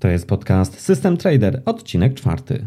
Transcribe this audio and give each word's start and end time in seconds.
To 0.00 0.08
jest 0.08 0.26
podcast 0.26 0.80
System 0.80 1.16
Trader, 1.16 1.62
odcinek 1.66 2.14
czwarty. 2.14 2.66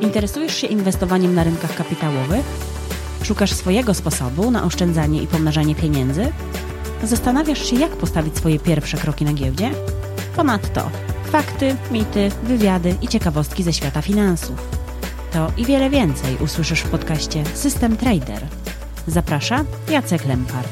Interesujesz 0.00 0.56
się 0.56 0.66
inwestowaniem 0.66 1.34
na 1.34 1.44
rynkach 1.44 1.76
kapitałowych? 1.76 2.44
Szukasz 3.22 3.52
swojego 3.52 3.94
sposobu 3.94 4.50
na 4.50 4.64
oszczędzanie 4.64 5.22
i 5.22 5.26
pomnażanie 5.26 5.74
pieniędzy? 5.74 6.32
Zastanawiasz 7.02 7.70
się, 7.70 7.76
jak 7.76 7.90
postawić 7.90 8.36
swoje 8.36 8.58
pierwsze 8.58 8.96
kroki 8.96 9.24
na 9.24 9.32
giełdzie? 9.32 9.70
Ponadto 10.36 10.90
fakty, 11.24 11.76
mity, 11.90 12.30
wywiady 12.42 12.94
i 13.02 13.08
ciekawostki 13.08 13.62
ze 13.62 13.72
świata 13.72 14.02
finansów. 14.02 14.68
To 15.32 15.52
i 15.56 15.64
wiele 15.64 15.90
więcej 15.90 16.36
usłyszysz 16.40 16.80
w 16.80 16.90
podcaście 16.90 17.44
System 17.54 17.96
Trader. 17.96 18.63
Zaprasza 19.06 19.64
Jacek 19.90 20.26
Lempart. 20.26 20.68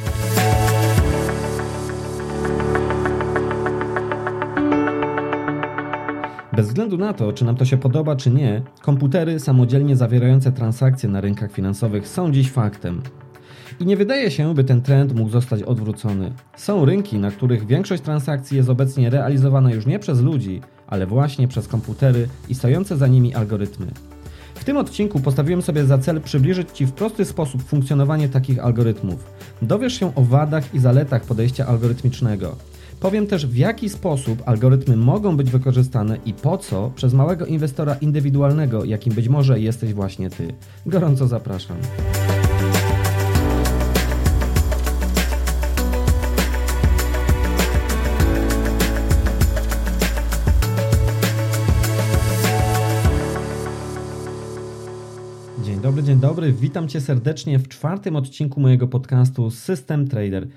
Bez 6.57 6.67
względu 6.67 6.99
na 6.99 7.13
to, 7.13 7.33
czy 7.33 7.45
nam 7.45 7.57
to 7.57 7.65
się 7.65 7.77
podoba, 7.77 8.17
czy 8.17 8.31
nie, 8.31 8.63
komputery 8.83 9.41
samodzielnie 9.41 9.97
zawierające 9.97 10.53
transakcje 10.53 11.09
na 11.09 11.21
rynkach 11.21 11.53
finansowych 11.53 12.09
są 12.09 12.33
dziś 12.33 12.51
faktem. 12.51 13.03
I 13.81 13.87
nie 13.87 13.97
wydaje 13.97 14.31
się, 14.31 14.55
by 14.55 14.65
ten 14.65 14.83
trend 14.83 15.15
mógł 15.15 15.31
zostać 15.31 15.63
odwrócony. 15.63 16.33
Są 16.57 16.85
rynki, 16.85 17.19
na 17.19 17.31
których 17.31 17.67
większość 17.67 18.03
transakcji 18.03 18.57
jest 18.57 18.69
obecnie 18.69 19.11
realizowana 19.11 19.73
już 19.73 19.87
nie 19.87 19.99
przez 19.99 20.21
ludzi, 20.21 20.61
ale 20.87 21.07
właśnie 21.07 21.49
przez 21.49 21.69
komputery 21.69 22.29
i 22.49 22.55
stojące 22.55 22.97
za 22.97 23.07
nimi 23.07 23.35
algorytmy. 23.35 23.87
W 24.63 24.65
tym 24.65 24.77
odcinku 24.77 25.21
postawiłem 25.21 25.63
sobie 25.63 25.85
za 25.85 25.99
cel 25.99 26.21
przybliżyć 26.21 26.71
Ci 26.71 26.87
w 26.87 26.93
prosty 26.93 27.25
sposób 27.25 27.63
funkcjonowanie 27.63 28.29
takich 28.29 28.65
algorytmów. 28.65 29.25
Dowiesz 29.63 29.93
się 30.01 30.15
o 30.15 30.23
wadach 30.23 30.75
i 30.75 30.79
zaletach 30.79 31.23
podejścia 31.23 31.67
algorytmicznego. 31.67 32.57
Powiem 33.01 33.27
też 33.27 33.47
w 33.47 33.57
jaki 33.57 33.89
sposób 33.89 34.43
algorytmy 34.47 34.97
mogą 34.97 35.37
być 35.37 35.51
wykorzystane 35.51 36.19
i 36.27 36.35
po 36.35 36.59
co 36.59 36.91
przez 36.95 37.15
małego 37.15 37.47
inwestora 37.47 37.95
indywidualnego, 37.95 38.85
jakim 38.85 39.15
być 39.15 39.29
może 39.29 39.61
jesteś 39.61 39.95
właśnie 39.95 40.31
Ty. 40.31 40.55
Gorąco 40.87 41.27
zapraszam. 41.27 41.77
Dobry, 56.03 56.15
dzień 56.15 56.21
dobry. 56.21 56.53
Witam 56.53 56.89
Cię 56.89 57.01
serdecznie 57.01 57.59
w 57.59 57.69
czwartym 57.69 58.17
odcinku 58.17 58.61
mojego 58.61 58.89
podcastu 58.89 59.51
System 59.51 60.09
Trader. 60.09 60.49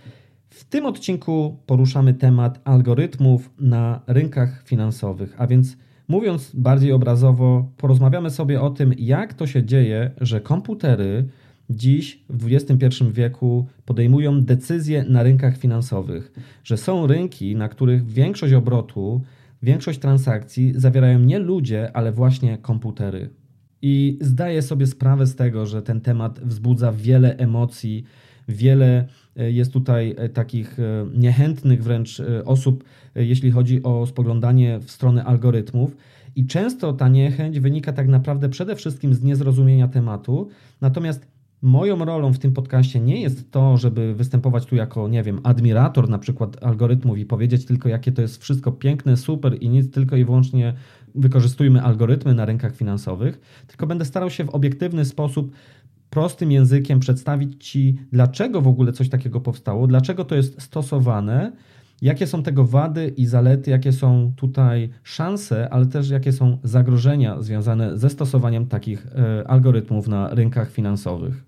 W 0.50 0.64
tym 0.64 0.86
odcinku 0.86 1.58
poruszamy 1.66 2.14
temat 2.14 2.62
algorytmów 2.64 3.50
na 3.60 4.02
rynkach 4.08 4.64
finansowych, 4.64 5.36
a 5.38 5.48
więc 5.48 5.78
mówiąc 6.08 6.52
bardziej 6.54 6.92
obrazowo, 6.92 7.72
porozmawiamy 7.78 8.30
sobie 8.30 8.62
o 8.62 8.70
tym, 8.70 8.94
jak 8.98 9.34
to 9.34 9.48
się 9.48 9.64
dzieje, 9.64 10.12
że 10.22 10.42
komputery 10.42 11.28
dziś 11.70 12.24
w 12.30 12.48
XXI 12.54 13.04
wieku 13.12 13.68
podejmują 13.86 14.42
decyzje 14.42 15.04
na 15.10 15.24
rynkach 15.24 15.58
finansowych, 15.58 16.32
że 16.64 16.78
są 16.78 17.08
rynki, 17.08 17.56
na 17.56 17.70
których 17.70 18.06
większość 18.06 18.54
obrotu, 18.54 19.22
większość 19.64 20.00
transakcji 20.00 20.74
zawierają 20.76 21.20
nie 21.20 21.40
ludzie, 21.40 21.92
ale 21.98 22.12
właśnie 22.12 22.58
komputery. 22.58 23.45
I 23.88 24.18
zdaję 24.22 24.62
sobie 24.62 24.88
sprawę 24.88 25.26
z 25.26 25.36
tego, 25.36 25.66
że 25.66 25.82
ten 25.82 26.02
temat 26.02 26.40
wzbudza 26.40 26.92
wiele 26.92 27.38
emocji, 27.38 28.04
wiele 28.48 29.08
e, 29.36 29.52
jest 29.52 29.74
tutaj 29.74 30.16
e, 30.18 30.30
takich 30.30 30.80
e, 30.80 30.84
niechętnych 31.14 31.84
wręcz 31.84 32.22
osób, 32.46 32.84
jeśli 33.16 33.52
chodzi 33.52 33.84
o 33.84 34.06
spoglądanie 34.06 34.80
w 34.80 34.92
stronę 34.92 35.24
algorytmów. 35.24 35.98
I 36.36 36.46
często 36.46 36.94
ta 36.94 37.08
niechęć 37.08 37.60
wynika 37.60 37.94
tak 37.94 38.08
naprawdę 38.08 38.50
przede 38.50 38.76
wszystkim 38.76 39.14
z 39.14 39.24
niezrozumienia 39.24 39.88
tematu. 39.88 40.50
Natomiast 40.82 41.28
moją 41.62 42.06
rolą 42.06 42.34
w 42.34 42.40
tym 42.40 42.54
podcaście 42.54 43.00
nie 43.00 43.22
jest 43.22 43.52
to, 43.52 43.78
żeby 43.78 44.14
występować 44.14 44.66
tu 44.66 44.76
jako, 44.76 45.08
nie 45.08 45.24
wiem, 45.24 45.40
admirator 45.44 46.10
na 46.10 46.20
przykład 46.20 46.64
algorytmów 46.64 47.18
i 47.18 47.26
powiedzieć 47.26 47.66
tylko, 47.66 47.90
jakie 47.90 48.12
to 48.12 48.22
jest 48.22 48.42
wszystko 48.42 48.72
piękne, 48.72 49.18
super 49.18 49.58
i 49.64 49.70
nic, 49.70 49.92
tylko 49.92 50.16
i 50.16 50.26
wyłącznie 50.26 50.74
wykorzystujmy 51.16 51.82
algorytmy 51.82 52.34
na 52.34 52.46
rynkach 52.46 52.76
finansowych, 52.76 53.40
tylko 53.68 53.88
będę 53.88 54.06
starał 54.06 54.30
się 54.30 54.44
w 54.44 54.50
obiektywny 54.50 55.06
sposób 55.06 55.52
prostym 56.10 56.52
językiem 56.52 57.00
przedstawić 57.00 57.66
Ci, 57.66 57.98
dlaczego 58.12 58.62
w 58.62 58.68
ogóle 58.68 58.92
coś 58.92 59.10
takiego 59.10 59.42
powstało, 59.42 59.88
dlaczego 59.88 60.26
to 60.26 60.36
jest 60.36 60.62
stosowane, 60.62 61.52
jakie 62.02 62.28
są 62.28 62.44
tego 62.44 62.66
wady 62.66 63.14
i 63.18 63.26
zalety, 63.26 63.72
jakie 63.72 63.92
są 63.92 64.34
tutaj 64.36 64.90
szanse, 65.04 65.70
ale 65.70 65.86
też 65.86 66.10
jakie 66.10 66.32
są 66.32 66.58
zagrożenia 66.64 67.42
związane 67.42 67.98
ze 67.98 68.10
stosowaniem 68.10 68.68
takich 68.68 69.08
e, 69.08 69.48
algorytmów 69.48 70.08
na 70.08 70.30
rynkach 70.30 70.72
finansowych. 70.72 71.44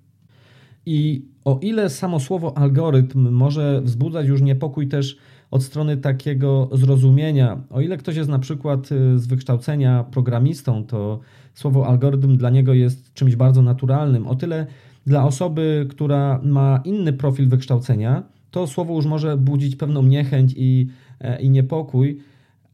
I 0.85 1.25
o 1.45 1.59
ile 1.61 1.89
samo 1.89 2.19
słowo 2.19 2.57
algorytm 2.57 3.29
może 3.31 3.81
wzbudzać 3.81 4.27
już 4.27 4.41
niepokój 4.41 4.87
też 4.87 5.17
od 5.51 5.63
strony 5.63 5.97
takiego 5.97 6.69
zrozumienia, 6.71 7.61
o 7.69 7.81
ile 7.81 7.97
ktoś 7.97 8.15
jest 8.15 8.29
na 8.29 8.39
przykład 8.39 8.89
e, 8.91 9.19
z 9.19 9.27
wykształcenia 9.27 10.03
programistą, 10.03 10.83
to 10.83 11.19
słowo 11.53 11.87
algorytm 11.87 12.37
dla 12.37 12.49
niego 12.49 12.73
jest 12.73 13.13
czymś 13.13 13.35
bardzo 13.35 13.61
naturalnym. 13.61 14.27
O 14.27 14.35
tyle 14.35 14.67
dla 15.05 15.25
osoby, 15.25 15.87
która 15.89 16.39
ma 16.43 16.81
inny 16.85 17.13
profil 17.13 17.49
wykształcenia, 17.49 18.23
to 18.51 18.67
słowo 18.67 18.95
już 18.95 19.05
może 19.05 19.37
budzić 19.37 19.75
pewną 19.75 20.03
niechęć 20.03 20.53
i, 20.57 20.87
e, 21.19 21.41
i 21.41 21.49
niepokój. 21.49 22.19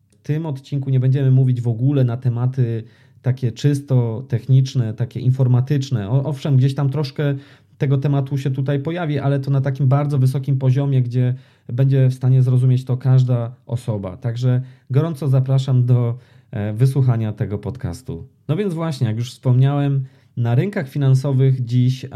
W 0.10 0.16
tym 0.26 0.46
odcinku 0.46 0.90
nie 0.90 1.00
będziemy 1.00 1.32
mówić 1.32 1.62
w 1.62 1.68
ogóle 1.68 2.04
na 2.04 2.18
tematy 2.18 2.84
takie 3.22 3.52
czysto 3.52 4.26
techniczne, 4.28 4.94
takie 4.94 5.20
informatyczne. 5.20 6.10
Owszem, 6.10 6.58
gdzieś 6.58 6.76
tam 6.76 6.90
troszkę 6.90 7.36
tego 7.78 7.98
tematu 7.98 8.38
się 8.38 8.52
tutaj 8.52 8.80
pojawi, 8.80 9.20
ale 9.20 9.40
to 9.40 9.52
na 9.52 9.62
takim 9.62 9.88
bardzo 9.88 10.18
wysokim 10.18 10.58
poziomie, 10.58 11.02
gdzie 11.02 11.34
będzie 11.68 12.10
w 12.10 12.14
stanie 12.14 12.42
zrozumieć 12.42 12.86
to 12.86 12.98
każda 12.98 13.56
osoba. 13.66 14.18
Także 14.18 14.62
gorąco 14.90 15.28
zapraszam 15.28 15.86
do 15.86 16.18
e, 16.52 16.74
wysłuchania 16.74 17.34
tego 17.34 17.58
podcastu. 17.58 18.28
No 18.48 18.56
więc 18.56 18.74
właśnie, 18.74 19.08
jak 19.08 19.18
już 19.18 19.32
wspomniałem, 19.32 20.06
na 20.38 20.56
rynkach 20.56 20.90
finansowych 20.90 21.66
dziś 21.66 22.06
e, 22.06 22.10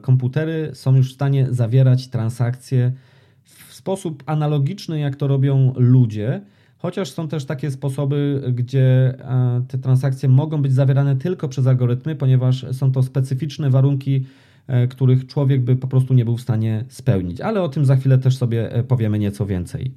komputery 0.00 0.70
są 0.74 0.96
już 0.96 1.10
w 1.10 1.14
stanie 1.14 1.46
zawierać 1.50 2.08
transakcje 2.08 2.92
w 3.44 3.74
sposób 3.74 4.22
analogiczny, 4.26 5.00
jak 5.00 5.16
to 5.16 5.26
robią 5.26 5.72
ludzie. 5.76 6.40
Chociaż 6.78 7.10
są 7.10 7.28
też 7.28 7.44
takie 7.44 7.70
sposoby, 7.70 8.42
gdzie 8.52 9.14
e, 9.18 9.62
te 9.68 9.78
transakcje 9.78 10.28
mogą 10.28 10.62
być 10.62 10.72
zawierane 10.72 11.16
tylko 11.16 11.48
przez 11.48 11.66
algorytmy, 11.66 12.16
ponieważ 12.16 12.66
są 12.72 12.92
to 12.92 13.02
specyficzne 13.02 13.70
warunki, 13.70 14.24
których 14.90 15.26
człowiek 15.26 15.64
by 15.64 15.76
po 15.76 15.88
prostu 15.88 16.14
nie 16.14 16.24
był 16.24 16.36
w 16.36 16.40
stanie 16.40 16.84
spełnić. 16.88 17.40
Ale 17.40 17.62
o 17.62 17.68
tym 17.68 17.84
za 17.84 17.96
chwilę 17.96 18.18
też 18.18 18.36
sobie 18.36 18.70
powiemy 18.88 19.18
nieco 19.18 19.46
więcej. 19.46 19.94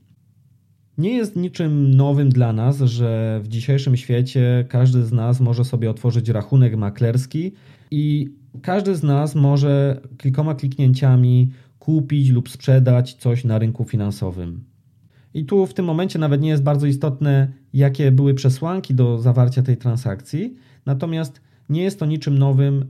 Nie 0.98 1.16
jest 1.16 1.36
niczym 1.36 1.96
nowym 1.96 2.30
dla 2.30 2.54
nas, 2.54 2.80
że 2.80 3.40
w 3.44 3.48
dzisiejszym 3.48 3.98
świecie 3.98 4.66
każdy 4.70 5.04
z 5.04 5.12
nas 5.12 5.40
może 5.40 5.66
sobie 5.66 5.90
otworzyć 5.90 6.30
rachunek 6.30 6.76
maklerski 6.76 7.52
i 7.92 8.30
każdy 8.62 8.96
z 8.96 9.04
nas 9.04 9.36
może 9.36 10.02
kilkoma 10.18 10.56
kliknięciami 10.56 11.52
kupić 11.80 12.30
lub 12.30 12.50
sprzedać 12.50 13.14
coś 13.14 13.44
na 13.44 13.60
rynku 13.60 13.84
finansowym. 13.84 14.64
I 15.34 15.46
tu 15.46 15.66
w 15.66 15.74
tym 15.74 15.86
momencie 15.86 16.20
nawet 16.20 16.42
nie 16.42 16.50
jest 16.50 16.64
bardzo 16.64 16.88
istotne, 16.88 17.48
jakie 17.74 18.12
były 18.12 18.34
przesłanki 18.34 18.94
do 18.94 19.20
zawarcia 19.20 19.64
tej 19.64 19.78
transakcji, 19.78 20.56
natomiast 20.86 21.42
nie 21.70 21.84
jest 21.84 22.00
to 22.00 22.06
niczym 22.06 22.38
nowym, 22.38 22.86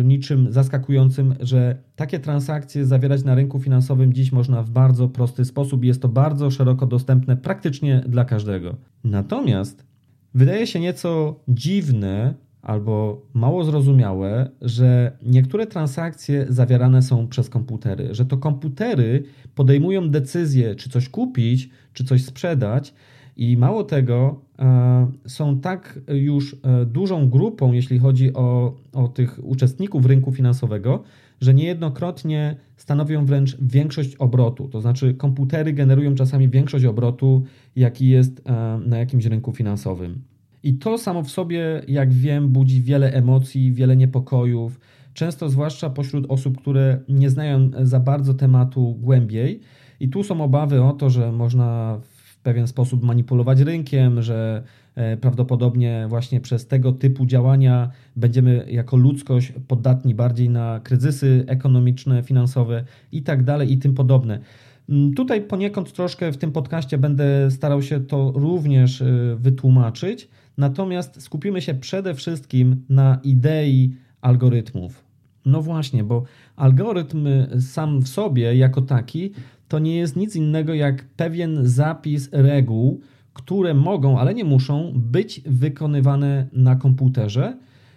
y, 0.00 0.04
niczym 0.04 0.52
zaskakującym, 0.52 1.34
że 1.40 1.76
takie 1.96 2.18
transakcje 2.18 2.86
zawierać 2.86 3.24
na 3.24 3.34
rynku 3.34 3.60
finansowym 3.60 4.12
dziś 4.12 4.32
można 4.32 4.62
w 4.62 4.70
bardzo 4.70 5.08
prosty 5.08 5.44
sposób 5.44 5.84
i 5.84 5.86
jest 5.86 6.02
to 6.02 6.08
bardzo 6.08 6.50
szeroko 6.50 6.86
dostępne 6.86 7.36
praktycznie 7.36 8.04
dla 8.08 8.24
każdego. 8.24 8.76
Natomiast 9.04 9.86
wydaje 10.34 10.66
się 10.66 10.80
nieco 10.80 11.40
dziwne 11.48 12.34
albo 12.62 13.22
mało 13.34 13.64
zrozumiałe, 13.64 14.50
że 14.62 15.18
niektóre 15.22 15.66
transakcje 15.66 16.46
zawierane 16.48 17.02
są 17.02 17.28
przez 17.28 17.50
komputery, 17.50 18.14
że 18.14 18.24
to 18.24 18.36
komputery 18.36 19.22
podejmują 19.54 20.10
decyzję, 20.10 20.74
czy 20.74 20.90
coś 20.90 21.08
kupić, 21.08 21.70
czy 21.92 22.04
coś 22.04 22.24
sprzedać, 22.24 22.94
i 23.36 23.56
mało 23.56 23.84
tego, 23.84 24.40
e, 24.58 25.10
są 25.26 25.60
tak 25.60 26.00
już 26.08 26.56
e, 26.62 26.86
dużą 26.86 27.28
grupą, 27.28 27.72
jeśli 27.72 27.98
chodzi 27.98 28.32
o, 28.34 28.74
o 28.92 29.08
tych 29.08 29.40
uczestników 29.42 30.06
rynku 30.06 30.32
finansowego, 30.32 31.02
że 31.40 31.54
niejednokrotnie 31.54 32.56
stanowią 32.76 33.24
wręcz 33.24 33.56
większość 33.60 34.16
obrotu. 34.16 34.68
To 34.68 34.80
znaczy, 34.80 35.14
komputery 35.14 35.72
generują 35.72 36.14
czasami 36.14 36.48
większość 36.48 36.84
obrotu, 36.84 37.44
jaki 37.76 38.08
jest 38.08 38.42
e, 38.44 38.80
na 38.86 38.98
jakimś 38.98 39.24
rynku 39.24 39.52
finansowym. 39.52 40.22
I 40.62 40.74
to 40.74 40.98
samo 40.98 41.22
w 41.22 41.30
sobie, 41.30 41.82
jak 41.88 42.12
wiem, 42.12 42.48
budzi 42.48 42.82
wiele 42.82 43.12
emocji, 43.12 43.72
wiele 43.72 43.96
niepokojów, 43.96 44.80
często 45.14 45.48
zwłaszcza 45.48 45.90
pośród 45.90 46.26
osób, 46.28 46.58
które 46.60 47.00
nie 47.08 47.30
znają 47.30 47.70
za 47.82 48.00
bardzo 48.00 48.34
tematu 48.34 48.96
głębiej. 49.00 49.60
I 50.00 50.08
tu 50.08 50.22
są 50.22 50.40
obawy 50.40 50.82
o 50.82 50.92
to, 50.92 51.10
że 51.10 51.32
można 51.32 51.98
w 52.02 52.15
pewien 52.46 52.66
sposób 52.66 53.02
manipulować 53.02 53.60
rynkiem, 53.60 54.22
że 54.22 54.62
e, 54.94 55.16
prawdopodobnie 55.16 56.06
właśnie 56.08 56.40
przez 56.40 56.66
tego 56.66 56.92
typu 56.92 57.26
działania 57.26 57.90
będziemy 58.16 58.66
jako 58.70 58.96
ludzkość 58.96 59.52
podatni 59.68 60.14
bardziej 60.14 60.50
na 60.50 60.80
kryzysy 60.84 61.44
ekonomiczne, 61.46 62.22
finansowe 62.22 62.84
i 63.12 63.22
tak 63.22 63.44
dalej 63.44 63.72
i 63.72 63.78
tym 63.78 63.94
podobne. 63.94 64.40
Mm, 64.88 65.14
tutaj 65.14 65.42
poniekąd 65.42 65.92
troszkę 65.92 66.32
w 66.32 66.36
tym 66.36 66.52
podcaście 66.52 66.98
będę 66.98 67.50
starał 67.50 67.82
się 67.82 68.00
to 68.00 68.32
również 68.34 69.02
e, 69.02 69.36
wytłumaczyć, 69.36 70.28
natomiast 70.58 71.22
skupimy 71.22 71.62
się 71.62 71.74
przede 71.74 72.14
wszystkim 72.14 72.84
na 72.88 73.18
idei 73.24 73.96
algorytmów. 74.20 75.04
No 75.46 75.62
właśnie, 75.62 76.04
bo 76.04 76.24
algorytm 76.56 77.26
sam 77.60 78.00
w 78.00 78.08
sobie 78.08 78.56
jako 78.56 78.82
taki 78.82 79.32
to 79.68 79.78
nie 79.78 79.96
jest 79.96 80.16
nic 80.16 80.36
innego 80.36 80.74
jak 80.74 81.04
pewien 81.04 81.66
zapis 81.66 82.28
reguł, 82.32 83.00
które 83.32 83.74
mogą, 83.74 84.18
ale 84.18 84.34
nie 84.34 84.44
muszą 84.44 84.92
być 84.96 85.40
wykonywane 85.46 86.46
na 86.52 86.76
komputerze. 86.76 87.56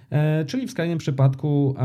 E, 0.09 0.45
czyli 0.45 0.67
w 0.67 0.71
skrajnym 0.71 0.97
przypadku 0.97 1.75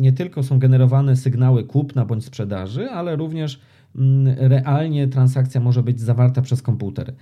nie 0.00 0.12
tylko 0.12 0.42
są 0.42 0.58
generowane 0.58 1.16
sygnały 1.16 1.64
kupna 1.64 2.04
bądź 2.04 2.24
sprzedaży, 2.24 2.90
ale 2.90 3.16
również 3.16 3.60
mm, 3.96 4.36
realnie 4.38 5.08
transakcja 5.08 5.60
może 5.60 5.82
być 5.82 6.00
zawarta 6.00 6.42
przez 6.42 6.62
komputer. 6.62 7.14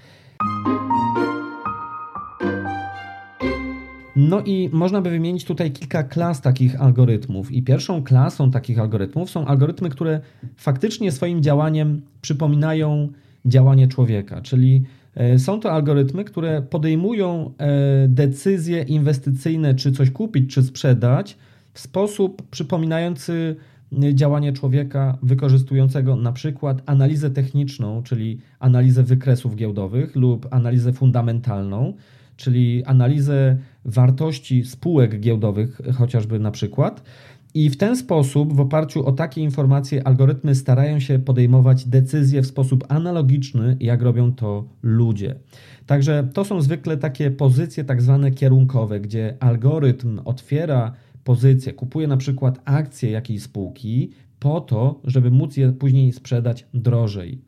No 4.29 4.41
i 4.41 4.71
można 4.73 5.01
by 5.01 5.11
wymienić 5.11 5.45
tutaj 5.45 5.71
kilka 5.71 6.03
klas 6.03 6.41
takich 6.41 6.81
algorytmów. 6.83 7.53
I 7.53 7.63
pierwszą 7.63 8.03
klasą 8.03 8.51
takich 8.51 8.79
algorytmów 8.79 9.31
są 9.31 9.47
algorytmy, 9.47 9.91
które 9.91 10.21
faktycznie 10.57 11.13
swoim 11.13 11.43
działaniem 11.43 12.03
przypominają 12.21 13.09
działanie 13.45 13.89
człowieka, 13.89 14.41
czyli 14.41 14.83
e, 15.15 15.39
są 15.39 15.61
to 15.61 15.73
algorytmy, 15.73 16.25
które 16.25 16.63
podejmują 16.63 17.51
e, 17.59 18.09
decyzje 18.09 18.83
inwestycyjne, 18.83 19.75
czy 19.75 19.93
coś 19.93 20.11
kupić, 20.11 20.55
czy 20.55 20.63
sprzedać, 20.63 21.37
w 21.75 21.81
sposób 21.81 22.43
przypominający 22.51 23.57
e, 24.03 24.15
działanie 24.15 24.53
człowieka 24.53 25.19
wykorzystującego 25.23 26.17
na 26.17 26.33
przykład 26.33 26.83
analizę 26.87 27.31
techniczną, 27.31 28.03
czyli 28.03 28.41
analizę 28.59 29.03
wykresów 29.03 29.57
giełdowych 29.57 30.17
lub 30.17 30.47
analizę 30.51 30.93
fundamentalną, 30.93 31.95
czyli 32.37 32.85
analizę 32.85 33.57
wartości 33.85 34.65
spółek 34.65 35.21
giełdowych, 35.21 35.81
chociażby 35.95 36.39
na 36.39 36.51
przykład. 36.51 37.03
I 37.55 37.71
w 37.71 37.77
ten 37.77 37.97
sposób, 37.97 38.53
w 38.53 38.61
oparciu 38.61 39.07
o 39.07 39.13
takie 39.13 39.41
informacje, 39.41 40.07
algorytmy 40.07 40.55
starają 40.55 41.01
się 41.01 41.19
podejmować 41.19 41.85
decyzje 41.85 42.43
w 42.43 42.47
sposób 42.47 42.85
analogiczny, 42.89 43.77
jak 43.81 44.03
robią 44.03 44.33
to 44.35 44.65
ludzie. 44.83 45.35
Także 45.87 46.29
to 46.35 46.45
są 46.45 46.61
zwykle 46.61 46.97
takie 46.97 47.31
pozycje 47.31 47.85
tak 47.85 48.03
zwane 48.03 48.31
kierunkowe, 48.31 49.01
gdzie 49.01 49.37
algorytm 49.41 50.21
otwiera 50.25 50.93
pozycję, 51.25 51.73
kupuje 51.73 52.09
na 52.09 52.17
przykład 52.17 52.61
akcje 52.65 53.11
jakiejś 53.11 53.43
spółki 53.43 54.11
po 54.41 54.61
to, 54.61 55.01
żeby 55.05 55.31
móc 55.31 55.57
je 55.57 55.73
później 55.73 56.13
sprzedać 56.13 56.67
drożej. 56.75 57.41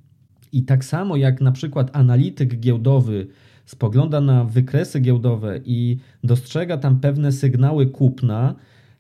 I 0.53 0.63
tak 0.63 0.85
samo 0.85 1.17
jak 1.17 1.41
na 1.41 1.53
przykład 1.53 1.97
analityk 1.97 2.61
giełdowy 2.61 3.27
spogląda 3.65 4.21
na 4.21 4.45
wykresy 4.45 5.01
giełdowe 5.01 5.61
i 5.65 5.99
dostrzega 6.25 6.77
tam 6.77 7.01
pewne 7.01 7.33
sygnały 7.33 7.87
kupna, 7.87 8.55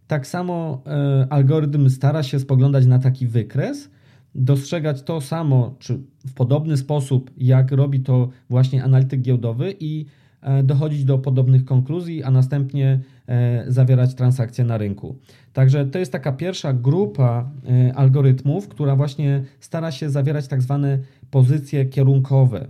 tak 0.06 0.26
samo 0.26 0.82
e, 0.86 1.26
algorytm 1.30 1.90
stara 1.90 2.22
się 2.22 2.38
spoglądać 2.38 2.86
na 2.86 2.98
taki 2.98 3.26
wykres, 3.26 3.90
dostrzegać 4.34 5.02
to 5.02 5.20
samo, 5.20 5.76
czy 5.78 5.98
w 6.26 6.34
podobny 6.34 6.76
sposób, 6.76 7.30
jak 7.36 7.72
robi 7.72 8.00
to 8.00 8.28
właśnie 8.50 8.84
analityk 8.84 9.20
giełdowy 9.20 9.74
i 9.80 10.06
e, 10.40 10.62
dochodzić 10.62 11.04
do 11.04 11.18
podobnych 11.18 11.64
konkluzji, 11.64 12.22
a 12.22 12.30
następnie 12.30 13.00
e, 13.26 13.64
zawierać 13.68 14.14
transakcje 14.14 14.64
na 14.64 14.78
rynku. 14.78 15.18
Także 15.52 15.86
to 15.86 15.98
jest 15.98 16.12
taka 16.12 16.32
pierwsza 16.32 16.72
grupa 16.72 17.50
algorytmów, 17.94 18.68
która 18.68 18.96
właśnie 18.96 19.44
stara 19.60 19.90
się 19.90 20.10
zawierać 20.10 20.48
tak 20.48 20.62
zwane 20.62 20.98
pozycje 21.30 21.84
kierunkowe. 21.84 22.66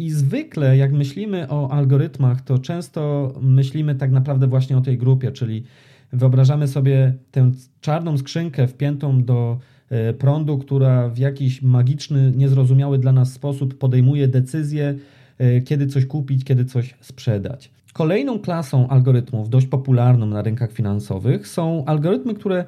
I 0.00 0.10
zwykle, 0.10 0.76
jak 0.76 0.92
myślimy 0.92 1.48
o 1.48 1.70
algorytmach, 1.70 2.40
to 2.40 2.58
często 2.58 3.32
myślimy 3.40 3.94
tak 3.94 4.10
naprawdę 4.10 4.46
właśnie 4.46 4.78
o 4.78 4.80
tej 4.80 4.98
grupie, 4.98 5.32
czyli 5.32 5.64
wyobrażamy 6.12 6.68
sobie 6.68 7.14
tę 7.30 7.50
czarną 7.80 8.18
skrzynkę 8.18 8.66
wpiętą 8.66 9.24
do 9.24 9.58
e, 9.90 10.12
prądu, 10.12 10.58
która 10.58 11.08
w 11.08 11.18
jakiś 11.18 11.62
magiczny, 11.62 12.32
niezrozumiały 12.36 12.98
dla 12.98 13.12
nas 13.12 13.32
sposób 13.32 13.78
podejmuje 13.78 14.28
decyzję, 14.28 14.94
e, 15.38 15.60
kiedy 15.60 15.86
coś 15.86 16.06
kupić, 16.06 16.44
kiedy 16.44 16.64
coś 16.64 16.94
sprzedać. 17.00 17.70
Kolejną 17.92 18.38
klasą 18.38 18.88
algorytmów, 18.88 19.50
dość 19.50 19.66
popularną 19.66 20.26
na 20.26 20.42
rynkach 20.42 20.72
finansowych, 20.72 21.48
są 21.48 21.84
algorytmy, 21.84 22.34
które 22.34 22.64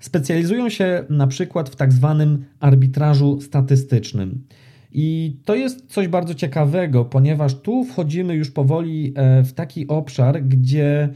specjalizują 0.00 0.68
się 0.68 1.04
na 1.10 1.26
przykład 1.26 1.68
w 1.68 1.76
tak 1.76 1.92
zwanym 1.92 2.44
arbitrażu 2.60 3.40
statystycznym. 3.40 4.44
I 4.92 5.36
to 5.44 5.54
jest 5.54 5.86
coś 5.86 6.08
bardzo 6.08 6.34
ciekawego, 6.34 7.04
ponieważ 7.04 7.54
tu 7.54 7.84
wchodzimy 7.84 8.34
już 8.34 8.50
powoli 8.50 9.12
e, 9.16 9.42
w 9.42 9.52
taki 9.52 9.88
obszar, 9.88 10.42
gdzie 10.42 11.08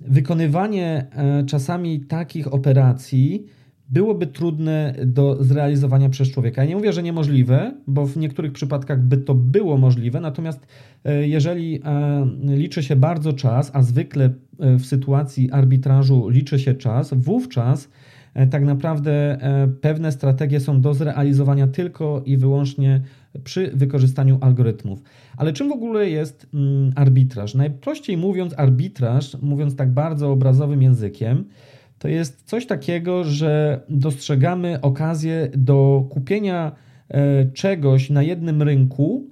wykonywanie 0.00 1.06
e, 1.10 1.44
czasami 1.46 2.00
takich 2.00 2.54
operacji 2.54 3.46
byłoby 3.88 4.26
trudne 4.26 4.94
do 5.06 5.44
zrealizowania 5.44 6.08
przez 6.08 6.30
człowieka. 6.30 6.62
Ja 6.62 6.68
nie 6.68 6.76
mówię, 6.76 6.92
że 6.92 7.02
niemożliwe, 7.02 7.74
bo 7.86 8.06
w 8.06 8.16
niektórych 8.16 8.52
przypadkach 8.52 9.02
by 9.02 9.16
to 9.16 9.34
było 9.34 9.78
możliwe, 9.78 10.20
natomiast 10.20 10.66
e, 11.04 11.28
jeżeli 11.28 11.80
liczy 12.44 12.82
się 12.82 12.96
bardzo 12.96 13.32
czas, 13.32 13.70
a 13.74 13.82
zwykle 13.82 14.30
w 14.58 14.84
sytuacji 14.84 15.50
arbitrażu 15.50 16.28
liczy 16.28 16.58
się 16.58 16.74
czas, 16.74 17.14
wówczas 17.14 17.88
tak 18.50 18.64
naprawdę 18.64 19.12
e, 19.12 19.68
pewne 19.80 20.12
strategie 20.12 20.60
są 20.60 20.80
do 20.80 20.94
zrealizowania 20.94 21.66
tylko 21.66 22.22
i 22.26 22.36
wyłącznie 22.36 23.00
przy 23.44 23.70
wykorzystaniu 23.74 24.38
algorytmów. 24.40 25.02
Ale 25.36 25.52
czym 25.52 25.68
w 25.68 25.72
ogóle 25.72 26.10
jest 26.10 26.46
mm, 26.54 26.92
arbitraż? 26.96 27.54
Najprościej 27.54 28.16
mówiąc, 28.16 28.54
arbitraż, 28.56 29.36
mówiąc 29.42 29.76
tak 29.76 29.90
bardzo 29.90 30.32
obrazowym 30.32 30.82
językiem, 30.82 31.44
to 31.98 32.08
jest 32.08 32.42
coś 32.44 32.66
takiego, 32.66 33.24
że 33.24 33.80
dostrzegamy 33.88 34.80
okazję 34.80 35.48
do 35.56 36.06
kupienia 36.10 36.72
e, 37.08 37.46
czegoś 37.46 38.10
na 38.10 38.22
jednym 38.22 38.62
rynku 38.62 39.31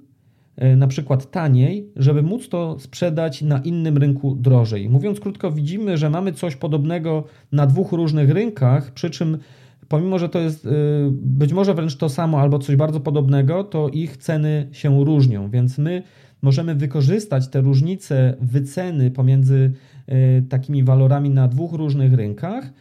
na 0.77 0.87
przykład 0.87 1.31
taniej, 1.31 1.91
żeby 1.95 2.23
móc 2.23 2.49
to 2.49 2.79
sprzedać 2.79 3.41
na 3.41 3.59
innym 3.59 3.97
rynku 3.97 4.35
drożej. 4.35 4.89
Mówiąc 4.89 5.19
krótko, 5.19 5.51
widzimy, 5.51 5.97
że 5.97 6.09
mamy 6.09 6.33
coś 6.33 6.55
podobnego 6.55 7.23
na 7.51 7.67
dwóch 7.67 7.91
różnych 7.91 8.29
rynkach, 8.29 8.91
przy 8.91 9.09
czym 9.09 9.37
pomimo, 9.87 10.19
że 10.19 10.29
to 10.29 10.39
jest 10.39 10.65
e, 10.65 10.69
być 11.11 11.53
może 11.53 11.73
wręcz 11.73 11.95
to 11.95 12.09
samo 12.09 12.39
albo 12.39 12.59
coś 12.59 12.75
bardzo 12.75 12.99
podobnego, 12.99 13.63
to 13.63 13.89
ich 13.89 14.17
ceny 14.17 14.67
się 14.71 15.03
różnią, 15.03 15.49
więc 15.49 15.77
my 15.77 16.03
możemy 16.41 16.75
wykorzystać 16.75 17.47
te 17.47 17.61
różnice 17.61 18.35
wyceny 18.41 19.11
pomiędzy 19.11 19.71
e, 20.07 20.41
takimi 20.41 20.83
walorami 20.83 21.29
na 21.29 21.47
dwóch 21.47 21.73
różnych 21.73 22.13
rynkach 22.13 22.73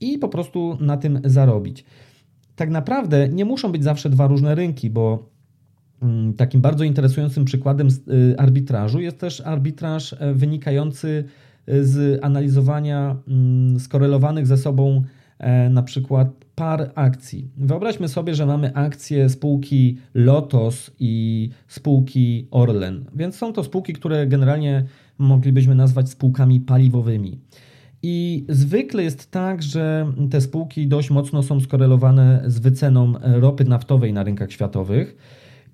i 0.00 0.18
po 0.18 0.28
prostu 0.28 0.78
na 0.80 0.96
tym 0.96 1.20
zarobić. 1.24 1.84
Tak 2.56 2.70
naprawdę 2.70 3.28
nie 3.28 3.44
muszą 3.44 3.72
być 3.72 3.84
zawsze 3.84 4.10
dwa 4.10 4.26
różne 4.26 4.54
rynki, 4.54 4.90
bo 4.90 5.31
takim 6.36 6.60
bardzo 6.60 6.84
interesującym 6.84 7.44
przykładem 7.44 7.88
y, 7.88 8.34
arbitrażu 8.38 9.00
jest 9.00 9.18
też 9.18 9.40
arbitraż 9.40 10.12
e, 10.12 10.34
wynikający 10.34 11.24
y, 11.68 11.84
z 11.84 12.24
analizowania 12.24 13.16
mm, 13.28 13.80
skorelowanych 13.80 14.46
ze 14.46 14.56
sobą 14.56 15.02
e, 15.38 15.70
na 15.70 15.82
przykład 15.82 16.28
par 16.54 16.90
akcji. 16.94 17.50
Wyobraźmy 17.56 18.08
sobie, 18.08 18.34
że 18.34 18.46
mamy 18.46 18.74
akcje 18.74 19.28
spółki 19.28 19.98
Lotos 20.14 20.90
i 20.98 21.48
spółki 21.68 22.46
Orlen, 22.50 23.04
więc 23.14 23.36
są 23.36 23.52
to 23.52 23.64
spółki, 23.64 23.92
które 23.92 24.26
generalnie 24.26 24.84
moglibyśmy 25.18 25.74
nazwać 25.74 26.08
spółkami 26.08 26.60
paliwowymi. 26.60 27.38
I 28.02 28.44
zwykle 28.48 29.02
jest 29.02 29.30
tak, 29.30 29.62
że 29.62 30.12
te 30.30 30.40
spółki 30.40 30.86
dość 30.86 31.10
mocno 31.10 31.42
są 31.42 31.60
skorelowane 31.60 32.42
z 32.46 32.58
wyceną 32.58 33.12
ropy 33.22 33.64
naftowej 33.64 34.12
na 34.12 34.22
rynkach 34.22 34.52
światowych. 34.52 35.16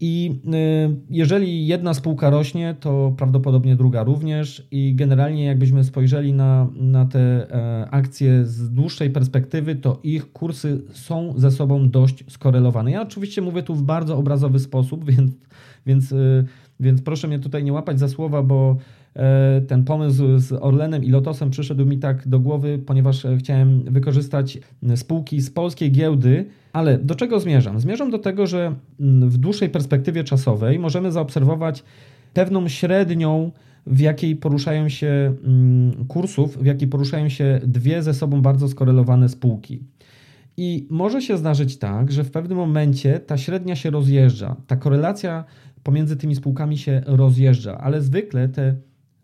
I 0.00 0.40
y, 0.55 0.97
jeżeli 1.11 1.67
jedna 1.67 1.95
spółka 1.95 2.31
rośnie, 2.31 2.76
to 2.81 3.14
prawdopodobnie 3.17 3.76
druga 3.76 4.02
również. 4.02 4.69
I 4.71 4.95
generalnie, 4.95 5.45
jakbyśmy 5.45 5.85
spojrzeli 5.85 6.33
na, 6.33 6.69
na 6.75 7.07
te 7.07 7.21
e, 7.21 7.90
akcje 7.90 8.47
z 8.47 8.71
dłuższej 8.71 9.11
perspektywy, 9.11 9.76
to 9.76 10.00
ich 10.02 10.33
kursy 10.33 10.83
są 10.93 11.35
ze 11.37 11.50
sobą 11.50 11.90
dość 11.90 12.25
skorelowane. 12.28 12.90
Ja 12.90 13.02
oczywiście 13.02 13.43
mówię 13.43 13.62
tu 13.62 13.75
w 13.75 13.83
bardzo 13.83 14.17
obrazowy 14.17 14.59
sposób, 14.59 15.05
więc, 15.11 15.33
więc, 15.87 16.12
y, 16.12 16.45
więc 16.81 17.02
proszę 17.02 17.28
mnie 17.28 17.38
tutaj 17.38 17.64
nie 17.64 17.73
łapać 17.73 17.99
za 17.99 18.09
słowa, 18.09 18.43
bo 18.43 18.76
ten 19.68 19.84
pomysł 19.84 20.38
z 20.38 20.52
Orlenem 20.52 21.04
i 21.04 21.10
Lotosem 21.10 21.50
przyszedł 21.50 21.86
mi 21.86 21.98
tak 21.98 22.28
do 22.28 22.40
głowy, 22.40 22.78
ponieważ 22.86 23.26
chciałem 23.38 23.82
wykorzystać 23.82 24.58
spółki 24.96 25.40
z 25.40 25.50
polskiej 25.50 25.92
giełdy, 25.92 26.46
ale 26.72 26.98
do 26.98 27.14
czego 27.14 27.40
zmierzam? 27.40 27.80
Zmierzam 27.80 28.10
do 28.10 28.18
tego, 28.18 28.46
że 28.46 28.74
w 29.20 29.36
dłuższej 29.36 29.68
perspektywie 29.68 30.24
czasowej 30.24 30.78
możemy 30.78 31.12
zaobserwować 31.12 31.84
pewną 32.34 32.68
średnią, 32.68 33.52
w 33.86 34.00
jakiej 34.00 34.36
poruszają 34.36 34.88
się 34.88 35.34
kursów, 36.08 36.58
w 36.62 36.66
jakiej 36.66 36.88
poruszają 36.88 37.28
się 37.28 37.60
dwie 37.66 38.02
ze 38.02 38.14
sobą 38.14 38.42
bardzo 38.42 38.68
skorelowane 38.68 39.28
spółki. 39.28 39.82
I 40.56 40.86
może 40.90 41.22
się 41.22 41.36
zdarzyć 41.36 41.78
tak, 41.78 42.12
że 42.12 42.24
w 42.24 42.30
pewnym 42.30 42.58
momencie 42.58 43.20
ta 43.20 43.38
średnia 43.38 43.76
się 43.76 43.90
rozjeżdża, 43.90 44.56
ta 44.66 44.76
korelacja 44.76 45.44
pomiędzy 45.82 46.16
tymi 46.16 46.34
spółkami 46.34 46.78
się 46.78 47.02
rozjeżdża, 47.06 47.78
ale 47.78 48.02
zwykle 48.02 48.48
te 48.48 48.74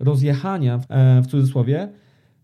rozjechania 0.05 0.81
e, 0.89 1.23
w 1.23 1.27
cudzysłowie 1.27 1.89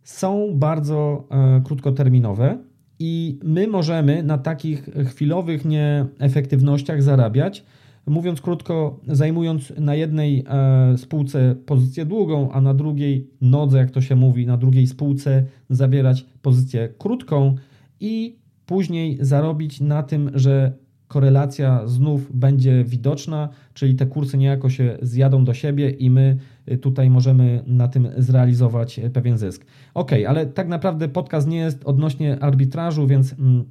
są 0.02 0.50
bardzo 0.54 1.28
e, 1.30 1.60
krótkoterminowe 1.64 2.58
i 2.98 3.38
my 3.44 3.68
możemy 3.68 4.22
na 4.22 4.38
takich 4.38 4.88
chwilowych 5.08 5.64
nieefektywnościach 5.64 7.02
zarabiać. 7.02 7.64
Mówiąc 8.06 8.40
krótko, 8.40 9.00
zajmując 9.08 9.72
na 9.78 9.94
jednej 9.94 10.44
e, 10.48 10.98
spółce 10.98 11.54
pozycję 11.66 12.04
długą, 12.04 12.52
a 12.52 12.60
na 12.60 12.74
drugiej 12.74 13.30
nodze, 13.40 13.78
jak 13.78 13.90
to 13.90 14.00
się 14.00 14.16
mówi, 14.16 14.46
na 14.46 14.56
drugiej 14.56 14.86
spółce 14.86 15.44
zawierać 15.70 16.26
pozycję 16.42 16.88
krótką 16.98 17.54
i 18.00 18.36
później 18.66 19.18
zarobić 19.20 19.80
na 19.80 20.02
tym, 20.02 20.30
że 20.34 20.72
korelacja 21.08 21.86
znów 21.86 22.36
będzie 22.36 22.84
widoczna, 22.84 23.48
czyli 23.74 23.94
te 23.94 24.06
kursy 24.06 24.38
niejako 24.38 24.70
się 24.70 24.98
zjadą 25.02 25.44
do 25.44 25.54
siebie 25.54 25.90
i 25.90 26.10
my 26.10 26.36
tutaj 26.80 27.10
możemy 27.10 27.62
na 27.66 27.88
tym 27.88 28.08
zrealizować 28.16 29.00
pewien 29.12 29.38
zysk. 29.38 29.64
Ok, 29.94 30.12
ale 30.28 30.46
tak 30.46 30.68
naprawdę 30.68 31.08
podcast 31.08 31.48
nie 31.48 31.58
jest 31.58 31.84
odnośnie 31.84 32.42
arbitrażu, 32.42 33.06
więc 33.06 33.32
mm, 33.32 33.64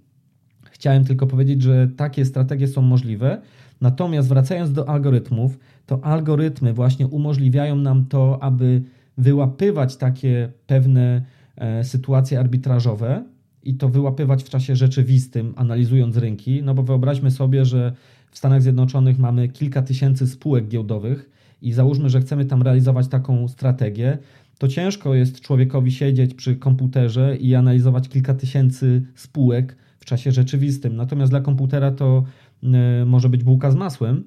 chciałem 0.72 1.06
tylko 1.06 1.28
powiedzieć, 1.28 1.62
że 1.62 1.88
takie 1.98 2.26
strategie 2.26 2.68
są 2.68 2.82
możliwe. 2.82 3.42
Natomiast 3.82 4.30
wracając 4.30 4.74
do 4.74 4.90
algorytmów, 4.90 5.60
to 5.86 6.06
algorytmy 6.06 6.74
właśnie 6.74 7.08
umożliwiają 7.08 7.76
nam 7.76 8.06
to, 8.06 8.44
aby 8.44 8.84
wyłapywać 9.18 9.98
takie 9.98 10.52
pewne 10.68 11.26
e, 11.56 11.84
sytuacje 11.84 12.40
arbitrażowe 12.40 13.24
i 13.64 13.76
to 13.76 13.90
wyłapywać 13.90 14.44
w 14.44 14.50
czasie 14.50 14.76
rzeczywistym, 14.76 15.54
analizując 15.56 16.18
rynki. 16.18 16.64
No 16.64 16.74
bo 16.74 16.84
wyobraźmy 16.84 17.32
sobie, 17.32 17.66
że 17.66 17.94
w 18.32 18.38
Stanach 18.38 18.62
Zjednoczonych 18.62 19.20
mamy 19.20 19.48
kilka 19.48 19.82
tysięcy 19.82 20.28
spółek 20.28 20.68
giełdowych 20.68 21.30
i 21.62 21.74
załóżmy, 21.74 22.10
że 22.10 22.22
chcemy 22.22 22.46
tam 22.46 22.62
realizować 22.62 23.08
taką 23.08 23.48
strategię, 23.48 24.18
to 24.58 24.68
ciężko 24.68 25.16
jest 25.16 25.42
człowiekowi 25.42 25.92
siedzieć 25.92 26.34
przy 26.34 26.56
komputerze 26.56 27.38
i 27.38 27.56
analizować 27.56 28.10
kilka 28.10 28.34
tysięcy 28.34 29.06
spółek 29.16 29.76
w 30.00 30.06
czasie 30.06 30.32
rzeczywistym. 30.32 30.96
Natomiast 30.96 31.32
dla 31.32 31.42
komputera 31.42 31.92
to 31.92 32.24
E, 32.64 33.06
może 33.06 33.30
być 33.30 33.44
bułka 33.44 33.72
z 33.72 33.76
masłem. 33.76 34.24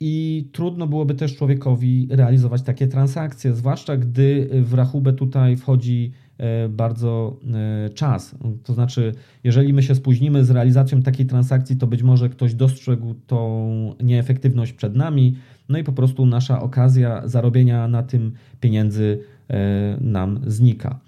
I 0.00 0.48
trudno 0.52 0.86
byłoby 0.86 1.14
też 1.14 1.36
człowiekowi 1.36 2.08
realizować 2.10 2.62
takie 2.62 2.86
transakcje, 2.86 3.54
zwłaszcza 3.54 3.96
gdy 3.96 4.48
w 4.62 4.74
rachubę 4.74 5.12
tutaj 5.12 5.56
wchodzi 5.56 6.12
e, 6.38 6.68
bardzo 6.68 7.36
e, 7.86 7.90
czas. 7.90 8.34
To 8.64 8.74
znaczy, 8.74 9.12
jeżeli 9.44 9.72
my 9.72 9.82
się 9.82 9.94
spóźnimy 9.94 10.44
z 10.44 10.50
realizacją 10.50 11.02
takiej 11.02 11.26
transakcji, 11.26 11.76
to 11.76 11.86
być 11.86 12.02
może 12.02 12.28
ktoś 12.28 12.54
dostrzegł 12.54 13.14
tą 13.26 13.94
nieefektywność 14.02 14.72
przed 14.72 14.96
nami, 14.96 15.36
no 15.68 15.78
i 15.78 15.84
po 15.84 15.92
prostu 15.92 16.26
nasza 16.26 16.62
okazja 16.62 17.22
zarobienia 17.24 17.88
na 17.88 18.02
tym 18.02 18.32
pieniędzy 18.60 19.18
nam 20.00 20.40
znika. 20.46 21.00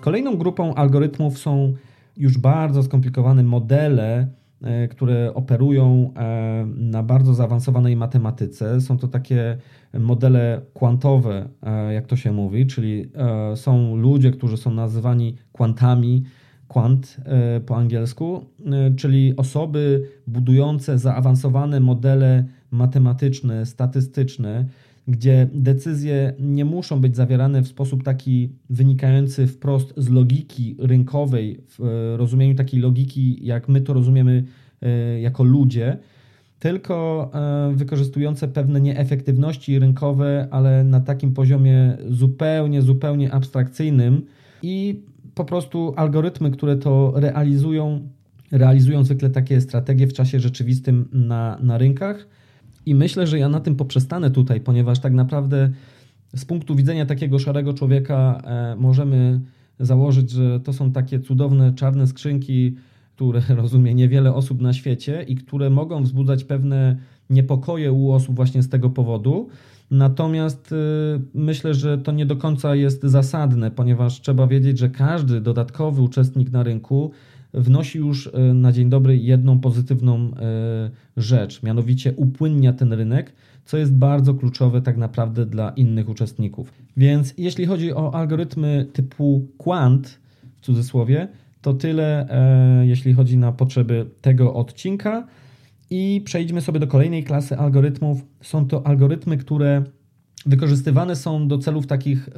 Kolejną 0.00 0.36
grupą 0.36 0.74
algorytmów 0.74 1.38
są 1.38 1.74
już 2.16 2.38
bardzo 2.38 2.82
skomplikowane 2.82 3.42
modele, 3.42 4.28
e, 4.62 4.88
które 4.88 5.34
operują 5.34 6.12
e, 6.16 6.66
na 6.76 7.02
bardzo 7.02 7.34
zaawansowanej 7.34 7.96
matematyce. 7.96 8.80
Są 8.80 8.98
to 8.98 9.08
takie 9.08 9.56
modele 9.98 10.60
kwantowe, 10.74 11.48
e, 11.62 11.94
jak 11.94 12.06
to 12.06 12.16
się 12.16 12.32
mówi, 12.32 12.66
czyli 12.66 13.10
są 13.54 13.96
ludzie, 13.96 14.30
którzy 14.30 14.56
są 14.56 14.70
nazywani 14.70 15.36
kwantami, 15.52 16.24
quant 16.70 17.16
po 17.66 17.76
angielsku, 17.76 18.44
czyli 18.96 19.36
osoby 19.36 20.08
budujące 20.26 20.98
zaawansowane 20.98 21.80
modele 21.80 22.44
matematyczne, 22.70 23.66
statystyczne, 23.66 24.64
gdzie 25.08 25.48
decyzje 25.54 26.32
nie 26.40 26.64
muszą 26.64 27.00
być 27.00 27.16
zawierane 27.16 27.62
w 27.62 27.68
sposób 27.68 28.02
taki 28.02 28.48
wynikający 28.70 29.46
wprost 29.46 29.94
z 29.96 30.08
logiki 30.08 30.76
rynkowej, 30.78 31.60
w 31.66 31.80
e, 31.80 32.16
rozumieniu 32.16 32.54
takiej 32.54 32.80
logiki, 32.80 33.46
jak 33.46 33.68
my 33.68 33.80
to 33.80 33.92
rozumiemy 33.92 34.44
e, 34.82 35.20
jako 35.20 35.44
ludzie, 35.44 35.96
tylko 36.58 37.30
e, 37.34 37.72
wykorzystujące 37.76 38.48
pewne 38.48 38.80
nieefektywności 38.80 39.78
rynkowe, 39.78 40.48
ale 40.50 40.84
na 40.84 41.00
takim 41.00 41.34
poziomie 41.34 41.96
zupełnie, 42.08 42.82
zupełnie 42.82 43.32
abstrakcyjnym 43.32 44.22
i 44.62 45.02
po 45.40 45.44
prostu 45.44 45.92
algorytmy, 45.96 46.50
które 46.50 46.76
to 46.76 47.12
realizują, 47.16 48.08
realizują 48.52 49.04
zwykle 49.04 49.30
takie 49.30 49.60
strategie 49.60 50.06
w 50.06 50.12
czasie 50.12 50.40
rzeczywistym 50.40 51.08
na, 51.12 51.58
na 51.62 51.78
rynkach. 51.78 52.28
I 52.86 52.94
myślę, 52.94 53.26
że 53.26 53.38
ja 53.38 53.48
na 53.48 53.60
tym 53.60 53.76
poprzestanę 53.76 54.30
tutaj, 54.30 54.60
ponieważ 54.60 54.98
tak 54.98 55.12
naprawdę 55.12 55.70
z 56.36 56.44
punktu 56.44 56.74
widzenia 56.74 57.06
takiego 57.06 57.38
szarego 57.38 57.74
człowieka 57.74 58.42
e, 58.44 58.76
możemy 58.76 59.40
założyć, 59.78 60.30
że 60.30 60.60
to 60.60 60.72
są 60.72 60.92
takie 60.92 61.20
cudowne 61.20 61.74
czarne 61.74 62.06
skrzynki, 62.06 62.76
które 63.14 63.42
rozumie 63.62 63.94
niewiele 63.94 64.34
osób 64.34 64.60
na 64.60 64.72
świecie 64.72 65.22
i 65.28 65.36
które 65.36 65.70
mogą 65.70 66.02
wzbudzać 66.02 66.44
pewne 66.44 66.96
niepokoje 67.30 67.92
u 67.92 68.12
osób 68.12 68.36
właśnie 68.36 68.62
z 68.62 68.68
tego 68.68 68.90
powodu. 68.90 69.48
Natomiast 69.90 70.72
y, 70.72 70.76
myślę, 71.34 71.74
że 71.74 71.98
to 71.98 72.12
nie 72.12 72.26
do 72.26 72.36
końca 72.36 72.74
jest 72.74 73.02
zasadne, 73.02 73.70
ponieważ 73.70 74.20
trzeba 74.20 74.46
wiedzieć, 74.46 74.78
że 74.78 74.88
każdy 74.88 75.40
dodatkowy 75.40 76.02
uczestnik 76.02 76.50
na 76.50 76.62
rynku 76.62 77.10
wnosi 77.54 77.98
już 77.98 78.26
e, 78.26 78.54
na 78.54 78.72
dzień 78.72 78.88
dobry 78.88 79.16
jedną 79.16 79.60
pozytywną 79.60 80.16
e, 80.16 80.30
rzecz, 81.16 81.62
mianowicie 81.62 82.12
upłynnia 82.16 82.72
ten 82.72 82.92
rynek, 82.92 83.32
co 83.64 83.76
jest 83.76 83.94
bardzo 83.94 84.34
kluczowe 84.34 84.82
tak 84.82 84.96
naprawdę 84.96 85.46
dla 85.46 85.70
innych 85.70 86.08
uczestników. 86.08 86.72
Więc 86.96 87.34
jeśli 87.38 87.66
chodzi 87.66 87.92
o 87.92 88.14
algorytmy 88.14 88.86
typu 88.92 89.46
quant, 89.58 90.18
w 90.56 90.60
cudzysłowie, 90.60 91.28
to 91.62 91.74
tyle, 91.74 92.28
e, 92.30 92.86
jeśli 92.86 93.12
chodzi 93.12 93.38
na 93.38 93.52
potrzeby 93.52 94.06
tego 94.20 94.54
odcinka. 94.54 95.26
I 95.90 96.22
przejdźmy 96.24 96.60
sobie 96.60 96.80
do 96.80 96.86
kolejnej 96.86 97.24
klasy 97.24 97.58
algorytmów. 97.58 98.22
Są 98.42 98.66
to 98.66 98.86
algorytmy, 98.86 99.36
które 99.36 99.84
wykorzystywane 100.46 101.16
są 101.16 101.48
do 101.48 101.58
celów 101.58 101.86
takich, 101.86 102.28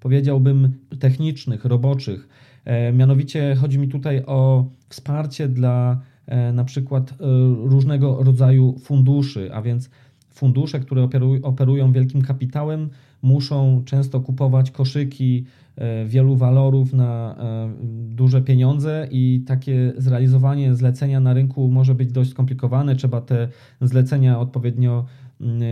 powiedziałbym, 0.00 0.72
technicznych, 0.98 1.64
roboczych 1.64 2.28
E, 2.68 2.92
mianowicie 2.92 3.56
chodzi 3.60 3.78
mi 3.78 3.88
tutaj 3.88 4.22
o 4.26 4.66
wsparcie 4.88 5.48
dla 5.48 6.00
e, 6.26 6.52
na 6.52 6.64
przykład 6.64 7.10
e, 7.10 7.14
różnego 7.64 8.22
rodzaju 8.22 8.78
funduszy, 8.78 9.50
a 9.54 9.62
więc 9.62 9.90
fundusze, 10.30 10.80
które 10.80 11.08
operują 11.42 11.92
wielkim 11.92 12.22
kapitałem, 12.22 12.90
muszą 13.22 13.82
często 13.84 14.20
kupować 14.20 14.70
koszyki 14.70 15.44
wielu 16.06 16.36
walorów 16.36 16.92
na 16.92 17.36
duże 18.08 18.42
pieniądze 18.42 19.08
i 19.10 19.44
takie 19.46 19.92
zrealizowanie 19.96 20.74
zlecenia 20.74 21.20
na 21.20 21.34
rynku 21.34 21.68
może 21.68 21.94
być 21.94 22.12
dość 22.12 22.30
skomplikowane. 22.30 22.96
Trzeba 22.96 23.20
te 23.20 23.48
zlecenia 23.80 24.40
odpowiednio 24.40 25.04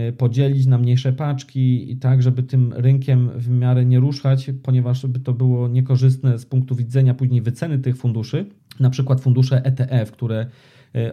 Y, 0.09 0.13
podzielić 0.13 0.65
na 0.65 0.77
mniejsze 0.77 1.13
paczki 1.13 1.91
i 1.91 1.97
tak, 1.97 2.21
żeby 2.23 2.43
tym 2.43 2.73
rynkiem 2.73 3.29
w 3.35 3.49
miarę 3.49 3.85
nie 3.85 3.99
ruszać, 3.99 4.51
ponieważ 4.63 5.05
by 5.05 5.19
to 5.19 5.33
było 5.33 5.67
niekorzystne 5.67 6.39
z 6.39 6.45
punktu 6.45 6.75
widzenia 6.75 7.13
później 7.13 7.41
wyceny 7.41 7.79
tych 7.79 7.97
funduszy, 7.97 8.45
na 8.79 8.89
przykład 8.89 9.21
fundusze 9.21 9.65
ETF, 9.65 10.11
które 10.11 10.45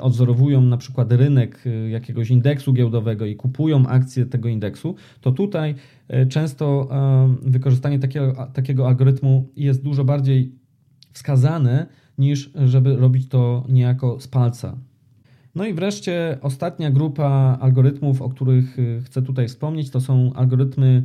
odzorowują 0.01 0.61
na 0.61 0.77
przykład 0.77 1.13
rynek 1.13 1.67
y, 1.67 1.91
jakiegoś 1.91 2.31
indeksu 2.31 2.73
giełdowego 2.73 3.27
i 3.27 3.37
kupują 3.37 3.87
akcje 3.87 4.27
tego 4.27 4.49
indeksu, 4.49 4.95
to 5.21 5.33
tutaj 5.33 5.75
często 6.29 6.89
wykorzystanie 7.43 7.99
takiego, 7.99 8.49
takiego 8.53 8.87
algorytmu 8.89 9.49
jest 9.57 9.83
dużo 9.83 10.05
bardziej 10.05 10.53
wskazane 11.13 11.87
niż 12.19 12.51
żeby 12.65 12.97
robić 12.97 13.29
to 13.29 13.65
niejako 13.69 14.21
z 14.21 14.29
palca. 14.29 14.77
No 15.55 15.67
i 15.67 15.75
wreszcie 15.75 16.39
ostatnia 16.41 16.91
grupa 16.91 17.59
algorytmów, 17.61 18.23
o 18.23 18.29
których 18.29 18.77
chcę 19.05 19.23
tutaj 19.23 19.49
wspomnieć, 19.49 19.91
to 19.91 20.01
są 20.01 20.33
algorytmy, 20.33 21.03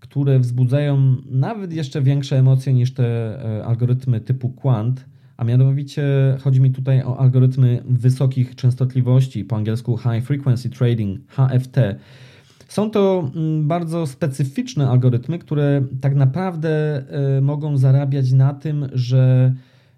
które 0.00 0.38
wzbudzają 0.38 1.16
nawet 1.30 1.72
jeszcze 1.72 2.02
większe 2.02 2.38
emocje 2.38 2.74
niż 2.74 2.94
te 2.94 3.04
e, 3.04 3.64
algorytmy 3.64 4.20
typu 4.20 4.50
quant, 4.50 5.04
a 5.42 5.44
mianowicie 5.44 6.02
chodzi 6.40 6.60
mi 6.60 6.70
tutaj 6.70 7.02
o 7.02 7.18
algorytmy 7.18 7.82
wysokich 7.84 8.54
częstotliwości, 8.54 9.44
po 9.44 9.56
angielsku 9.56 9.98
High 9.98 10.24
Frequency 10.24 10.70
Trading, 10.70 11.20
HFT. 11.28 11.76
Są 12.68 12.90
to 12.90 13.30
mm, 13.34 13.68
bardzo 13.68 14.06
specyficzne 14.06 14.90
algorytmy, 14.90 15.38
które 15.38 15.84
tak 16.00 16.14
naprawdę 16.14 17.02
e, 17.36 17.40
mogą 17.40 17.76
zarabiać 17.76 18.32
na 18.32 18.54
tym, 18.54 18.88
że 18.92 19.54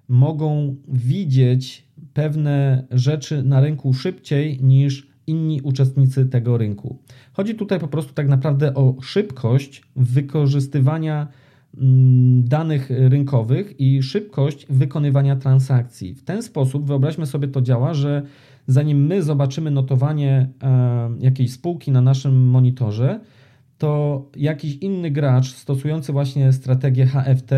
mogą 0.09 0.77
widzieć 0.89 1.87
pewne 2.15 2.85
rzeczy 2.91 3.43
na 3.43 3.61
rynku 3.61 3.95
szybciej 3.95 4.59
niż 4.63 5.07
inni 5.27 5.61
uczestnicy 5.63 6.27
tego 6.27 6.59
rynku. 6.59 6.99
Chodzi 7.33 7.55
tutaj 7.55 7.81
po 7.81 7.89
prostu 7.89 8.13
tak 8.13 8.29
naprawdę 8.29 8.75
o 8.75 8.97
szybkość 9.03 9.83
wykorzystywania 9.97 11.29
danych 12.43 12.91
rynkowych 12.91 13.81
i 13.81 14.03
szybkość 14.03 14.67
wykonywania 14.71 15.37
transakcji. 15.37 16.15
W 16.15 16.25
ten 16.25 16.43
sposób 16.43 16.87
wyobraźmy 16.87 17.27
sobie 17.27 17.49
to 17.49 17.61
działa, 17.63 17.95
że 17.95 18.23
zanim 18.67 19.07
my 19.07 19.23
zobaczymy 19.23 19.71
notowanie 19.71 20.49
e, 20.63 21.11
jakiejś 21.21 21.53
spółki 21.53 21.91
na 21.91 22.01
naszym 22.01 22.47
monitorze, 22.47 23.21
to 23.79 24.25
jakiś 24.37 24.77
inny 24.77 25.11
gracz 25.11 25.53
stosujący 25.53 26.13
właśnie 26.13 26.53
strategię 26.53 27.07
HFT 27.07 27.51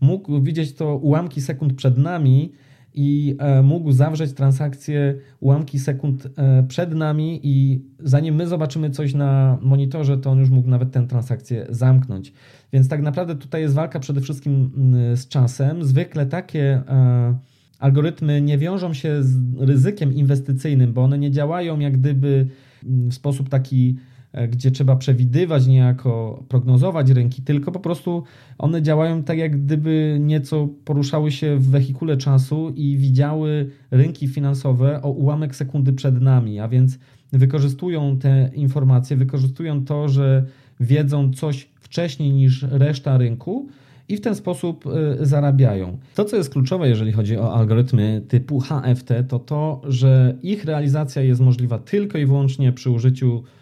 mógł 0.00 0.42
widzieć 0.42 0.74
to 0.74 0.96
ułamki 0.96 1.40
sekund 1.40 1.74
przed 1.74 1.98
nami 1.98 2.52
i 2.98 3.36
e, 3.38 3.62
mógł 3.62 3.92
zawrzeć 3.92 4.32
transakcję 4.32 5.14
ułamki 5.40 5.78
sekund 5.78 6.28
e, 6.36 6.62
przed 6.68 6.94
nami 6.94 7.40
i 7.42 7.82
zanim 7.98 8.34
my 8.34 8.46
zobaczymy 8.46 8.90
coś 8.90 9.14
na 9.14 9.58
monitorze, 9.62 10.18
to 10.18 10.30
on 10.30 10.38
już 10.38 10.50
mógł 10.50 10.68
nawet 10.68 10.92
tę 10.92 11.06
transakcję 11.06 11.66
zamknąć. 11.68 12.32
Więc 12.72 12.88
tak 12.88 13.02
naprawdę 13.02 13.36
tutaj 13.36 13.62
jest 13.62 13.74
walka 13.74 14.00
przede 14.00 14.20
wszystkim 14.20 14.70
z 15.14 15.28
czasem. 15.28 15.84
Zwykle 15.84 16.26
takie 16.26 16.82
algorytmy 17.78 18.42
nie 18.42 18.58
wiążą 18.58 18.94
się 18.94 19.22
z 19.22 19.60
ryzykiem 19.60 20.14
inwestycyjnym, 20.14 20.92
bo 20.92 21.02
one 21.02 21.18
nie 21.18 21.30
działają 21.30 21.78
jak 21.78 21.98
gdyby 21.98 22.48
w 22.82 23.14
sposób 23.14 23.48
taki, 23.48 23.96
e, 23.96 24.07
gdzie 24.48 24.70
trzeba 24.70 24.96
przewidywać, 24.96 25.66
niejako 25.66 26.44
prognozować 26.48 27.10
rynki, 27.10 27.42
tylko 27.42 27.72
po 27.72 27.80
prostu 27.80 28.22
one 28.58 28.82
działają 28.82 29.22
tak, 29.22 29.38
jak 29.38 29.64
gdyby 29.64 30.18
nieco 30.20 30.68
poruszały 30.84 31.30
się 31.30 31.56
w 31.56 31.70
wehikule 31.70 32.16
czasu 32.16 32.72
i 32.76 32.96
widziały 32.96 33.70
rynki 33.90 34.28
finansowe 34.28 35.02
o 35.02 35.10
ułamek 35.10 35.56
sekundy 35.56 35.92
przed 35.92 36.20
nami, 36.20 36.60
a 36.60 36.68
więc 36.68 36.98
wykorzystują 37.32 38.18
te 38.18 38.50
informacje, 38.54 39.16
wykorzystują 39.16 39.84
to, 39.84 40.08
że 40.08 40.44
wiedzą 40.80 41.32
coś 41.32 41.68
wcześniej 41.80 42.32
niż 42.32 42.62
reszta 42.62 43.18
rynku 43.18 43.68
i 44.08 44.16
w 44.16 44.20
ten 44.20 44.34
sposób 44.34 44.86
y, 44.86 45.26
zarabiają. 45.26 45.98
To, 46.14 46.24
co 46.24 46.36
jest 46.36 46.52
kluczowe, 46.52 46.88
jeżeli 46.88 47.12
chodzi 47.12 47.36
o 47.36 47.54
algorytmy 47.54 48.22
typu 48.28 48.60
HFT, 48.60 49.12
to 49.28 49.38
to, 49.38 49.80
że 49.84 50.34
ich 50.42 50.64
realizacja 50.64 51.22
jest 51.22 51.40
możliwa 51.40 51.78
tylko 51.78 52.18
i 52.18 52.26
wyłącznie 52.26 52.72
przy 52.72 52.90
użyciu 52.90 53.42
e, 53.44 53.57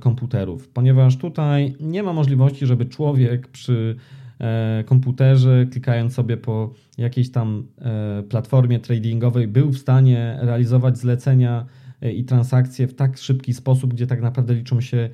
komputerów, 0.00 0.68
ponieważ 0.68 1.16
tutaj 1.16 1.74
nie 1.80 2.02
ma 2.02 2.12
możliwości, 2.12 2.66
żeby 2.66 2.86
człowiek 2.86 3.48
przy 3.48 3.96
e, 4.40 4.84
komputerze, 4.86 5.66
klikając 5.70 6.14
sobie 6.14 6.36
po 6.36 6.74
jakiejś 6.98 7.30
tam 7.30 7.66
e, 7.78 8.22
platformie 8.22 8.78
tradingowej, 8.78 9.48
był 9.48 9.70
w 9.70 9.78
stanie 9.78 10.38
realizować 10.40 10.98
zlecenia 10.98 11.66
i 12.02 12.24
transakcje 12.24 12.88
w 12.88 12.94
tak 12.94 13.18
szybki 13.18 13.54
sposób, 13.54 13.94
gdzie 13.94 14.06
tak 14.06 14.22
naprawdę 14.22 14.54
liczą 14.54 14.80
się 14.80 15.10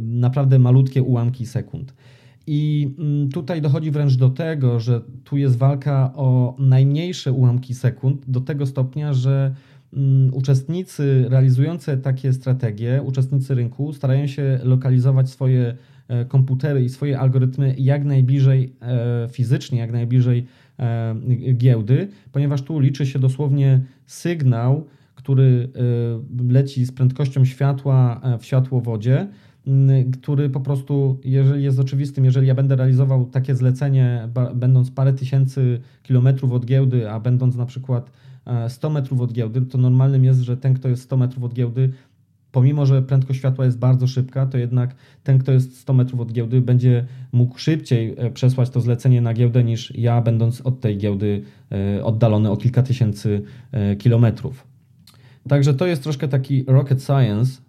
naprawdę 0.00 0.58
malutkie 0.58 1.02
ułamki 1.02 1.46
sekund. 1.46 1.94
I 2.46 2.94
mm, 2.98 3.28
tutaj 3.28 3.62
dochodzi 3.62 3.90
wręcz 3.90 4.16
do 4.16 4.30
tego, 4.30 4.80
że 4.80 5.00
tu 5.24 5.36
jest 5.36 5.56
walka 5.56 6.12
o 6.14 6.56
najmniejsze 6.58 7.32
ułamki 7.32 7.74
sekund, 7.74 8.30
do 8.30 8.40
tego 8.40 8.66
stopnia, 8.66 9.12
że 9.12 9.54
uczestnicy 10.32 11.26
realizujące 11.28 11.96
takie 11.96 12.32
strategie, 12.32 13.02
uczestnicy 13.04 13.54
rynku 13.54 13.92
starają 13.92 14.26
się 14.26 14.60
lokalizować 14.62 15.30
swoje 15.30 15.76
e, 16.08 16.24
komputery 16.24 16.84
i 16.84 16.88
swoje 16.88 17.18
algorytmy 17.18 17.74
jak 17.78 18.04
najbliżej 18.04 18.72
e, 18.82 19.28
fizycznie, 19.30 19.78
jak 19.78 19.92
najbliżej 19.92 20.46
e, 20.78 21.14
giełdy, 21.52 22.08
ponieważ 22.32 22.62
tu 22.62 22.78
liczy 22.78 23.06
się 23.06 23.18
dosłownie 23.18 23.80
sygnał, 24.06 24.86
który 25.14 25.68
leci 26.48 26.84
z 26.84 26.92
prędkością 26.92 27.44
światła 27.44 28.20
w 28.40 28.44
światłowodzie 28.44 29.28
który 30.20 30.50
po 30.50 30.60
prostu, 30.60 31.20
jeżeli 31.24 31.64
jest 31.64 31.78
oczywistym, 31.78 32.24
jeżeli 32.24 32.46
ja 32.46 32.54
będę 32.54 32.76
realizował 32.76 33.24
takie 33.24 33.54
zlecenie, 33.54 34.28
będąc 34.54 34.90
parę 34.90 35.12
tysięcy 35.12 35.80
kilometrów 36.02 36.52
od 36.52 36.66
giełdy, 36.66 37.10
a 37.10 37.20
będąc 37.20 37.56
na 37.56 37.66
przykład 37.66 38.10
100 38.68 38.88
e, 38.88 38.90
metrów 38.90 39.20
od 39.20 39.32
giełdy, 39.32 39.60
to 39.60 39.78
normalnym 39.78 40.24
jest, 40.24 40.40
że 40.40 40.56
ten, 40.56 40.74
kto 40.74 40.88
jest 40.88 41.02
100 41.02 41.16
metrów 41.16 41.44
od 41.44 41.54
giełdy, 41.54 41.92
pomimo, 42.52 42.86
że 42.86 43.02
prędkość 43.02 43.38
światła 43.38 43.64
jest 43.64 43.78
bardzo 43.78 44.06
szybka, 44.06 44.46
to 44.46 44.58
jednak 44.58 44.94
ten, 45.22 45.38
kto 45.38 45.52
jest 45.52 45.78
100 45.80 45.92
metrów 45.92 46.20
od 46.20 46.32
giełdy, 46.32 46.60
będzie 46.60 47.06
mógł 47.32 47.58
szybciej 47.58 48.14
e, 48.16 48.30
przesłać 48.30 48.70
to 48.70 48.80
zlecenie 48.80 49.20
na 49.20 49.34
giełdę 49.34 49.64
niż 49.64 49.92
ja, 49.96 50.20
będąc 50.20 50.60
od 50.60 50.80
tej 50.80 50.98
giełdy 50.98 51.42
e, 51.72 52.04
oddalony 52.04 52.50
o 52.50 52.56
kilka 52.56 52.82
tysięcy 52.82 53.42
kilometrów. 53.98 54.66
Także 55.48 55.74
to 55.74 55.86
jest 55.86 56.02
troszkę 56.02 56.28
taki 56.28 56.64
rocket 56.66 57.02
science, 57.02 57.62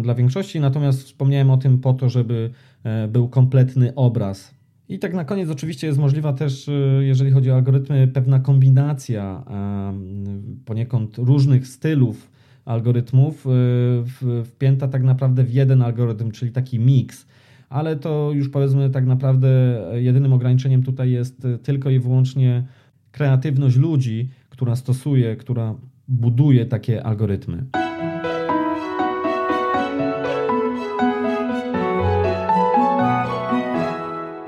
dla 0.00 0.14
większości, 0.14 0.60
natomiast 0.60 1.02
wspomniałem 1.02 1.50
o 1.50 1.56
tym 1.56 1.78
po 1.78 1.94
to, 1.94 2.08
żeby 2.08 2.50
był 3.08 3.28
kompletny 3.28 3.94
obraz. 3.94 4.54
I 4.88 4.98
tak 4.98 5.14
na 5.14 5.24
koniec 5.24 5.50
oczywiście 5.50 5.86
jest 5.86 5.98
możliwa 5.98 6.32
też, 6.32 6.68
e, 6.68 6.72
jeżeli 7.04 7.30
chodzi 7.30 7.50
o 7.50 7.54
algorytmy, 7.54 8.08
pewna 8.08 8.40
kombinacja 8.40 9.44
poniekąd 10.64 11.18
różnych 11.18 11.66
stylów 11.66 12.30
algorytmów 12.64 13.46
wpięta 14.44 14.88
tak 14.88 15.02
naprawdę 15.02 15.44
w 15.44 15.54
jeden 15.54 15.82
algorytm, 15.82 16.30
czyli 16.30 16.52
taki 16.52 16.78
miks. 16.78 17.26
Ale 17.68 17.96
to 17.96 18.30
już 18.34 18.48
powiedzmy 18.48 18.90
tak 18.90 19.06
naprawdę 19.06 19.48
jedynym 19.94 20.32
ograniczeniem 20.32 20.82
tutaj 20.82 21.10
jest 21.10 21.46
tylko 21.62 21.90
i 21.90 21.98
wyłącznie 21.98 22.64
kreatywność 23.12 23.76
ludzi, 23.76 24.28
która 24.50 24.76
stosuje, 24.76 25.36
która 25.36 25.74
buduje 26.08 26.66
takie 26.66 27.06
algorytmy. 27.06 27.64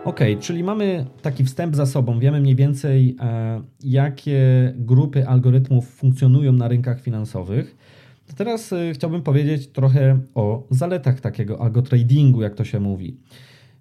Ok, 0.07 0.21
czyli 0.41 0.65
mamy 0.65 1.07
taki 1.23 1.45
wstęp 1.45 1.77
za 1.77 1.87
sobą, 1.87 2.19
wiemy 2.19 2.41
mniej 2.41 2.55
więcej, 2.57 3.17
e, 3.21 3.63
jakie 3.85 4.73
grupy 4.77 5.29
algorytmów 5.29 5.89
funkcjonują 5.89 6.53
na 6.53 6.69
rynkach 6.69 7.01
finansowych. 7.01 7.77
To 8.27 8.33
teraz 8.33 8.73
e, 8.73 8.93
chciałbym 8.93 9.23
powiedzieć 9.23 9.67
trochę 9.67 10.19
o 10.35 10.67
zaletach 10.71 11.21
takiego 11.21 11.61
algotradingu, 11.61 12.43
jak 12.43 12.55
to 12.55 12.65
się 12.65 12.81
mówi. 12.81 13.17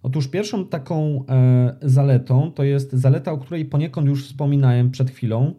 Otóż 0.03 0.27
pierwszą 0.27 0.65
taką 0.65 1.25
e, 1.29 1.75
zaletą 1.81 2.51
to 2.51 2.63
jest 2.63 2.93
zaleta, 2.93 3.31
o 3.31 3.37
której 3.37 3.65
poniekąd 3.65 4.07
już 4.07 4.25
wspominałem 4.25 4.91
przed 4.91 5.11
chwilą, 5.11 5.53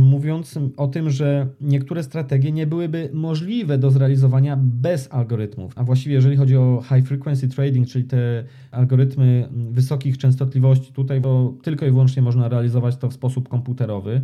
mówiąc 0.00 0.58
o 0.76 0.88
tym, 0.88 1.10
że 1.10 1.46
niektóre 1.60 2.02
strategie 2.02 2.52
nie 2.52 2.66
byłyby 2.66 3.10
możliwe 3.12 3.78
do 3.78 3.90
zrealizowania 3.90 4.56
bez 4.60 5.08
algorytmów. 5.12 5.72
A 5.76 5.84
właściwie, 5.84 6.14
jeżeli 6.14 6.36
chodzi 6.36 6.56
o 6.56 6.82
high 6.88 7.08
frequency 7.08 7.48
trading, 7.48 7.88
czyli 7.88 8.04
te 8.04 8.44
algorytmy 8.70 9.48
wysokich 9.70 10.18
częstotliwości, 10.18 10.92
tutaj 10.92 11.20
bo 11.20 11.54
tylko 11.62 11.86
i 11.86 11.90
wyłącznie 11.90 12.22
można 12.22 12.48
realizować 12.48 12.96
to 12.96 13.10
w 13.10 13.14
sposób 13.14 13.48
komputerowy. 13.48 14.20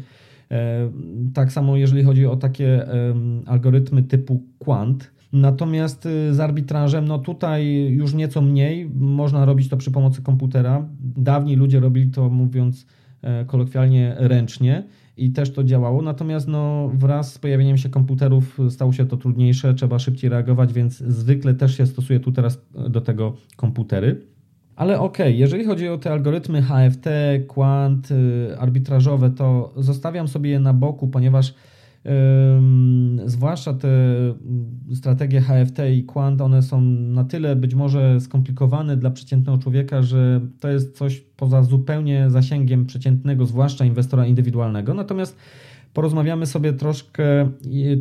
E, 0.50 0.90
tak 1.34 1.52
samo, 1.52 1.76
jeżeli 1.76 2.02
chodzi 2.02 2.26
o 2.26 2.36
takie 2.36 2.86
algorytmy 3.46 4.02
typu 4.02 4.42
quant. 4.58 5.10
Natomiast 5.32 6.06
y, 6.06 6.34
z 6.34 6.40
arbitrażem, 6.40 7.08
no 7.08 7.18
tutaj 7.18 7.86
już 7.90 8.14
nieco 8.14 8.42
mniej, 8.42 8.90
można 8.94 9.44
robić 9.44 9.68
to 9.68 9.76
przy 9.76 9.90
pomocy 9.90 10.22
komputera. 10.22 10.88
Dawniej 11.00 11.56
ludzie 11.56 11.80
robili 11.80 12.10
to, 12.10 12.30
mówiąc 12.30 12.86
e, 13.22 13.44
kolokwialnie, 13.44 14.14
ręcznie 14.18 14.84
i 15.20 15.30
też 15.30 15.52
to 15.52 15.64
działało. 15.64 16.02
Natomiast 16.02 16.48
no, 16.48 16.90
wraz 16.94 17.32
z 17.32 17.38
pojawieniem 17.38 17.76
się 17.78 17.88
komputerów 17.88 18.58
stało 18.70 18.92
się 18.92 19.06
to 19.06 19.16
trudniejsze, 19.16 19.74
trzeba 19.74 19.98
szybciej 19.98 20.30
reagować, 20.30 20.72
więc 20.72 20.98
zwykle 20.98 21.54
też 21.54 21.76
się 21.76 21.86
stosuje 21.86 22.20
tu 22.20 22.32
teraz 22.32 22.62
do 22.88 23.00
tego 23.00 23.36
komputery. 23.56 24.26
Ale 24.76 25.00
okej, 25.00 25.26
okay, 25.26 25.38
jeżeli 25.38 25.64
chodzi 25.64 25.88
o 25.88 25.98
te 25.98 26.12
algorytmy 26.12 26.62
HFT, 26.62 27.06
quant, 27.46 28.10
y, 28.10 28.58
arbitrażowe, 28.58 29.30
to 29.30 29.72
zostawiam 29.76 30.28
sobie 30.28 30.50
je 30.50 30.60
na 30.60 30.72
boku, 30.72 31.08
ponieważ 31.08 31.54
zwłaszcza 33.26 33.74
te 33.74 33.88
strategie 34.94 35.40
HFT 35.40 35.78
i 35.94 36.04
Quant, 36.04 36.40
one 36.40 36.62
są 36.62 36.80
na 36.90 37.24
tyle 37.24 37.56
być 37.56 37.74
może 37.74 38.20
skomplikowane 38.20 38.96
dla 38.96 39.10
przeciętnego 39.10 39.58
człowieka, 39.58 40.02
że 40.02 40.40
to 40.60 40.68
jest 40.68 40.96
coś 40.96 41.20
poza 41.20 41.62
zupełnie 41.62 42.30
zasięgiem 42.30 42.86
przeciętnego, 42.86 43.46
zwłaszcza 43.46 43.84
inwestora 43.84 44.26
indywidualnego. 44.26 44.94
Natomiast 44.94 45.36
porozmawiamy 45.94 46.46
sobie 46.46 46.72
troszkę, 46.72 47.50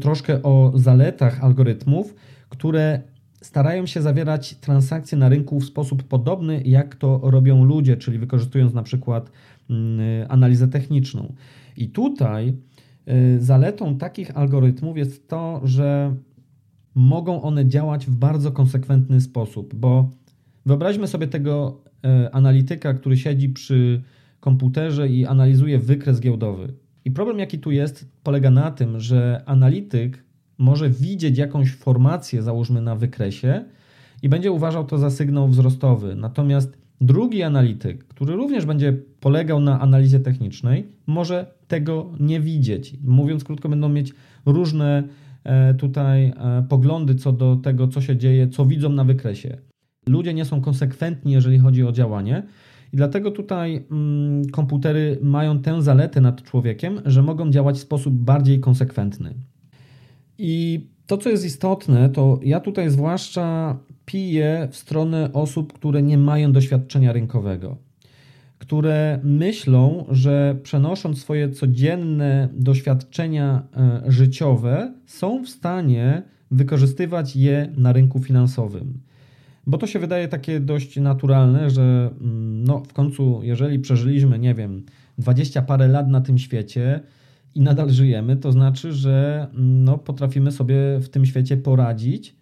troszkę 0.02 0.44
o 0.44 0.72
zaletach 0.76 1.44
algorytmów, 1.44 2.16
które 2.50 3.02
starają 3.42 3.86
się 3.86 4.02
zawierać 4.02 4.56
transakcje 4.56 5.18
na 5.18 5.30
rynku 5.30 5.60
w 5.60 5.66
sposób 5.66 6.04
podobny, 6.04 6.62
jak 6.66 6.96
to 6.96 7.20
robią 7.24 7.64
ludzie, 7.64 7.98
czyli 7.98 8.20
wykorzystując 8.20 8.74
na 8.74 8.84
przykład 8.84 9.32
mm, 9.70 10.00
analizę 10.30 10.68
techniczną. 10.68 11.34
I 11.78 11.90
tutaj 11.90 12.54
zaletą 13.40 13.98
takich 13.98 14.38
algorytmów 14.38 14.98
jest 14.98 15.28
to, 15.28 15.62
że 15.64 16.16
mogą 16.96 17.42
one 17.42 17.66
działać 17.66 18.06
w 18.06 18.16
bardzo 18.16 18.52
konsekwentny 18.52 19.22
sposób, 19.22 19.76
bo 19.76 20.10
wyobraźmy 20.66 21.08
sobie 21.08 21.28
tego 21.28 21.82
y, 22.26 22.32
analityka, 22.32 22.94
który 22.94 23.18
siedzi 23.18 23.50
przy 23.50 24.02
komputerze 24.40 25.08
i 25.10 25.26
analizuje 25.26 25.80
wykres 25.80 26.20
giełdowy. 26.20 26.74
I 27.06 27.12
problem, 27.12 27.40
jaki 27.40 27.60
tu 27.60 27.72
jest, 27.72 28.12
polega 28.24 28.52
na 28.52 28.72
tym, 28.72 29.00
że 29.00 29.44
analityk 29.46 30.24
może 30.58 30.90
widzieć 30.90 31.38
jakąś 31.38 31.76
formację, 31.76 32.44
załóżmy 32.44 32.82
na 32.82 32.96
wykresie, 32.96 33.66
i 34.22 34.30
będzie 34.30 34.52
uważał 34.52 34.86
to 34.86 34.98
za 34.98 35.10
sygnał 35.10 35.48
wzrostowy. 35.48 36.16
Natomiast 36.16 36.78
drugi 37.02 37.44
analityk, 37.44 38.08
który 38.08 38.36
również 38.36 38.66
będzie 38.66 38.98
polegał 39.20 39.60
na 39.60 39.80
analizie 39.80 40.20
technicznej, 40.20 40.88
może 41.08 41.54
tego 41.68 42.12
nie 42.20 42.40
widzieć. 42.40 42.96
Mówiąc 43.04 43.44
krótko, 43.44 43.70
będą 43.70 43.90
mieć 43.90 44.14
różne 44.46 45.04
e, 45.44 45.74
tutaj 45.74 46.26
e, 46.26 46.66
poglądy 46.70 47.16
co 47.16 47.32
do 47.32 47.56
tego, 47.56 47.88
co 47.88 48.02
się 48.02 48.18
dzieje, 48.18 48.48
co 48.48 48.66
widzą 48.66 48.90
na 48.90 49.04
wykresie. 49.04 49.58
Ludzie 50.08 50.34
nie 50.34 50.46
są 50.46 50.62
konsekwentni, 50.62 51.32
jeżeli 51.32 51.60
chodzi 51.60 51.84
o 51.84 51.92
działanie. 51.92 52.44
I 52.94 52.98
dlatego 52.98 53.32
tutaj 53.32 53.86
mm, 53.92 54.46
komputery 54.46 55.20
mają 55.22 55.60
tę 55.60 55.82
zaletę 55.82 56.22
nad 56.22 56.44
człowiekiem, 56.44 57.02
że 57.06 57.24
mogą 57.24 57.50
działać 57.50 57.76
w 57.76 57.82
sposób 57.82 58.14
bardziej 58.14 58.60
konsekwentny. 58.60 59.36
I 60.38 60.88
to, 61.06 61.18
co 61.18 61.30
jest 61.30 61.46
istotne, 61.46 62.10
to 62.10 62.40
ja 62.44 62.60
tutaj 62.60 62.90
zwłaszcza 62.90 63.78
piję 64.06 64.68
w 64.72 64.76
stronę 64.76 65.30
osób, 65.34 65.74
które 65.74 66.02
nie 66.02 66.18
mają 66.18 66.52
doświadczenia 66.52 67.14
rynkowego, 67.14 67.78
które 68.60 69.20
myślą, 69.24 70.06
że 70.12 70.56
przenosząc 70.64 71.22
swoje 71.22 71.50
codzienne 71.50 72.50
doświadczenia 72.54 73.64
e, 73.78 74.02
życiowe, 74.12 74.94
są 75.06 75.44
w 75.44 75.50
stanie 75.50 76.24
wykorzystywać 76.52 77.36
je 77.36 77.74
na 77.78 77.94
rynku 77.94 78.20
finansowym. 78.20 79.00
Bo 79.68 79.78
to 79.78 79.88
się 79.88 80.00
wydaje 80.00 80.28
takie 80.28 80.60
dość 80.60 80.98
naturalne, 80.98 81.70
że 81.70 82.10
mm, 82.22 82.64
no, 82.64 82.80
w 82.80 82.94
końcu, 82.94 83.40
jeżeli 83.44 83.80
przeżyliśmy, 83.80 84.40
nie 84.40 84.56
wiem, 84.56 84.84
dwadzieścia 85.18 85.62
parę 85.62 85.88
lat 85.88 86.10
na 86.10 86.22
tym 86.22 86.38
świecie, 86.38 87.00
i 87.56 87.62
nadal 87.62 87.90
żyjemy, 87.90 88.38
to 88.38 88.52
znaczy, 88.52 88.94
że 88.94 89.48
mm, 89.54 89.84
no, 89.84 89.98
potrafimy 89.98 90.52
sobie 90.52 90.76
w 91.02 91.10
tym 91.10 91.26
świecie 91.26 91.58
poradzić. 91.58 92.36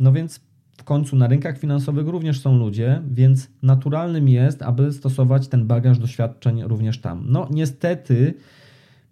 No 0.00 0.12
więc 0.12 0.40
w 0.82 0.84
końcu 0.84 1.16
na 1.16 1.26
rynkach 1.26 1.58
finansowych 1.58 2.08
również 2.08 2.40
są 2.40 2.58
ludzie, 2.58 3.02
więc 3.10 3.50
naturalnym 3.62 4.28
jest, 4.28 4.62
aby 4.62 4.92
stosować 4.92 5.48
ten 5.48 5.66
bagaż 5.66 5.98
doświadczeń 5.98 6.62
również 6.62 7.00
tam. 7.00 7.24
No 7.26 7.48
niestety 7.50 8.34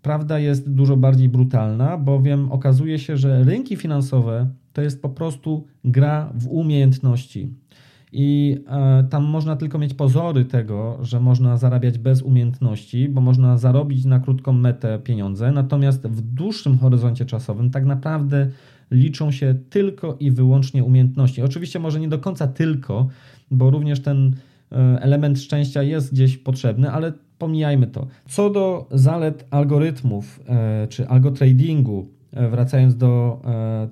prawda 0.03 0.39
jest 0.39 0.71
dużo 0.71 0.97
bardziej 0.97 1.29
brutalna, 1.29 1.97
bowiem 1.97 2.53
okazuje 2.53 2.99
się, 2.99 3.17
że 3.17 3.45
rynki 3.45 3.77
finansowe 3.77 4.49
to 4.73 4.83
jest 4.83 5.03
po 5.03 5.09
prostu 5.09 5.67
gra 5.85 6.33
w 6.35 6.49
umiejętności. 6.49 7.55
I 8.13 8.59
e, 8.69 9.05
tam 9.11 9.25
można 9.25 9.57
tylko 9.57 9.79
mieć 9.79 9.95
pozory 9.95 10.45
tego, 10.45 10.99
że 11.03 11.21
można 11.21 11.57
zarabiać 11.57 11.99
bez 11.99 12.23
umiejętności, 12.23 13.09
bo 13.09 13.21
można 13.21 13.59
zarobić 13.59 14.05
na 14.05 14.21
krótką 14.21 14.53
metę 14.53 14.99
pieniądze, 14.99 15.53
natomiast 15.53 16.07
w 16.07 16.21
dłuższym 16.21 16.79
horyzoncie 16.79 17.25
czasowym 17.25 17.71
tak 17.71 17.85
naprawdę 17.85 18.51
liczą 18.91 19.31
się 19.31 19.55
tylko 19.71 20.17
i 20.21 20.31
wyłącznie 20.31 20.85
umiejętności. 20.85 21.43
Oczywiście 21.43 21.79
może 21.79 22.01
nie 22.01 22.09
do 22.09 22.19
końca 22.19 22.47
tylko, 22.47 23.09
bo 23.51 23.71
również 23.71 24.03
ten 24.03 24.37
e, 24.73 24.77
element 25.03 25.41
szczęścia 25.41 25.83
jest 25.83 26.13
gdzieś 26.13 26.39
potrzebny, 26.39 26.91
ale 26.91 27.13
pomijajmy 27.39 27.87
to. 27.87 28.07
Co 28.29 28.51
do 28.51 28.89
zalet 28.91 29.47
algorytmów 29.51 30.41
e, 30.49 30.87
czy 30.89 31.09
algotradingu, 31.09 32.09
wracając 32.51 32.97
do 32.97 33.43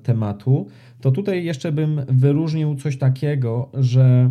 tematu, 0.02 0.66
to 1.00 1.10
tutaj 1.10 1.44
jeszcze 1.44 1.72
bym 1.72 2.00
wyróżnił 2.08 2.74
coś 2.74 2.98
takiego, 2.98 3.70
że 3.74 4.30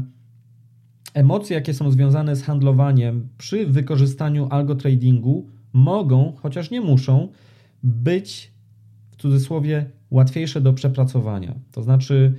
emocje, 1.13 1.55
jakie 1.55 1.73
są 1.73 1.91
związane 1.91 2.35
z 2.35 2.43
handlowaniem 2.43 3.27
przy 3.37 3.65
wykorzystaniu 3.65 4.47
algotradingu, 4.49 5.47
mogą, 5.73 6.33
chociaż 6.41 6.71
nie 6.71 6.81
muszą, 6.81 7.27
być 7.83 8.51
w 9.11 9.15
cudzysłowie 9.15 9.85
łatwiejsze 10.11 10.61
do 10.61 10.73
przepracowania. 10.73 11.55
To 11.71 11.83
znaczy, 11.83 12.33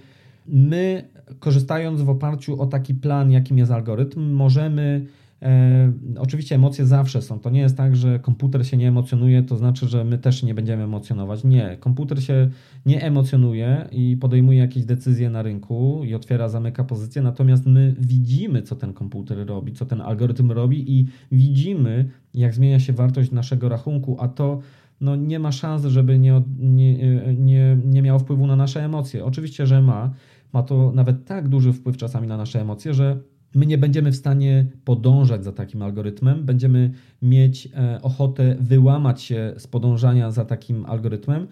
my 0.46 1.08
korzystając 1.38 2.02
w 2.02 2.10
oparciu 2.10 2.62
o 2.62 2.66
taki 2.66 2.94
plan, 2.94 3.30
jakim 3.30 3.58
jest 3.58 3.72
algorytm, 3.72 4.32
możemy 4.32 5.06
E, 5.42 5.92
oczywiście 6.18 6.54
emocje 6.54 6.86
zawsze 6.86 7.22
są. 7.22 7.38
To 7.38 7.50
nie 7.50 7.60
jest 7.60 7.76
tak, 7.76 7.96
że 7.96 8.18
komputer 8.18 8.66
się 8.66 8.76
nie 8.76 8.88
emocjonuje, 8.88 9.42
to 9.42 9.56
znaczy, 9.56 9.88
że 9.88 10.04
my 10.04 10.18
też 10.18 10.42
nie 10.42 10.54
będziemy 10.54 10.82
emocjonować. 10.82 11.44
Nie, 11.44 11.76
komputer 11.80 12.22
się 12.22 12.50
nie 12.86 13.02
emocjonuje 13.02 13.88
i 13.92 14.16
podejmuje 14.16 14.58
jakieś 14.58 14.84
decyzje 14.84 15.30
na 15.30 15.42
rynku 15.42 16.02
i 16.04 16.14
otwiera, 16.14 16.48
zamyka 16.48 16.84
pozycję, 16.84 17.22
natomiast 17.22 17.66
my 17.66 17.94
widzimy, 18.00 18.62
co 18.62 18.76
ten 18.76 18.92
komputer 18.92 19.46
robi, 19.46 19.72
co 19.72 19.86
ten 19.86 20.00
algorytm 20.00 20.52
robi 20.52 20.98
i 20.98 21.06
widzimy, 21.32 22.10
jak 22.34 22.54
zmienia 22.54 22.80
się 22.80 22.92
wartość 22.92 23.30
naszego 23.30 23.68
rachunku, 23.68 24.16
a 24.20 24.28
to 24.28 24.60
no, 25.00 25.16
nie 25.16 25.38
ma 25.38 25.52
szans, 25.52 25.84
żeby 25.84 26.18
nie, 26.18 26.42
nie, 26.58 26.96
nie, 27.34 27.78
nie 27.84 28.02
miało 28.02 28.18
wpływu 28.18 28.46
na 28.46 28.56
nasze 28.56 28.84
emocje. 28.84 29.24
Oczywiście, 29.24 29.66
że 29.66 29.82
ma. 29.82 30.10
Ma 30.52 30.62
to 30.62 30.92
nawet 30.94 31.24
tak 31.24 31.48
duży 31.48 31.72
wpływ 31.72 31.96
czasami 31.96 32.28
na 32.28 32.36
nasze 32.36 32.60
emocje, 32.60 32.94
że 32.94 33.20
my 33.54 33.66
nie 33.66 33.78
będziemy 33.78 34.12
w 34.12 34.16
stanie 34.16 34.66
podążać 34.84 35.44
za 35.44 35.52
takim 35.52 35.82
algorytmem, 35.82 36.44
będziemy 36.44 36.90
mieć 37.22 37.68
e, 37.74 38.02
ochotę 38.02 38.56
wyłamać 38.60 39.22
się 39.22 39.54
z 39.56 39.66
podążania 39.66 40.30
za 40.30 40.44
takim 40.44 40.86
algorytmem. 40.86 41.46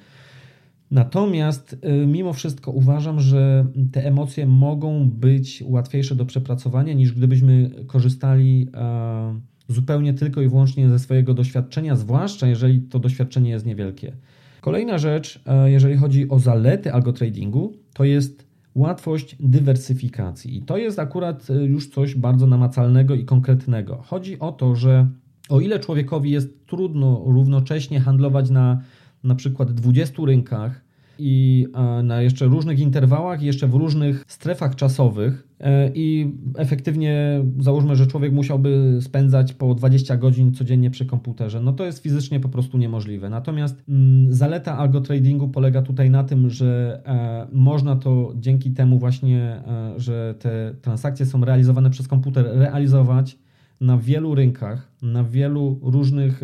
Natomiast 0.90 1.76
e, 1.82 2.06
mimo 2.06 2.32
wszystko 2.32 2.70
uważam, 2.70 3.20
że 3.20 3.66
te 3.92 4.06
emocje 4.06 4.46
mogą 4.46 5.10
być 5.10 5.64
łatwiejsze 5.66 6.14
do 6.14 6.26
przepracowania 6.26 6.92
niż 6.92 7.12
gdybyśmy 7.12 7.70
korzystali 7.86 8.68
e, 8.74 9.40
zupełnie 9.68 10.14
tylko 10.14 10.42
i 10.42 10.48
wyłącznie 10.48 10.88
ze 10.88 10.98
swojego 10.98 11.34
doświadczenia, 11.34 11.96
zwłaszcza 11.96 12.46
jeżeli 12.46 12.80
to 12.80 12.98
doświadczenie 12.98 13.50
jest 13.50 13.66
niewielkie. 13.66 14.12
Kolejna 14.60 14.98
rzecz, 14.98 15.42
jeżeli 15.64 15.96
chodzi 15.96 16.28
o 16.28 16.38
zalety 16.38 16.92
algotradingu, 16.92 17.72
to 17.94 18.04
jest 18.04 18.46
łatwość 18.76 19.36
dywersyfikacji. 19.40 20.56
I 20.56 20.62
to 20.62 20.76
jest 20.76 20.98
akurat 20.98 21.50
y, 21.50 21.54
już 21.54 21.88
coś 21.88 22.14
bardzo 22.14 22.46
namacalnego 22.46 23.14
i 23.14 23.24
konkretnego. 23.24 24.02
Chodzi 24.06 24.38
o 24.38 24.52
to, 24.52 24.76
że 24.76 25.08
o 25.48 25.60
ile 25.60 25.80
człowiekowi 25.80 26.30
jest 26.30 26.66
trudno 26.66 27.22
równocześnie 27.26 28.00
handlować 28.00 28.50
na 28.50 28.80
na 29.24 29.34
przykład 29.34 29.72
20 29.72 30.22
rynkach, 30.26 30.80
i 31.18 31.66
na 32.02 32.22
jeszcze 32.22 32.44
różnych 32.46 32.78
interwałach, 32.78 33.42
jeszcze 33.42 33.68
w 33.68 33.74
różnych 33.74 34.24
strefach 34.26 34.76
czasowych. 34.76 35.48
E, 35.60 35.90
I 35.94 36.34
efektywnie 36.56 37.44
załóżmy, 37.58 37.96
że 37.96 38.06
człowiek 38.06 38.32
musiałby 38.32 38.98
spędzać 39.00 39.52
po 39.52 39.74
20 39.74 40.16
godzin 40.16 40.54
codziennie 40.54 40.90
przy 40.90 41.06
komputerze. 41.06 41.60
No 41.60 41.72
to 41.72 41.84
jest 41.84 42.02
fizycznie 42.02 42.40
po 42.40 42.48
prostu 42.48 42.78
niemożliwe. 42.78 43.30
Natomiast 43.30 43.82
mm, 43.88 44.32
zaleta 44.32 44.78
algotradingu 44.78 45.48
polega 45.48 45.82
tutaj 45.82 46.10
na 46.10 46.24
tym, 46.24 46.50
że 46.50 47.00
e, 47.06 47.46
można 47.52 47.96
to 47.96 48.32
dzięki 48.36 48.70
temu 48.70 48.98
właśnie, 48.98 49.40
e, 49.40 49.94
że 49.96 50.34
te 50.38 50.74
transakcje 50.82 51.26
są 51.26 51.44
realizowane 51.44 51.90
przez 51.90 52.08
komputer, 52.08 52.46
realizować 52.54 53.38
na 53.80 53.98
wielu 53.98 54.34
rynkach, 54.34 54.92
na 55.02 55.24
wielu 55.24 55.80
różnych 55.82 56.40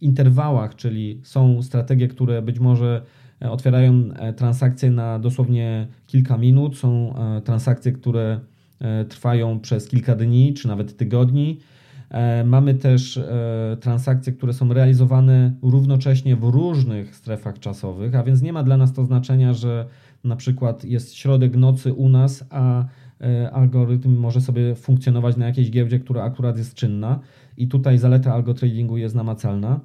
interwałach, 0.00 0.74
czyli 0.74 1.20
są 1.22 1.62
strategie, 1.62 2.08
które 2.08 2.42
być 2.42 2.60
może 2.60 3.02
E, 3.02 3.21
otwierają 3.50 4.08
e, 4.14 4.32
transakcje 4.32 4.90
na 4.90 5.18
dosłownie 5.18 5.86
kilka 6.06 6.38
minut. 6.38 6.78
Są 6.78 7.14
e, 7.16 7.40
transakcje, 7.40 7.92
które 7.92 8.40
trwają 9.08 9.60
przez 9.60 9.88
kilka 9.88 10.16
dni 10.16 10.54
czy 10.54 10.68
nawet 10.68 10.96
tygodni. 10.96 11.58
Mamy 12.44 12.74
też 12.74 13.20
transakcje, 13.80 14.32
które 14.32 14.52
są 14.52 14.72
realizowane 14.72 15.52
równocześnie 15.62 16.36
w 16.36 16.44
różnych 16.44 17.16
strefach 17.16 17.58
czasowych, 17.58 18.14
a 18.14 18.22
więc 18.22 18.42
nie 18.42 18.52
ma 18.52 18.62
dla 18.62 18.76
nas 18.76 18.92
to 18.92 19.04
znaczenia, 19.04 19.54
że 19.54 19.86
na 20.24 20.36
przykład 20.36 20.84
jest 20.84 21.14
środek 21.14 21.56
nocy 21.56 21.92
u 21.92 22.08
nas, 22.08 22.44
a 22.50 22.84
algorytm 23.52 24.16
może 24.16 24.40
sobie 24.40 24.74
funkcjonować 24.74 25.36
na 25.36 25.46
jakiejś 25.46 25.70
giełdzie, 25.70 25.98
która 25.98 26.22
akurat 26.22 26.58
jest 26.58 26.74
czynna 26.74 27.20
i 27.56 27.68
tutaj 27.68 27.98
zaleta 27.98 28.34
algotradingu 28.34 28.96
jest 28.96 29.14
namacalna 29.14 29.80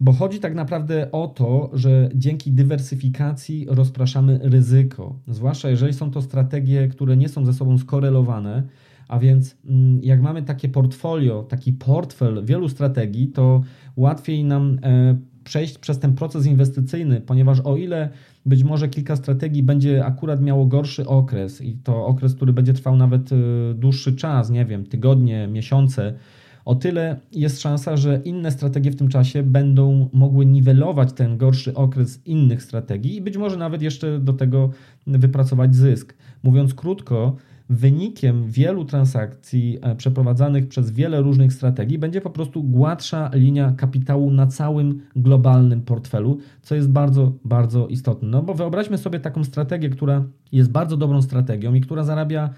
bo 0.00 0.12
chodzi 0.12 0.40
tak 0.40 0.54
naprawdę 0.54 1.12
o 1.12 1.28
to, 1.28 1.70
że 1.72 2.08
dzięki 2.14 2.52
dywersyfikacji 2.52 3.66
rozpraszamy 3.68 4.40
ryzyko, 4.42 5.18
zwłaszcza 5.28 5.70
jeżeli 5.70 5.92
są 5.92 6.10
to 6.10 6.22
strategie, 6.22 6.88
które 6.88 7.16
nie 7.16 7.28
są 7.28 7.46
ze 7.46 7.52
sobą 7.52 7.78
skorelowane. 7.78 8.62
A 9.08 9.18
więc, 9.18 9.56
mm, 9.64 10.00
jak 10.02 10.22
mamy 10.22 10.42
takie 10.42 10.68
portfolio, 10.68 11.42
taki 11.42 11.72
portfel 11.72 12.44
wielu 12.44 12.68
strategii, 12.68 13.28
to 13.28 13.62
łatwiej 13.96 14.44
nam 14.44 14.78
e, 14.82 15.18
przejść 15.44 15.78
przez 15.78 15.98
ten 15.98 16.14
proces 16.14 16.46
inwestycyjny, 16.46 17.20
ponieważ 17.20 17.60
o 17.60 17.76
ile 17.76 18.08
być 18.46 18.64
może 18.64 18.88
kilka 18.88 19.16
strategii 19.16 19.62
będzie 19.62 20.04
akurat 20.04 20.42
miało 20.42 20.66
gorszy 20.66 21.06
okres 21.06 21.60
i 21.60 21.76
to 21.76 22.06
okres, 22.06 22.34
który 22.34 22.52
będzie 22.52 22.72
trwał 22.72 22.96
nawet 22.96 23.30
dłuższy 23.74 24.16
czas, 24.16 24.50
nie 24.50 24.64
wiem, 24.64 24.86
tygodnie, 24.86 25.48
miesiące 25.48 26.14
o 26.64 26.74
tyle 26.74 27.20
jest 27.32 27.60
szansa, 27.60 27.96
że 27.96 28.20
inne 28.24 28.50
strategie 28.50 28.90
w 28.90 28.96
tym 28.96 29.08
czasie 29.08 29.42
będą 29.42 30.08
mogły 30.12 30.46
niwelować 30.46 31.12
ten 31.12 31.38
gorszy 31.38 31.74
okres 31.74 32.26
innych 32.26 32.62
strategii 32.62 33.16
i 33.16 33.20
być 33.20 33.36
może 33.36 33.56
nawet 33.56 33.82
jeszcze 33.82 34.18
do 34.18 34.32
tego 34.32 34.70
wypracować 35.06 35.76
zysk. 35.76 36.14
Mówiąc 36.42 36.74
krótko, 36.74 37.36
wynikiem 37.68 38.50
wielu 38.50 38.84
transakcji 38.84 39.78
e, 39.82 39.96
przeprowadzanych 39.96 40.68
przez 40.68 40.90
wiele 40.90 41.20
różnych 41.20 41.52
strategii 41.52 41.98
będzie 41.98 42.20
po 42.20 42.30
prostu 42.30 42.62
gładsza 42.62 43.30
linia 43.34 43.72
kapitału 43.76 44.30
na 44.30 44.46
całym 44.46 45.00
globalnym 45.16 45.82
portfelu, 45.82 46.38
co 46.62 46.74
jest 46.74 46.90
bardzo, 46.90 47.32
bardzo 47.44 47.88
istotne. 47.88 48.28
No 48.28 48.42
bo 48.42 48.54
wyobraźmy 48.54 48.98
sobie 48.98 49.20
taką 49.20 49.44
strategię, 49.44 49.90
która 49.90 50.24
jest 50.52 50.70
bardzo 50.70 50.96
dobrą 50.96 51.22
strategią 51.22 51.74
i 51.74 51.80
która 51.80 52.04
zarabia 52.04 52.50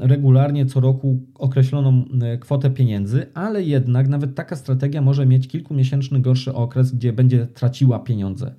regularnie 0.00 0.66
co 0.66 0.80
roku 0.80 1.20
określoną 1.34 2.04
e, 2.22 2.38
kwotę 2.38 2.70
pieniędzy, 2.70 3.26
ale 3.34 3.62
jednak 3.62 4.08
nawet 4.08 4.34
taka 4.34 4.56
strategia 4.56 5.02
może 5.02 5.26
mieć 5.26 5.48
kilkumiesięczny 5.48 6.20
gorszy 6.20 6.54
okres, 6.54 6.92
gdzie 6.92 7.12
będzie 7.12 7.46
traciła 7.46 7.98
pieniądze. 7.98 8.54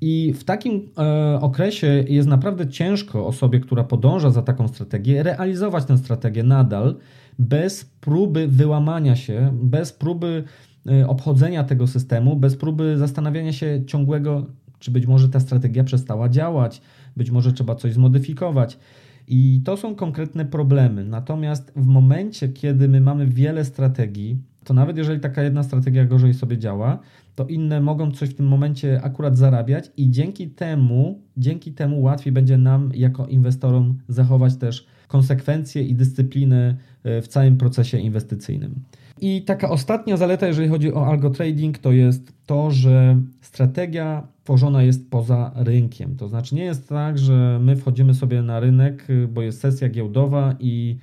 I 0.00 0.32
w 0.32 0.44
takim 0.44 0.88
e, 0.98 1.40
okresie 1.40 2.04
jest 2.08 2.28
naprawdę 2.28 2.68
ciężko 2.68 3.26
osobie, 3.26 3.60
która 3.60 3.84
podąża 3.84 4.30
za 4.30 4.42
taką 4.42 4.68
strategię, 4.68 5.22
realizować 5.22 5.84
tę 5.84 5.98
strategię 5.98 6.42
nadal 6.42 6.96
bez 7.38 7.84
próby 7.84 8.48
wyłamania 8.48 9.16
się, 9.16 9.58
bez 9.62 9.92
próby 9.92 10.44
e, 10.86 11.08
obchodzenia 11.08 11.64
tego 11.64 11.86
systemu, 11.86 12.36
bez 12.36 12.56
próby 12.56 12.98
zastanawiania 12.98 13.52
się 13.52 13.82
ciągłego, 13.86 14.46
czy 14.78 14.90
być 14.90 15.06
może 15.06 15.28
ta 15.28 15.40
strategia 15.40 15.84
przestała 15.84 16.28
działać, 16.28 16.82
być 17.16 17.30
może 17.30 17.52
trzeba 17.52 17.74
coś 17.74 17.92
zmodyfikować. 17.92 18.78
I 19.26 19.60
to 19.64 19.76
są 19.76 19.94
konkretne 19.94 20.44
problemy. 20.44 21.04
Natomiast 21.04 21.72
w 21.76 21.86
momencie, 21.86 22.48
kiedy 22.48 22.88
my 22.88 23.00
mamy 23.00 23.26
wiele 23.26 23.64
strategii, 23.64 24.36
to 24.64 24.74
nawet 24.74 24.96
jeżeli 24.96 25.20
taka 25.20 25.42
jedna 25.42 25.62
strategia 25.62 26.04
gorzej 26.04 26.34
sobie 26.34 26.58
działa, 26.58 26.98
to 27.34 27.46
inne 27.46 27.80
mogą 27.80 28.10
coś 28.10 28.28
w 28.28 28.34
tym 28.34 28.46
momencie 28.46 29.00
akurat 29.02 29.38
zarabiać 29.38 29.90
i 29.96 30.10
dzięki 30.10 30.48
temu, 30.50 31.22
dzięki 31.36 31.72
temu 31.72 32.02
łatwiej 32.02 32.32
będzie 32.32 32.58
nam 32.58 32.90
jako 32.94 33.26
inwestorom 33.26 33.98
zachować 34.08 34.56
też 34.56 34.86
konsekwencje 35.08 35.82
i 35.82 35.94
dyscyplinę 35.94 36.76
e, 37.04 37.22
w 37.22 37.28
całym 37.28 37.56
procesie 37.56 37.98
inwestycyjnym. 37.98 38.74
I 39.20 39.42
taka 39.42 39.70
ostatnia 39.70 40.16
zaleta, 40.16 40.46
jeżeli 40.46 40.68
chodzi 40.68 40.94
o 40.94 41.06
algo 41.06 41.30
trading, 41.30 41.78
to 41.78 41.92
jest 41.92 42.32
to, 42.46 42.70
że 42.70 43.20
strategia 43.40 44.26
tworzona 44.44 44.82
jest 44.82 45.10
poza 45.10 45.52
rynkiem. 45.54 46.16
To 46.16 46.28
znaczy 46.28 46.54
nie 46.54 46.64
jest 46.64 46.88
tak, 46.88 47.18
że 47.18 47.58
my 47.62 47.76
wchodzimy 47.76 48.14
sobie 48.14 48.42
na 48.42 48.60
rynek, 48.60 49.08
bo 49.28 49.42
jest 49.42 49.60
sesja 49.60 49.88
giełdowa 49.88 50.54
i 50.60 50.98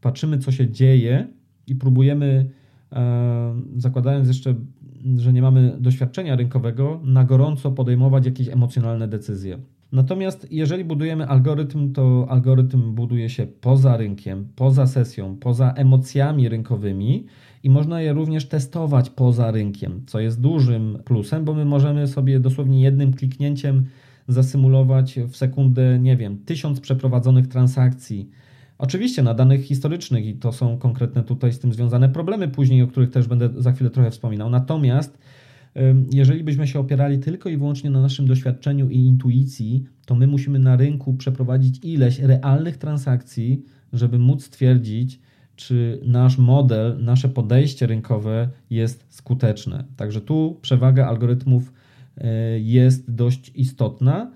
patrzymy, 0.00 0.38
co 0.38 0.52
się 0.52 0.70
dzieje 0.70 1.28
i 1.66 1.74
próbujemy, 1.74 2.50
e, 2.92 3.54
zakładając 3.76 4.28
jeszcze, 4.28 4.54
że 5.16 5.32
nie 5.32 5.42
mamy 5.42 5.76
doświadczenia 5.80 6.36
rynkowego, 6.36 7.00
na 7.04 7.24
gorąco 7.24 7.70
podejmować 7.70 8.26
jakieś 8.26 8.48
emocjonalne 8.48 9.08
decyzje. 9.08 9.58
Natomiast 9.92 10.46
jeżeli 10.50 10.84
budujemy 10.84 11.26
algorytm, 11.26 11.92
to 11.92 12.26
algorytm 12.28 12.94
buduje 12.94 13.30
się 13.30 13.46
poza 13.46 13.96
rynkiem, 13.96 14.48
poza 14.56 14.86
sesją, 14.86 15.36
poza 15.36 15.72
emocjami 15.72 16.48
rynkowymi 16.48 17.26
i 17.62 17.70
można 17.70 18.00
je 18.00 18.12
również 18.12 18.48
testować 18.48 19.10
poza 19.10 19.50
rynkiem, 19.50 20.02
co 20.06 20.20
jest 20.20 20.40
dużym 20.40 20.98
plusem, 21.04 21.44
bo 21.44 21.54
my 21.54 21.64
możemy 21.64 22.06
sobie 22.06 22.40
dosłownie 22.40 22.82
jednym 22.82 23.12
kliknięciem 23.12 23.84
zasymulować 24.28 25.18
w 25.28 25.36
sekundę, 25.36 25.98
nie 25.98 26.16
wiem, 26.16 26.38
tysiąc 26.44 26.80
przeprowadzonych 26.80 27.46
transakcji. 27.46 28.30
Oczywiście 28.78 29.22
na 29.22 29.34
danych 29.34 29.64
historycznych 29.64 30.26
i 30.26 30.34
to 30.34 30.52
są 30.52 30.78
konkretne 30.78 31.22
tutaj 31.22 31.52
z 31.52 31.58
tym 31.58 31.72
związane 31.72 32.08
problemy 32.08 32.48
później, 32.48 32.82
o 32.82 32.86
których 32.86 33.10
też 33.10 33.28
będę 33.28 33.50
za 33.56 33.72
chwilę 33.72 33.90
trochę 33.90 34.10
wspominał. 34.10 34.50
Natomiast 34.50 35.18
jeżeli 36.12 36.44
byśmy 36.44 36.66
się 36.66 36.78
opierali 36.78 37.18
tylko 37.18 37.48
i 37.48 37.56
wyłącznie 37.56 37.90
na 37.90 38.00
naszym 38.00 38.26
doświadczeniu 38.26 38.88
i 38.88 38.96
intuicji, 38.96 39.84
to 40.06 40.14
my 40.14 40.26
musimy 40.26 40.58
na 40.58 40.76
rynku 40.76 41.14
przeprowadzić 41.14 41.84
ileś 41.84 42.18
realnych 42.18 42.76
transakcji, 42.76 43.64
żeby 43.92 44.18
móc 44.18 44.44
stwierdzić, 44.44 45.20
czy 45.56 46.00
nasz 46.06 46.38
model, 46.38 47.04
nasze 47.04 47.28
podejście 47.28 47.86
rynkowe 47.86 48.48
jest 48.70 49.04
skuteczne. 49.08 49.84
Także 49.96 50.20
tu 50.20 50.58
przewaga 50.62 51.06
algorytmów 51.06 51.72
e, 52.16 52.60
jest 52.60 53.14
dość 53.14 53.52
istotna. 53.54 54.30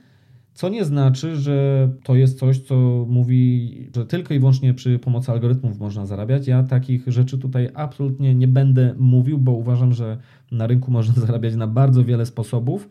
Co 0.55 0.69
nie 0.69 0.85
znaczy, 0.85 1.37
że 1.37 1.89
to 2.05 2.15
jest 2.15 2.39
coś, 2.39 2.59
co 2.59 3.07
mówi, 3.09 3.89
że 3.97 4.07
tylko 4.07 4.35
i 4.35 4.39
wyłącznie 4.39 4.75
przy 4.75 4.99
pomocy 4.99 5.33
algorytmów 5.33 5.79
można 5.79 6.07
zarabiać. 6.07 6.47
Ja 6.47 6.63
takich 6.63 7.05
rzeczy 7.07 7.39
tutaj 7.39 7.69
absolutnie 7.75 8.35
nie 8.35 8.49
będę 8.49 8.95
mówił, 8.99 9.39
bo 9.39 9.53
uważam, 9.53 9.93
że 9.93 10.19
na 10.55 10.67
rynku 10.67 10.91
można 10.91 11.15
zarabiać 11.27 11.55
na 11.55 11.67
bardzo 11.67 12.05
wiele 12.05 12.27
sposobów. 12.27 12.89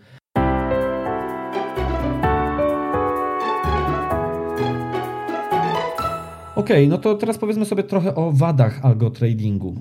Ok, 6.55 6.69
no 6.87 6.97
to 6.97 7.15
teraz 7.15 7.37
powiedzmy 7.37 7.65
sobie 7.65 7.83
trochę 7.83 8.15
o 8.15 8.31
wadach 8.31 8.85
algotradingu. 8.85 9.75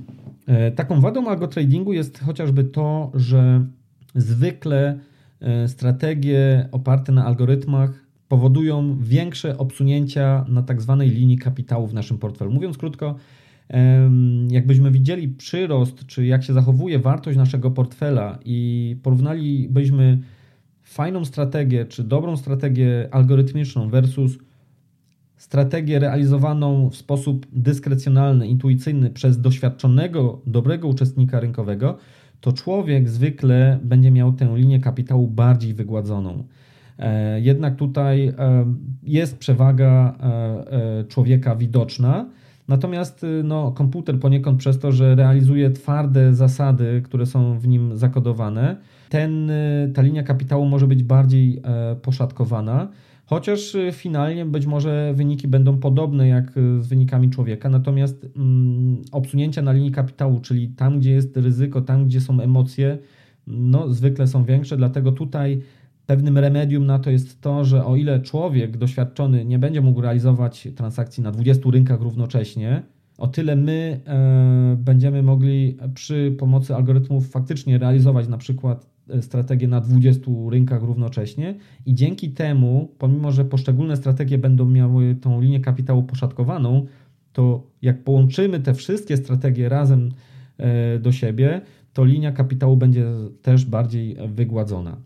E, 0.47 0.71
taką 0.71 1.01
wadą 1.01 1.29
algotradingu 1.29 1.93
jest 1.93 2.19
chociażby 2.19 2.65
to, 2.65 3.11
że 3.15 3.65
zwykle 4.15 4.99
e, 5.41 5.69
strategie 5.69 6.69
oparte 6.73 7.13
na 7.13 7.25
algorytmach 7.25 8.07
powodują 8.29 8.99
większe 9.01 9.59
obsunięcia 9.59 10.45
na 10.49 10.63
tak 10.63 10.83
zwanej 10.83 11.11
linii 11.11 11.39
kapitału 11.39 11.87
w 11.87 11.95
naszym 11.95 12.19
portfelu. 12.19 12.51
Mówiąc 12.51 12.79
krótko, 12.79 13.15
jakbyśmy 14.49 14.91
widzieli 14.91 15.29
przyrost, 15.29 16.07
czy 16.07 16.27
jak 16.27 16.45
się 16.45 16.53
zachowuje 16.53 16.99
wartość 16.99 17.39
naszego 17.39 17.71
portfela 17.71 18.39
i 18.45 18.97
porównalibyśmy 19.03 20.19
fajną 20.83 21.25
strategię, 21.25 21.85
czy 21.85 22.05
dobrą 22.05 22.37
strategię 22.37 23.09
algorytmiczną 23.11 23.89
versus 23.89 24.39
strategię 25.37 25.99
realizowaną 25.99 26.91
w 26.91 26.97
sposób 26.97 27.47
dyskrecjonalny, 27.53 28.49
intuicyjny 28.49 29.11
przez 29.11 29.41
doświadczonego, 29.41 30.41
dobrego 30.47 30.89
uczestnika 30.89 31.41
rynkowego, 31.41 31.99
to 32.41 32.53
człowiek 32.53 33.09
zwykle 33.09 33.79
będzie 33.83 34.11
miał 34.11 34.33
tę 34.33 34.53
linię 34.57 34.81
kapitału 34.81 35.29
bardziej 35.29 35.75
wygładzoną. 35.75 36.45
E, 36.99 37.41
jednak 37.41 37.77
tutaj 37.77 38.29
e, 38.29 38.35
jest 39.03 39.39
przewaga 39.39 40.15
e, 40.21 41.05
człowieka 41.05 41.57
widoczna. 41.57 42.27
Natomiast 42.73 43.27
no, 43.45 43.73
komputer 43.73 44.21
poniekąd 44.21 44.59
przez 44.59 44.79
to, 44.79 44.93
że 44.93 45.15
realizuje 45.15 45.71
twarde 45.71 46.35
zasady, 46.35 47.03
które 47.05 47.27
są 47.27 47.59
w 47.59 47.69
nim 47.69 47.97
zakodowane, 47.97 48.77
ten, 49.09 49.53
ta 49.95 50.03
linia 50.03 50.23
kapitału 50.23 50.67
może 50.67 50.87
być 50.87 51.03
bardziej 51.03 51.63
poszatkowana. 52.03 52.89
Chociaż 53.27 53.75
y, 53.75 53.93
finalnie 53.93 54.45
być 54.47 54.67
może 54.67 55.13
wyniki 55.15 55.49
będą 55.49 55.79
podobne 55.79 56.29
jak 56.29 56.57
y, 56.57 56.83
z 56.83 56.87
wynikami 56.87 57.31
człowieka, 57.31 57.69
natomiast 57.69 58.27
mm, 58.37 59.03
obsunięcia 59.13 59.63
na 59.63 59.73
linii 59.73 59.93
kapitału, 59.93 60.41
czyli 60.41 60.69
tam, 60.69 60.99
gdzie 60.99 61.11
jest 61.11 61.37
ryzyko, 61.37 61.81
tam, 61.81 62.05
gdzie 62.05 62.21
są 62.21 62.41
emocje, 62.41 62.99
no, 63.47 63.93
zwykle 63.93 64.27
są 64.27 64.45
większe, 64.45 64.77
dlatego 64.77 65.13
tutaj 65.13 65.63
pewnym 66.17 66.39
remedium 66.39 66.87
na 66.87 66.99
to 66.99 67.11
jest 67.11 67.41
to, 67.41 67.65
że 67.65 67.85
o 67.85 67.97
ile 67.97 68.21
człowiek 68.21 68.77
doświadczony 68.77 69.45
nie 69.45 69.59
będzie 69.59 69.81
mógł 69.81 70.01
realizować 70.01 70.69
transakcji 70.77 71.23
na 71.23 71.31
20 71.31 71.71
rynkach 71.71 72.01
równocześnie, 72.01 72.83
o 73.19 73.27
tyle 73.27 73.57
my 73.57 74.01
e, 74.07 74.77
będziemy 74.79 75.23
mogli 75.23 75.77
przy 75.95 76.37
pomocy 76.39 76.75
algorytmów 76.75 77.31
faktycznie 77.31 77.79
realizować 77.79 78.29
na 78.29 78.39
przykład 78.39 78.93
E, 79.09 79.23
strategię 79.23 79.69
na 79.69 79.81
20 79.81 80.31
rynkach 80.51 80.83
równocześnie 80.83 81.55
i 81.87 81.95
dzięki 81.95 82.31
temu, 82.31 82.95
pomimo 82.99 83.33
że 83.33 83.45
poszczególne 83.45 83.97
strategie 83.97 84.39
będą 84.39 84.69
miały 84.69 85.15
tą 85.15 85.41
linię 85.41 85.61
kapitału 85.61 86.03
poszatkowaną, 86.03 86.87
to 87.33 87.67
jak 87.83 88.05
połączymy 88.05 88.61
te 88.61 88.75
wszystkie 88.75 89.17
strategie 89.17 89.69
razem 89.69 90.11
e, 90.59 90.99
do 90.99 91.13
siebie, 91.13 91.61
to 91.93 92.05
linia 92.05 92.33
kapitału 92.33 92.77
będzie 92.77 93.07
też 93.43 93.65
bardziej 93.65 94.17
wygładzona. 94.29 94.97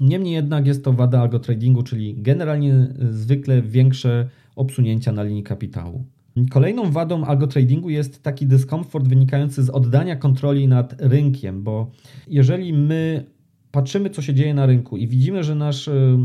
Niemniej 0.00 0.34
jednak 0.34 0.66
jest 0.66 0.84
to 0.84 0.92
wada 0.92 1.20
algo 1.20 1.38
tradingu, 1.38 1.82
czyli 1.82 2.14
generalnie 2.18 2.86
zwykle 3.10 3.62
większe 3.62 4.28
obsunięcia 4.56 5.12
na 5.12 5.22
linii 5.22 5.42
kapitału. 5.42 6.04
Kolejną 6.50 6.90
wadą 6.90 7.24
algotradingu 7.24 7.90
jest 7.90 8.22
taki 8.22 8.46
dyskomfort 8.46 9.08
wynikający 9.08 9.62
z 9.62 9.70
oddania 9.70 10.16
kontroli 10.16 10.68
nad 10.68 10.94
rynkiem, 10.98 11.62
bo 11.62 11.90
jeżeli 12.28 12.72
my 12.72 13.24
patrzymy, 13.70 14.10
co 14.10 14.22
się 14.22 14.34
dzieje 14.34 14.54
na 14.54 14.66
rynku 14.66 14.96
i 14.96 15.08
widzimy, 15.08 15.44
że 15.44 15.54
nasz, 15.54 15.88
y, 15.88 16.18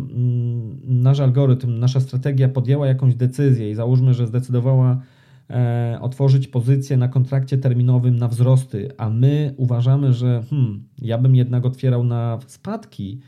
nasz 0.84 1.20
algorytm, 1.20 1.80
nasza 1.80 2.00
strategia 2.00 2.50
podjęła 2.50 2.88
jakąś 2.88 3.16
decyzję 3.16 3.72
i 3.72 3.76
załóżmy, 3.76 4.14
że 4.14 4.28
zdecydowała 4.28 5.02
e, 5.50 5.98
otworzyć 6.02 6.48
pozycję 6.48 6.98
na 6.98 7.08
kontrakcie 7.08 7.58
terminowym 7.58 8.16
na 8.16 8.28
wzrosty, 8.28 8.90
a 8.98 9.10
my 9.10 9.54
uważamy, 9.58 10.14
że 10.14 10.44
hmm, 10.50 10.84
ja 11.02 11.18
bym 11.18 11.36
jednak 11.36 11.66
otwierał 11.66 12.04
na 12.04 12.40
spadki 12.48 13.20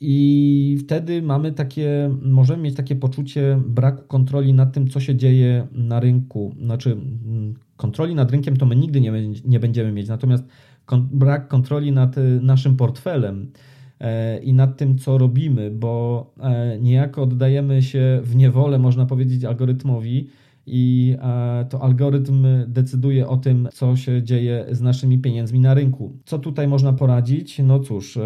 I 0.00 0.78
wtedy 0.80 1.22
mamy 1.22 1.52
takie, 1.52 2.10
możemy 2.22 2.62
mieć 2.62 2.74
takie 2.74 2.96
poczucie 2.96 3.62
braku 3.66 4.02
kontroli 4.08 4.54
nad 4.54 4.72
tym, 4.72 4.88
co 4.88 5.00
się 5.00 5.16
dzieje 5.16 5.66
na 5.72 6.00
rynku. 6.00 6.54
Znaczy, 6.60 6.92
mm, 6.92 7.54
kontroli 7.76 8.14
nad 8.14 8.30
rynkiem 8.30 8.56
to 8.56 8.66
my 8.66 8.76
nigdy 8.76 9.00
nie, 9.00 9.12
nie 9.44 9.60
będziemy 9.60 9.92
mieć, 9.92 10.08
natomiast 10.08 10.44
kon, 10.84 11.08
brak 11.12 11.48
kontroli 11.48 11.92
nad 11.92 12.18
y, 12.18 12.40
naszym 12.42 12.76
portfelem 12.76 13.52
e, 14.00 14.38
i 14.38 14.52
nad 14.52 14.76
tym, 14.76 14.98
co 14.98 15.18
robimy, 15.18 15.70
bo 15.70 16.26
e, 16.40 16.78
niejako 16.80 17.22
oddajemy 17.22 17.82
się 17.82 18.20
w 18.22 18.36
niewolę, 18.36 18.78
można 18.78 19.06
powiedzieć, 19.06 19.44
algorytmowi. 19.44 20.28
I 20.68 21.16
e, 21.22 21.66
to 21.70 21.82
algorytm 21.82 22.46
decyduje 22.68 23.28
o 23.28 23.36
tym, 23.36 23.68
co 23.72 23.96
się 23.96 24.22
dzieje 24.22 24.66
z 24.70 24.80
naszymi 24.80 25.18
pieniędzmi 25.18 25.60
na 25.60 25.74
rynku. 25.74 26.18
Co 26.24 26.38
tutaj 26.38 26.68
można 26.68 26.92
poradzić? 26.92 27.58
No 27.58 27.80
cóż, 27.80 28.18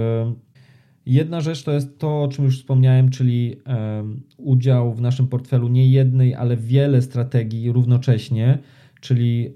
Jedna 1.11 1.41
rzecz 1.41 1.63
to 1.63 1.73
jest 1.73 1.99
to, 1.99 2.23
o 2.23 2.29
czym 2.29 2.45
już 2.45 2.59
wspomniałem, 2.59 3.11
czyli 3.11 3.57
udział 4.37 4.95
w 4.95 5.01
naszym 5.01 5.27
portfelu 5.27 5.69
nie 5.69 5.91
jednej, 5.91 6.35
ale 6.35 6.57
wiele 6.57 7.03
strategii 7.03 7.73
równocześnie, 7.73 8.59
czyli 9.01 9.55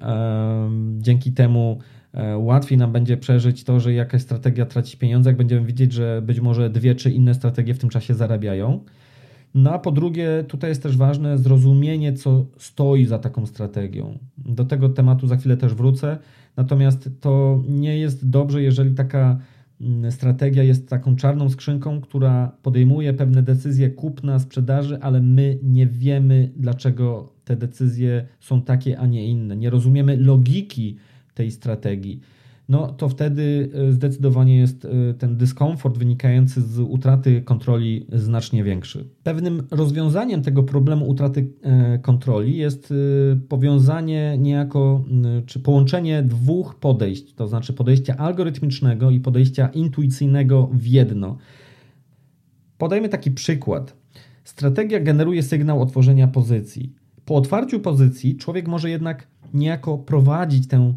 dzięki 0.98 1.32
temu 1.32 1.78
e, 2.12 2.38
łatwiej 2.38 2.78
nam 2.78 2.92
będzie 2.92 3.16
przeżyć 3.16 3.64
to, 3.64 3.80
że 3.80 3.92
jakaś 3.92 4.22
strategia 4.22 4.66
traci 4.66 4.96
pieniądze, 4.96 5.30
jak 5.30 5.36
będziemy 5.36 5.66
widzieć, 5.66 5.92
że 5.92 6.22
być 6.22 6.40
może 6.40 6.70
dwie 6.70 6.94
czy 6.94 7.10
inne 7.10 7.34
strategie 7.34 7.74
w 7.74 7.78
tym 7.78 7.90
czasie 7.90 8.14
zarabiają. 8.14 8.80
No 9.54 9.72
a 9.72 9.78
po 9.78 9.92
drugie, 9.92 10.44
tutaj 10.48 10.70
jest 10.70 10.82
też 10.82 10.96
ważne 10.96 11.38
zrozumienie, 11.38 12.12
co 12.12 12.46
stoi 12.58 13.04
za 13.04 13.18
taką 13.18 13.46
strategią. 13.46 14.18
Do 14.38 14.64
tego 14.64 14.88
tematu 14.88 15.26
za 15.26 15.36
chwilę 15.36 15.56
też 15.56 15.74
wrócę. 15.74 16.18
Natomiast 16.56 17.10
to 17.20 17.62
nie 17.68 17.98
jest 17.98 18.30
dobrze, 18.30 18.62
jeżeli 18.62 18.94
taka 18.94 19.38
strategia 20.10 20.62
jest 20.62 20.88
taką 20.88 21.16
czarną 21.16 21.50
skrzynką, 21.50 22.00
która 22.00 22.56
podejmuje 22.62 23.14
pewne 23.14 23.42
decyzje 23.42 23.90
kupna, 23.90 24.38
sprzedaży, 24.38 24.98
ale 25.00 25.20
my 25.20 25.58
nie 25.62 25.86
wiemy, 25.86 26.52
dlaczego 26.56 27.32
te 27.44 27.56
decyzje 27.56 28.26
są 28.40 28.62
takie, 28.62 28.98
a 28.98 29.06
nie 29.06 29.26
inne. 29.26 29.56
Nie 29.56 29.70
rozumiemy 29.70 30.16
logiki 30.16 30.96
tej 31.34 31.50
strategii 31.50 32.20
no 32.68 32.92
to 32.92 33.08
wtedy 33.08 33.70
e, 33.88 33.92
zdecydowanie 33.92 34.58
jest 34.58 34.84
e, 34.84 35.14
ten 35.14 35.36
dyskomfort 35.36 35.98
wynikający 35.98 36.60
z 36.60 36.78
utraty 36.78 37.42
kontroli 37.42 38.06
znacznie 38.12 38.64
większy. 38.64 39.08
Pewnym 39.22 39.62
rozwiązaniem 39.70 40.42
tego 40.42 40.62
problemu 40.62 41.08
utraty 41.08 41.48
e, 41.62 41.98
kontroli 41.98 42.56
jest 42.56 42.94
powiązanie 43.48 44.36
niejako, 44.38 45.04
czy 45.46 45.60
połączenie 45.60 46.22
dwóch 46.22 46.74
podejść, 46.74 47.34
to 47.34 47.48
znaczy 47.48 47.72
podejścia 47.72 48.16
algorytmicznego 48.16 49.10
i 49.10 49.20
podejścia 49.20 49.68
intuicyjnego 49.68 50.70
w 50.72 50.86
jedno. 50.86 51.36
Podajmy 52.78 53.08
taki 53.08 53.30
przykład. 53.30 53.96
Strategia 54.44 55.00
generuje 55.00 55.42
sygnał 55.42 55.82
otworzenia 55.82 56.28
pozycji. 56.28 56.92
Po 57.24 57.34
otwarciu 57.34 57.80
pozycji 57.80 58.36
człowiek 58.36 58.68
może 58.68 58.90
jednak 58.90 59.26
niejako 59.54 59.98
prowadzić 59.98 60.68
tę 60.68 60.94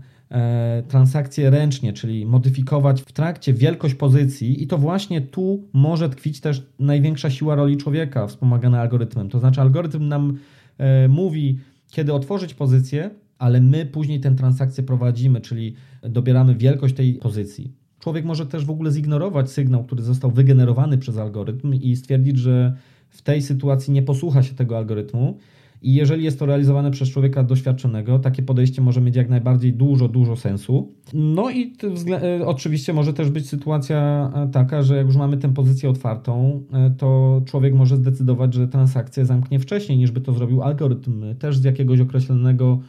transakcje 0.87 1.49
ręcznie, 1.49 1.93
czyli 1.93 2.25
modyfikować 2.25 3.01
w 3.01 3.11
trakcie 3.11 3.53
wielkość 3.53 3.95
pozycji, 3.95 4.63
i 4.63 4.67
to 4.67 4.77
właśnie 4.77 5.21
tu 5.21 5.63
może 5.73 6.09
tkwić 6.09 6.41
też 6.41 6.67
największa 6.79 7.29
siła 7.29 7.55
roli 7.55 7.77
człowieka 7.77 8.27
wspomagana 8.27 8.81
algorytmem. 8.81 9.29
To 9.29 9.39
znaczy, 9.39 9.61
algorytm 9.61 10.07
nam 10.07 10.37
e, 10.77 11.07
mówi, 11.07 11.59
kiedy 11.91 12.13
otworzyć 12.13 12.53
pozycję, 12.53 13.09
ale 13.39 13.61
my 13.61 13.85
później 13.85 14.19
tę 14.19 14.35
transakcję 14.35 14.83
prowadzimy, 14.83 15.41
czyli 15.41 15.75
dobieramy 16.01 16.55
wielkość 16.55 16.95
tej 16.95 17.13
pozycji. 17.13 17.73
Człowiek 17.99 18.25
może 18.25 18.45
też 18.45 18.65
w 18.65 18.69
ogóle 18.69 18.91
zignorować 18.91 19.51
sygnał, 19.51 19.83
który 19.83 20.03
został 20.03 20.31
wygenerowany 20.31 20.97
przez 20.97 21.17
algorytm 21.17 21.73
i 21.73 21.95
stwierdzić, 21.95 22.37
że 22.37 22.73
w 23.09 23.21
tej 23.21 23.41
sytuacji 23.41 23.93
nie 23.93 24.01
posłucha 24.01 24.43
się 24.43 24.55
tego 24.55 24.77
algorytmu 24.77 25.37
i 25.81 25.93
jeżeli 25.93 26.23
jest 26.23 26.39
to 26.39 26.45
realizowane 26.45 26.91
przez 26.91 27.09
człowieka 27.09 27.43
doświadczonego, 27.43 28.19
takie 28.19 28.43
podejście 28.43 28.81
może 28.81 29.01
mieć 29.01 29.15
jak 29.15 29.29
najbardziej 29.29 29.73
dużo, 29.73 30.07
dużo 30.07 30.35
sensu. 30.35 30.93
No 31.13 31.49
i 31.49 31.73
e, 32.11 32.45
oczywiście 32.45 32.93
może 32.93 33.13
też 33.13 33.29
być 33.29 33.49
sytuacja 33.49 34.31
e, 34.35 34.47
taka, 34.51 34.83
że 34.83 34.97
jak 34.97 35.05
już 35.05 35.15
mamy 35.15 35.37
tę 35.37 35.53
pozycję 35.53 35.89
otwartą, 35.89 36.63
e, 36.73 36.91
to 36.97 37.41
człowiek 37.45 37.73
może 37.73 37.97
zdecydować, 37.97 38.53
że 38.53 38.67
transakcję 38.67 39.25
zamknie 39.25 39.59
wcześniej 39.59 39.97
niż 39.97 40.11
by 40.11 40.21
to 40.21 40.33
zrobił 40.33 40.63
algorytm, 40.63 41.35
też 41.39 41.57
z 41.57 41.63
jakiegoś 41.63 41.99
określonego 41.99 42.79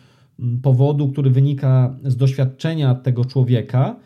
powodu, 0.62 1.08
który 1.08 1.30
wynika 1.30 1.96
z 2.04 2.16
doświadczenia 2.16 2.94
tego 2.94 3.24
człowieka. 3.24 3.96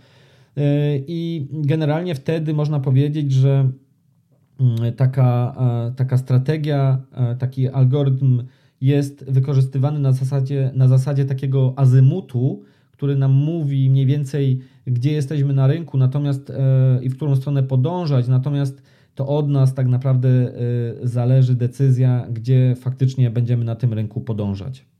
I 1.06 1.48
generalnie 1.52 2.14
wtedy 2.14 2.54
można 2.54 2.80
powiedzieć, 2.80 3.32
że 3.32 3.70
taka, 4.96 5.56
taka 5.96 6.18
strategia, 6.18 6.98
taki 7.38 7.68
algorytm 7.68 8.42
jest 8.82 9.30
wykorzystywany 9.30 9.98
na 9.98 10.12
zasadzie, 10.12 10.70
na 10.74 10.88
zasadzie 10.88 11.24
takiego 11.24 11.74
azymutu, 11.76 12.62
który 12.90 13.16
nam 13.16 13.32
mówi 13.32 13.90
mniej 13.90 14.06
więcej, 14.06 14.60
gdzie 14.86 15.12
jesteśmy 15.12 15.52
na 15.52 15.66
rynku, 15.66 15.98
natomiast 15.98 16.50
e, 16.50 16.98
i 17.02 17.08
w 17.08 17.16
którą 17.16 17.36
stronę 17.36 17.62
podążać, 17.62 18.28
natomiast 18.28 18.82
to 19.14 19.28
od 19.28 19.48
nas 19.48 19.74
tak 19.74 19.86
naprawdę 19.88 20.28
e, 20.28 20.52
zależy 21.02 21.54
decyzja, 21.54 22.26
gdzie 22.30 22.74
faktycznie 22.80 23.30
będziemy 23.30 23.64
na 23.64 23.74
tym 23.74 23.92
rynku 23.92 24.20
podążać. 24.20 24.91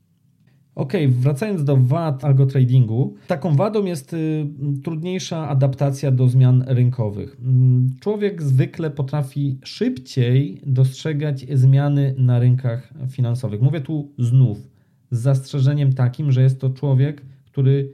Ok, 0.75 0.93
wracając 1.09 1.63
do 1.63 1.77
wad 1.77 2.23
algotradingu, 2.23 3.15
taką 3.27 3.55
wadą 3.55 3.85
jest 3.85 4.13
y, 4.13 4.45
trudniejsza 4.83 5.49
adaptacja 5.49 6.11
do 6.11 6.27
zmian 6.27 6.63
rynkowych. 6.67 7.37
Mm, 7.41 7.89
człowiek 7.99 8.41
zwykle 8.41 8.91
potrafi 8.91 9.59
szybciej 9.63 10.61
dostrzegać 10.65 11.45
zmiany 11.53 12.15
na 12.17 12.39
rynkach 12.39 12.93
finansowych. 13.09 13.61
Mówię 13.61 13.81
tu 13.81 14.11
znów 14.17 14.69
z 15.11 15.19
zastrzeżeniem 15.19 15.93
takim, 15.93 16.31
że 16.31 16.41
jest 16.41 16.61
to 16.61 16.69
człowiek, 16.69 17.21
który 17.45 17.93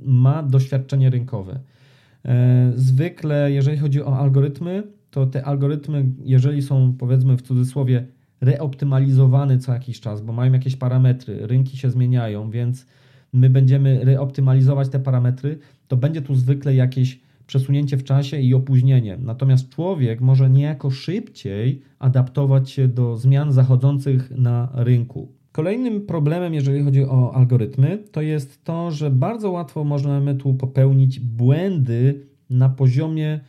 ma 0.00 0.42
doświadczenie 0.42 1.10
rynkowe. 1.10 1.60
E, 2.24 2.72
zwykle, 2.74 3.52
jeżeli 3.52 3.78
chodzi 3.78 4.02
o 4.02 4.18
algorytmy, 4.18 4.82
to 5.10 5.26
te 5.26 5.44
algorytmy, 5.44 6.04
jeżeli 6.24 6.62
są 6.62 6.94
powiedzmy 6.98 7.36
w 7.36 7.42
cudzysłowie 7.42 8.06
reoptymalizowany 8.40 9.58
co 9.58 9.72
jakiś 9.72 10.00
czas, 10.00 10.20
bo 10.20 10.32
mają 10.32 10.52
jakieś 10.52 10.76
parametry, 10.76 11.46
rynki 11.46 11.76
się 11.76 11.90
zmieniają, 11.90 12.50
więc 12.50 12.86
my 13.32 13.50
będziemy 13.50 14.04
reoptymalizować 14.04 14.88
te 14.88 14.98
parametry, 14.98 15.58
to 15.88 15.96
będzie 15.96 16.22
tu 16.22 16.34
zwykle 16.34 16.74
jakieś 16.74 17.20
przesunięcie 17.46 17.96
w 17.96 18.04
czasie 18.04 18.40
i 18.40 18.54
opóźnienie. 18.54 19.18
Natomiast 19.22 19.68
człowiek 19.68 20.20
może 20.20 20.50
niejako 20.50 20.90
szybciej 20.90 21.82
adaptować 21.98 22.70
się 22.70 22.88
do 22.88 23.16
zmian 23.16 23.52
zachodzących 23.52 24.30
na 24.30 24.68
rynku. 24.74 25.28
Kolejnym 25.52 26.06
problemem, 26.06 26.54
jeżeli 26.54 26.82
chodzi 26.82 27.04
o 27.04 27.34
algorytmy, 27.34 27.98
to 28.12 28.22
jest 28.22 28.64
to, 28.64 28.90
że 28.90 29.10
bardzo 29.10 29.50
łatwo 29.50 29.84
możemy 29.84 30.34
tu 30.34 30.54
popełnić 30.54 31.20
błędy 31.20 32.26
na 32.50 32.68
poziomie 32.68 33.40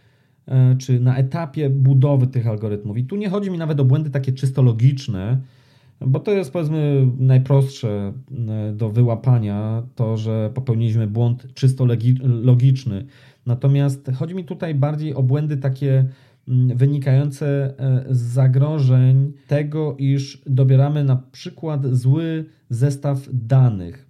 czy 0.78 1.00
na 1.00 1.18
etapie 1.18 1.70
budowy 1.70 2.28
tych 2.28 2.48
algorytmów. 2.48 2.98
I 2.98 3.04
tu 3.04 3.16
nie 3.16 3.30
chodzi 3.30 3.52
mi 3.52 3.58
nawet 3.58 3.80
o 3.80 3.86
błędy 3.86 4.10
takie 4.10 4.32
czysto 4.32 4.62
logiczne, 4.62 5.38
bo 6.02 6.20
to 6.20 6.32
jest 6.32 6.54
powiedzmy 6.54 7.08
najprostsze 7.18 8.14
e, 8.48 8.74
do 8.74 8.90
wyłapania, 8.90 9.84
to, 9.96 10.18
że 10.18 10.52
popełniliśmy 10.54 11.08
błąd 11.08 11.54
czysto 11.54 11.86
logiczny. 12.24 13.06
Natomiast 13.46 14.12
chodzi 14.16 14.36
mi 14.36 14.44
tutaj 14.44 14.76
bardziej 14.76 15.14
o 15.16 15.24
błędy 15.24 15.58
takie 15.58 16.06
mm, 16.48 16.78
wynikające 16.78 17.74
e, 17.80 18.06
z 18.10 18.20
zagrożeń 18.20 19.34
tego, 19.48 19.96
iż 19.98 20.42
dobieramy 20.46 21.04
na 21.04 21.16
przykład 21.32 21.88
zły 21.88 22.46
zestaw 22.70 23.30
danych, 23.34 24.08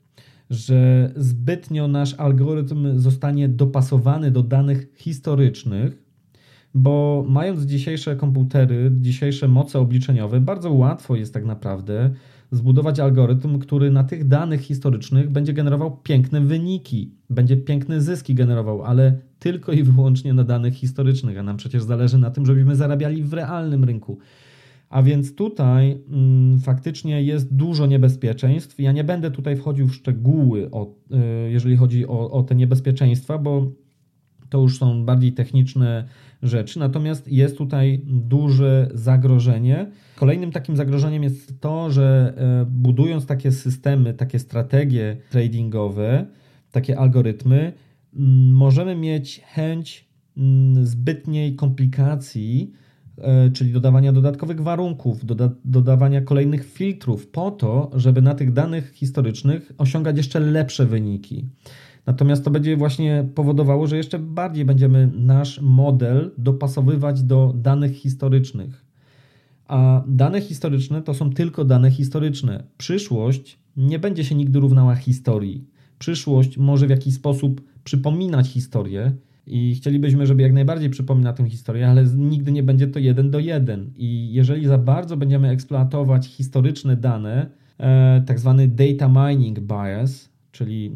że 0.49 1.11
zbytnio 1.15 1.87
nasz 1.87 2.13
algorytm 2.13 2.99
zostanie 2.99 3.49
dopasowany 3.49 4.31
do 4.31 4.43
danych 4.43 4.87
historycznych, 4.95 6.08
bo 6.79 7.25
mając 7.27 7.61
dzisiejsze 7.61 8.15
komputery, 8.15 8.91
dzisiejsze 9.01 9.47
moce 9.47 9.79
obliczeniowe, 9.79 10.41
bardzo 10.41 10.73
łatwo 10.73 11.15
jest 11.15 11.33
tak 11.33 11.45
naprawdę 11.45 12.09
zbudować 12.51 12.99
algorytm, 12.99 13.59
który 13.59 13.91
na 13.91 14.03
tych 14.03 14.27
danych 14.27 14.61
historycznych 14.61 15.29
będzie 15.29 15.53
generował 15.53 15.97
piękne 15.97 16.41
wyniki, 16.41 17.11
będzie 17.29 17.57
piękne 17.57 18.01
zyski 18.01 18.35
generował, 18.35 18.83
ale 18.83 19.17
tylko 19.39 19.71
i 19.71 19.83
wyłącznie 19.83 20.33
na 20.33 20.43
danych 20.43 20.73
historycznych, 20.73 21.37
a 21.37 21.43
nam 21.43 21.57
przecież 21.57 21.83
zależy 21.83 22.17
na 22.17 22.31
tym, 22.31 22.45
żebyśmy 22.45 22.75
zarabiali 22.75 23.23
w 23.23 23.33
realnym 23.33 23.83
rynku. 23.83 24.17
A 24.89 25.03
więc 25.03 25.35
tutaj 25.35 26.01
mm, 26.11 26.59
faktycznie 26.59 27.23
jest 27.23 27.55
dużo 27.55 27.85
niebezpieczeństw. 27.85 28.79
Ja 28.79 28.91
nie 28.91 29.03
będę 29.03 29.31
tutaj 29.31 29.55
wchodził 29.55 29.87
w 29.87 29.95
szczegóły, 29.95 30.71
o, 30.71 30.95
y, 31.47 31.51
jeżeli 31.51 31.77
chodzi 31.77 32.07
o, 32.07 32.31
o 32.31 32.43
te 32.43 32.55
niebezpieczeństwa, 32.55 33.37
bo 33.37 33.71
to 34.49 34.61
już 34.61 34.77
są 34.77 35.05
bardziej 35.05 35.33
techniczne 35.33 36.05
rzeczy, 36.43 36.79
natomiast 36.79 37.27
jest 37.27 37.57
tutaj 37.57 38.01
duże 38.05 38.89
zagrożenie. 38.93 39.91
Kolejnym 40.15 40.51
takim 40.51 40.75
zagrożeniem 40.75 41.23
jest 41.23 41.61
to, 41.61 41.91
że 41.91 42.33
e, 42.37 42.65
budując 42.65 43.25
takie 43.25 43.51
systemy, 43.51 44.13
takie 44.13 44.39
strategie 44.39 45.17
tradingowe, 45.29 46.25
takie 46.71 46.99
algorytmy, 46.99 47.73
możemy 48.53 48.95
mieć 48.95 49.41
chęć 49.45 50.09
zbytniej 50.83 51.55
komplikacji 51.55 52.71
e, 53.17 53.49
czyli 53.49 53.71
dodawania 53.71 54.13
dodatkowych 54.13 54.61
warunków, 54.61 55.25
doda 55.25 55.49
dodawania 55.65 56.21
kolejnych 56.21 56.65
filtrów, 56.65 57.27
po 57.27 57.51
to, 57.51 57.91
żeby 57.93 58.21
na 58.21 58.35
tych 58.35 58.53
danych 58.53 58.91
historycznych 58.91 59.71
osiągać 59.77 60.17
jeszcze 60.17 60.39
lepsze 60.39 60.85
wyniki. 60.85 61.45
Natomiast 62.05 62.45
to 62.45 62.51
będzie 62.51 62.77
właśnie 62.77 63.27
powodowało, 63.35 63.87
że 63.87 63.97
jeszcze 63.97 64.19
bardziej 64.19 64.65
będziemy 64.65 65.11
nasz 65.15 65.61
model 65.61 66.31
dopasowywać 66.37 67.23
do 67.23 67.53
danych 67.55 67.95
historycznych. 67.95 68.85
A 69.67 70.03
dane 70.07 70.41
historyczne 70.41 71.01
to 71.01 71.13
są 71.13 71.29
tylko 71.29 71.65
dane 71.65 71.91
historyczne. 71.91 72.63
Przyszłość 72.77 73.59
nie 73.77 73.99
będzie 73.99 74.23
się 74.23 74.35
nigdy 74.35 74.59
równała 74.59 74.95
historii. 74.95 75.67
Przyszłość 75.99 76.57
może 76.57 76.87
w 76.87 76.89
jakiś 76.89 77.13
sposób 77.13 77.61
przypominać 77.83 78.47
historię 78.47 79.11
i 79.47 79.75
chcielibyśmy, 79.75 80.27
żeby 80.27 80.41
jak 80.41 80.53
najbardziej 80.53 80.89
przypomina 80.89 81.33
tę 81.33 81.49
historię, 81.49 81.89
ale 81.89 82.05
nigdy 82.17 82.51
nie 82.51 82.63
będzie 82.63 82.87
to 82.87 82.99
jeden 82.99 83.31
do 83.31 83.39
jeden. 83.39 83.91
I 83.95 84.33
jeżeli 84.33 84.67
za 84.67 84.77
bardzo 84.77 85.17
będziemy 85.17 85.49
eksploatować 85.49 86.27
historyczne 86.27 86.97
dane, 86.97 87.49
e, 87.79 88.23
tak 88.25 88.39
zwany 88.39 88.67
data 88.67 89.07
mining 89.07 89.59
bias, 89.59 90.29
czyli 90.59 90.87
e, 90.87 90.91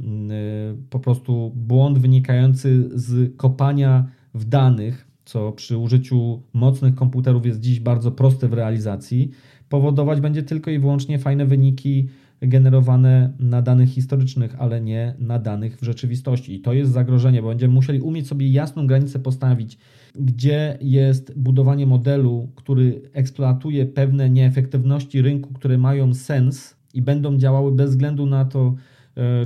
po 0.90 1.00
prostu 1.00 1.52
błąd 1.56 2.00
wynikający 2.00 2.90
z 2.94 3.38
kopania 3.38 4.08
w 4.34 4.46
danych, 4.46 5.08
co 5.26 5.52
przy 5.52 5.78
użyciu 5.78 6.42
mocnych 6.54 6.96
komputerów 6.96 7.46
jest 7.46 7.60
dziś 7.60 7.80
bardzo 7.80 8.12
proste 8.12 8.48
w 8.48 8.54
realizacji, 8.54 9.32
powodować 9.70 10.22
będzie 10.22 10.44
tylko 10.44 10.72
i 10.72 10.80
wyłącznie 10.80 11.20
fajne 11.20 11.46
wyniki 11.46 12.08
generowane 12.42 13.34
na 13.40 13.62
danych 13.62 13.90
historycznych, 13.90 14.56
ale 14.60 14.82
nie 14.82 15.14
na 15.20 15.40
danych 15.40 15.78
w 15.78 15.84
rzeczywistości. 15.84 16.56
I 16.56 16.60
to 16.60 16.74
jest 16.74 16.92
zagrożenie, 16.92 17.42
bo 17.42 17.48
będziemy 17.48 17.74
musieli 17.74 18.02
umieć 18.02 18.28
sobie 18.28 18.48
jasną 18.48 18.88
granicę 18.88 19.20
postawić, 19.20 19.78
gdzie 20.16 20.78
jest 20.82 21.40
budowanie 21.40 21.86
modelu, 21.86 22.50
który 22.56 23.02
eksploatuje 23.14 23.86
pewne 23.86 24.30
nieefektywności 24.30 25.22
rynku, 25.22 25.54
które 25.54 25.78
mają 25.78 26.14
sens 26.14 26.76
i 26.94 27.02
będą 27.02 27.38
działały 27.38 27.72
bez 27.72 27.90
względu 27.90 28.26
na 28.26 28.46
to, 28.46 28.76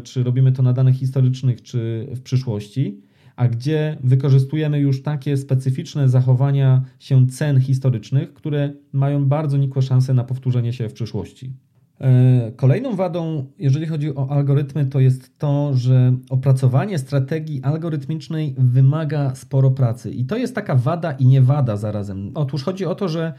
czy 0.04 0.24
robimy 0.24 0.52
to 0.52 0.64
na 0.64 0.74
danych 0.74 0.96
historycznych, 0.96 1.62
czy 1.62 2.08
w 2.16 2.22
przyszłości, 2.22 3.02
a 3.36 3.48
gdzie 3.48 3.98
wykorzystujemy 4.04 4.80
już 4.80 5.04
takie 5.04 5.38
specyficzne 5.38 6.10
zachowania 6.10 6.84
się 7.00 7.28
cen 7.28 7.62
historycznych, 7.62 8.34
które 8.34 8.74
mają 8.94 9.26
bardzo 9.26 9.58
nikłe 9.58 9.82
szanse 9.82 10.14
na 10.14 10.24
powtórzenie 10.24 10.74
się 10.74 10.90
w 10.90 10.94
przyszłości. 10.94 11.54
E, 12.02 12.52
kolejną 12.56 12.96
wadą, 12.96 13.46
jeżeli 13.60 13.86
chodzi 13.86 14.16
o 14.16 14.30
algorytmy, 14.30 14.86
to 14.86 15.00
jest 15.00 15.38
to, 15.38 15.74
że 15.74 16.14
opracowanie 16.30 16.98
strategii 16.98 17.64
algorytmicznej 17.64 18.56
wymaga 18.58 19.36
sporo 19.36 19.72
pracy. 19.72 20.12
I 20.12 20.26
to 20.26 20.38
jest 20.38 20.56
taka 20.56 20.76
wada 20.76 21.12
i 21.12 21.26
nie 21.26 21.42
wada 21.42 21.78
zarazem. 21.78 22.32
Otóż 22.36 22.64
chodzi 22.64 22.86
o 22.86 22.96
to, 22.96 23.10
że 23.10 23.34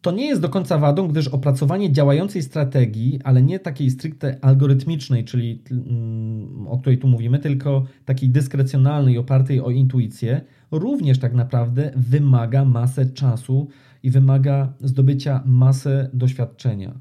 to 0.00 0.12
nie 0.12 0.26
jest 0.26 0.40
do 0.40 0.48
końca 0.48 0.78
wadą, 0.78 1.08
gdyż 1.08 1.28
opracowanie 1.28 1.92
działającej 1.92 2.42
strategii, 2.42 3.20
ale 3.24 3.42
nie 3.42 3.58
takiej 3.58 3.90
stricte 3.90 4.38
algorytmicznej, 4.42 5.24
czyli 5.24 5.62
mm, 5.70 6.68
o 6.68 6.78
której 6.78 6.98
tu 6.98 7.08
mówimy, 7.08 7.38
tylko 7.38 7.84
takiej 8.04 8.28
dyskrecjonalnej, 8.28 9.18
opartej 9.18 9.60
o 9.60 9.70
intuicję, 9.70 10.40
również 10.70 11.18
tak 11.18 11.34
naprawdę 11.34 11.92
wymaga 11.96 12.64
masę 12.64 13.06
czasu 13.06 13.68
i 14.02 14.10
wymaga 14.10 14.72
zdobycia 14.80 15.42
masę 15.46 16.10
doświadczenia. 16.12 17.00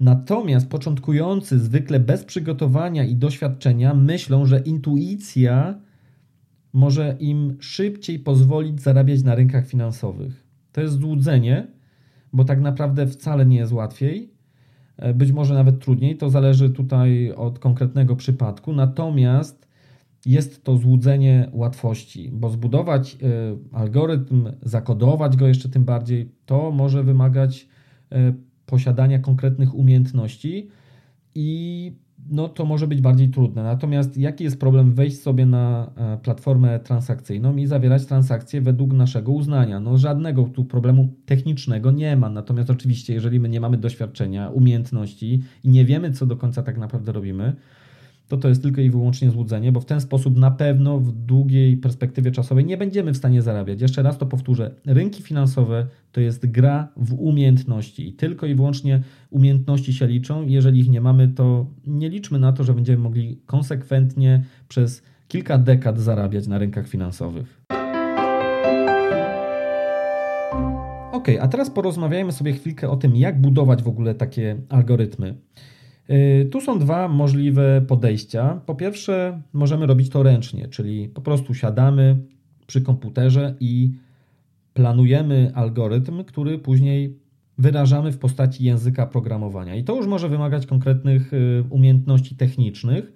Natomiast 0.00 0.68
początkujący, 0.68 1.58
zwykle 1.58 2.00
bez 2.00 2.24
przygotowania 2.24 3.04
i 3.04 3.16
doświadczenia, 3.16 3.94
myślą, 3.94 4.46
że 4.46 4.60
intuicja 4.60 5.80
może 6.72 7.16
im 7.20 7.56
szybciej 7.60 8.18
pozwolić 8.18 8.82
zarabiać 8.82 9.22
na 9.22 9.34
rynkach 9.34 9.66
finansowych. 9.66 10.47
To 10.72 10.80
jest 10.80 11.00
złudzenie, 11.00 11.66
bo 12.32 12.44
tak 12.44 12.60
naprawdę 12.60 13.06
wcale 13.06 13.46
nie 13.46 13.56
jest 13.56 13.72
łatwiej, 13.72 14.30
e, 14.96 15.14
być 15.14 15.32
może 15.32 15.54
nawet 15.54 15.80
trudniej, 15.80 16.16
to 16.16 16.30
zależy 16.30 16.70
tutaj 16.70 17.32
od 17.32 17.58
konkretnego 17.58 18.16
przypadku. 18.16 18.72
Natomiast 18.72 19.68
jest 20.26 20.64
to 20.64 20.76
złudzenie 20.76 21.48
łatwości, 21.52 22.30
bo 22.32 22.50
zbudować 22.50 23.14
e, 23.14 23.18
algorytm, 23.72 24.52
zakodować 24.62 25.36
go 25.36 25.48
jeszcze 25.48 25.68
tym 25.68 25.84
bardziej, 25.84 26.32
to 26.46 26.70
może 26.70 27.02
wymagać 27.02 27.68
e, 28.12 28.32
posiadania 28.66 29.18
konkretnych 29.18 29.74
umiejętności 29.74 30.68
i 31.34 31.92
no 32.30 32.48
to 32.48 32.64
może 32.64 32.86
być 32.86 33.00
bardziej 33.00 33.28
trudne. 33.28 33.62
Natomiast 33.62 34.16
jaki 34.16 34.44
jest 34.44 34.60
problem 34.60 34.94
wejść 34.94 35.20
sobie 35.22 35.46
na 35.46 35.90
e, 35.96 36.18
platformę 36.18 36.80
transakcyjną 36.80 37.56
i 37.56 37.66
zawierać 37.66 38.06
transakcje 38.06 38.60
według 38.60 38.92
naszego 38.92 39.32
uznania? 39.32 39.80
No 39.80 39.98
żadnego 39.98 40.44
tu 40.44 40.64
problemu 40.64 41.08
technicznego 41.26 41.90
nie 41.90 42.16
ma. 42.16 42.28
Natomiast 42.28 42.70
oczywiście, 42.70 43.14
jeżeli 43.14 43.40
my 43.40 43.48
nie 43.48 43.60
mamy 43.60 43.76
doświadczenia, 43.76 44.48
umiejętności 44.48 45.42
i 45.64 45.68
nie 45.68 45.84
wiemy, 45.84 46.12
co 46.12 46.26
do 46.26 46.36
końca 46.36 46.62
tak 46.62 46.78
naprawdę 46.78 47.12
robimy, 47.12 47.56
to 48.28 48.36
to 48.36 48.48
jest 48.48 48.62
tylko 48.62 48.80
i 48.80 48.90
wyłącznie 48.90 49.30
złudzenie, 49.30 49.72
bo 49.72 49.80
w 49.80 49.84
ten 49.84 50.00
sposób 50.00 50.36
na 50.36 50.50
pewno 50.50 50.98
w 50.98 51.12
długiej 51.12 51.76
perspektywie 51.76 52.30
czasowej 52.30 52.64
nie 52.64 52.76
będziemy 52.76 53.12
w 53.12 53.16
stanie 53.16 53.42
zarabiać. 53.42 53.80
Jeszcze 53.80 54.02
raz 54.02 54.18
to 54.18 54.26
powtórzę: 54.26 54.74
rynki 54.86 55.22
finansowe 55.22 55.86
to 56.12 56.20
jest 56.20 56.46
gra 56.46 56.88
w 56.96 57.14
umiejętności 57.14 58.08
i 58.08 58.12
tylko 58.12 58.46
i 58.46 58.54
wyłącznie 58.54 59.02
umiejętności 59.30 59.92
się 59.92 60.06
liczą. 60.06 60.46
Jeżeli 60.46 60.80
ich 60.80 60.88
nie 60.88 61.00
mamy, 61.00 61.28
to 61.28 61.66
nie 61.86 62.08
liczmy 62.08 62.38
na 62.38 62.52
to, 62.52 62.64
że 62.64 62.74
będziemy 62.74 63.02
mogli 63.02 63.40
konsekwentnie 63.46 64.44
przez 64.68 65.02
kilka 65.28 65.58
dekad 65.58 65.98
zarabiać 65.98 66.46
na 66.46 66.58
rynkach 66.58 66.88
finansowych. 66.88 67.64
Ok, 71.12 71.28
a 71.40 71.48
teraz 71.48 71.70
porozmawiajmy 71.70 72.32
sobie 72.32 72.52
chwilkę 72.52 72.90
o 72.90 72.96
tym, 72.96 73.16
jak 73.16 73.40
budować 73.40 73.82
w 73.82 73.88
ogóle 73.88 74.14
takie 74.14 74.56
algorytmy. 74.68 75.34
Y, 76.10 76.48
tu 76.52 76.60
są 76.60 76.78
dwa 76.78 77.08
możliwe 77.08 77.82
podejścia. 77.88 78.60
Po 78.66 78.74
pierwsze, 78.74 79.42
możemy 79.52 79.86
robić 79.86 80.08
to 80.08 80.22
ręcznie, 80.22 80.68
czyli 80.68 81.08
po 81.08 81.20
prostu 81.20 81.54
siadamy 81.54 82.16
przy 82.66 82.80
komputerze 82.80 83.54
i 83.60 83.92
planujemy 84.74 85.52
algorytm, 85.54 86.24
który 86.24 86.58
później 86.58 87.18
wyrażamy 87.58 88.12
w 88.12 88.18
postaci 88.18 88.64
języka 88.64 89.06
programowania. 89.06 89.74
I 89.74 89.84
to 89.84 89.96
już 89.96 90.06
może 90.06 90.28
wymagać 90.28 90.66
konkretnych 90.66 91.32
y, 91.32 91.64
umiejętności 91.70 92.36
technicznych. 92.36 93.12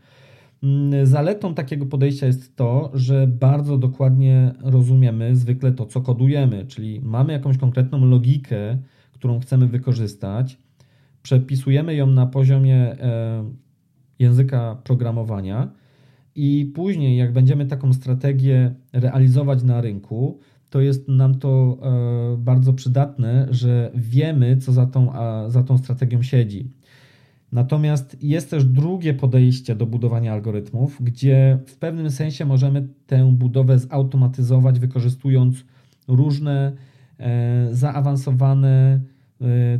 Mm, 0.62 1.06
zaletą 1.06 1.54
takiego 1.54 1.86
podejścia 1.86 2.26
jest 2.26 2.56
to, 2.56 2.90
że 2.94 3.26
bardzo 3.26 3.78
dokładnie 3.78 4.54
rozumiemy 4.62 5.36
zwykle 5.36 5.72
to, 5.72 5.86
co 5.86 6.00
kodujemy, 6.00 6.66
czyli 6.66 7.00
mamy 7.00 7.32
jakąś 7.32 7.58
konkretną 7.58 8.04
logikę, 8.04 8.78
którą 9.12 9.40
chcemy 9.40 9.66
wykorzystać 9.66 10.58
przepisujemy 11.22 11.94
ją 11.94 12.06
na 12.06 12.26
poziomie 12.26 12.76
e, 12.76 13.44
języka 14.18 14.76
programowania 14.84 15.72
i 16.34 16.72
później, 16.74 17.16
jak 17.16 17.32
będziemy 17.32 17.66
taką 17.66 17.92
strategię 17.92 18.74
realizować 18.92 19.62
na 19.62 19.80
rynku, 19.80 20.40
to 20.70 20.80
jest 20.80 21.08
nam 21.08 21.38
to 21.38 21.78
e, 21.82 22.36
bardzo 22.36 22.72
przydatne, 22.72 23.46
że 23.50 23.90
wiemy, 23.94 24.56
co 24.56 24.72
za 24.72 24.86
tą, 24.86 25.12
za 25.48 25.62
tą 25.62 25.78
strategią 25.78 26.22
siedzi. 26.22 26.70
Natomiast 27.52 28.22
jest 28.22 28.50
też 28.50 28.64
drugie 28.64 29.14
podejście 29.14 29.74
do 29.74 29.86
budowania 29.86 30.32
algorytmów, 30.32 30.98
gdzie 31.00 31.58
w 31.66 31.76
pewnym 31.76 32.10
sensie 32.10 32.44
możemy 32.44 32.88
tę 33.06 33.32
budowę 33.32 33.78
zautomatyzować, 33.78 34.78
wykorzystując 34.78 35.64
różne 36.08 36.72
e, 37.18 37.68
zaawansowane 37.72 39.00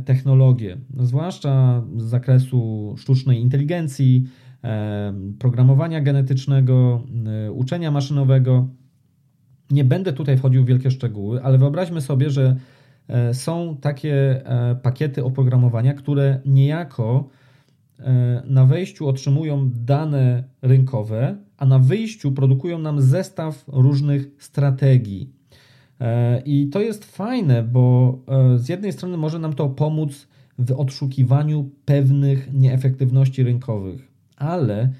technologie, 0.05 0.77
zwłaszcza 0.99 1.83
z 1.97 2.03
zakresu 2.03 2.93
sztucznej 2.97 3.41
inteligencji, 3.41 4.23
e, 4.63 5.13
programowania 5.39 6.01
genetycznego, 6.01 7.03
y, 7.47 7.51
uczenia 7.51 7.91
maszynowego. 7.91 8.67
Nie 9.71 9.83
będę 9.83 10.13
tutaj 10.13 10.37
wchodził 10.37 10.63
w 10.63 10.67
wielkie 10.67 10.91
szczegóły, 10.91 11.43
ale 11.43 11.57
wyobraźmy 11.57 12.01
sobie, 12.01 12.29
że 12.29 12.55
e, 13.07 13.33
są 13.33 13.77
takie 13.81 14.45
e, 14.45 14.75
pakiety 14.75 15.23
oprogramowania, 15.23 15.93
które 15.93 16.41
niejako 16.45 17.29
na 18.45 18.65
wejściu 18.65 19.07
otrzymują 19.07 19.69
dane 19.73 20.43
rynkowe, 20.61 21.37
a 21.57 21.65
na 21.65 21.79
wyjściu 21.79 22.31
produkują 22.31 22.79
nam 22.79 23.01
zestaw 23.01 23.63
różnych 23.67 24.27
strategii 24.37 25.32
E, 25.32 25.32
I 26.45 26.67
to 26.67 26.81
jest 26.81 27.05
fajne, 27.05 27.63
bo 27.63 28.17
e, 28.27 28.59
z 28.59 28.69
jednej 28.69 28.91
strony 28.91 29.17
może 29.17 29.39
nam 29.39 29.53
to 29.53 29.69
pomóc 29.69 30.27
w 30.59 30.71
odszukiwaniu 30.71 31.69
pewnych 31.85 32.53
nieefektywności 32.53 33.43
rynkowych, 33.43 34.11
ale 34.37 34.93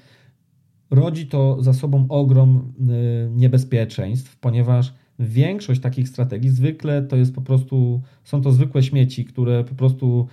rodzi 0.90 1.26
to 1.26 1.62
za 1.62 1.72
sobą 1.72 2.06
ogrom 2.08 2.72
e, 2.80 3.30
niebezpieczeństw, 3.30 4.36
ponieważ 4.36 4.94
większość 5.18 5.80
takich 5.80 6.08
strategii 6.08 6.50
zwykle 6.50 7.02
to 7.02 7.16
jest 7.16 7.34
po 7.34 7.40
prostu, 7.40 8.02
są 8.24 8.40
to 8.40 8.52
zwykłe 8.52 8.82
śmieci, 8.82 9.24
które 9.24 9.64
po 9.64 9.74
prostu 9.74 10.26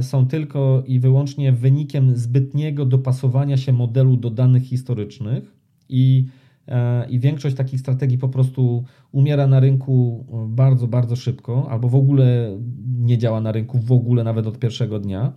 są 0.00 0.26
tylko 0.26 0.82
i 0.86 1.00
wyłącznie 1.00 1.52
wynikiem 1.52 2.16
zbytniego 2.16 2.86
dopasowania 2.86 3.56
się 3.56 3.72
modelu 3.72 4.16
do 4.16 4.30
danych 4.30 4.62
historycznych 4.62 5.56
i 5.88 6.26
i 7.08 7.20
większość 7.20 7.56
takich 7.56 7.80
strategii 7.80 8.18
po 8.18 8.28
prostu 8.28 8.84
umiera 9.12 9.46
na 9.46 9.60
rynku 9.60 10.26
bardzo, 10.48 10.88
bardzo 10.88 11.16
szybko, 11.16 11.66
albo 11.70 11.88
w 11.88 11.94
ogóle 11.94 12.58
nie 12.98 13.18
działa 13.18 13.40
na 13.40 13.52
rynku, 13.52 13.78
w 13.78 13.92
ogóle 13.92 14.24
nawet 14.24 14.46
od 14.46 14.58
pierwszego 14.58 14.98
dnia. 14.98 15.32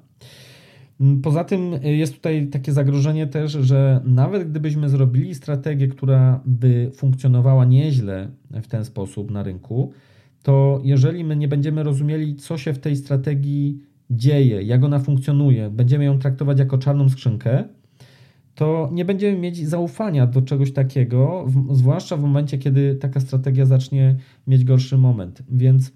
Poza 1.23 1.43
tym 1.43 1.71
jest 1.83 2.15
tutaj 2.15 2.47
takie 2.47 2.71
zagrożenie 2.71 3.27
też, 3.27 3.51
że 3.51 4.01
nawet 4.05 4.49
gdybyśmy 4.49 4.89
zrobili 4.89 5.35
strategię, 5.35 5.87
która 5.87 6.41
by 6.45 6.91
funkcjonowała 6.93 7.65
nieźle 7.65 8.27
w 8.51 8.67
ten 8.67 8.85
sposób 8.85 9.31
na 9.31 9.43
rynku, 9.43 9.91
to 10.43 10.81
jeżeli 10.83 11.23
my 11.23 11.35
nie 11.35 11.47
będziemy 11.47 11.83
rozumieli, 11.83 12.35
co 12.35 12.57
się 12.57 12.73
w 12.73 12.79
tej 12.79 12.95
strategii 12.95 13.79
dzieje, 14.09 14.63
jak 14.63 14.83
ona 14.83 14.99
funkcjonuje, 14.99 15.69
będziemy 15.69 16.05
ją 16.05 16.19
traktować 16.19 16.59
jako 16.59 16.77
czarną 16.77 17.09
skrzynkę, 17.09 17.63
to 18.59 18.89
nie 18.91 19.05
będziemy 19.05 19.37
mieć 19.37 19.67
zaufania 19.67 20.27
do 20.27 20.41
czegoś 20.41 20.71
takiego, 20.71 21.45
w, 21.47 21.75
zwłaszcza 21.75 22.17
w 22.17 22.21
momencie, 22.21 22.57
kiedy 22.57 22.95
taka 22.95 23.19
strategia 23.19 23.65
zacznie 23.65 24.15
mieć 24.47 24.63
gorszy 24.63 24.97
moment. 24.97 25.43
Więc 25.49 25.91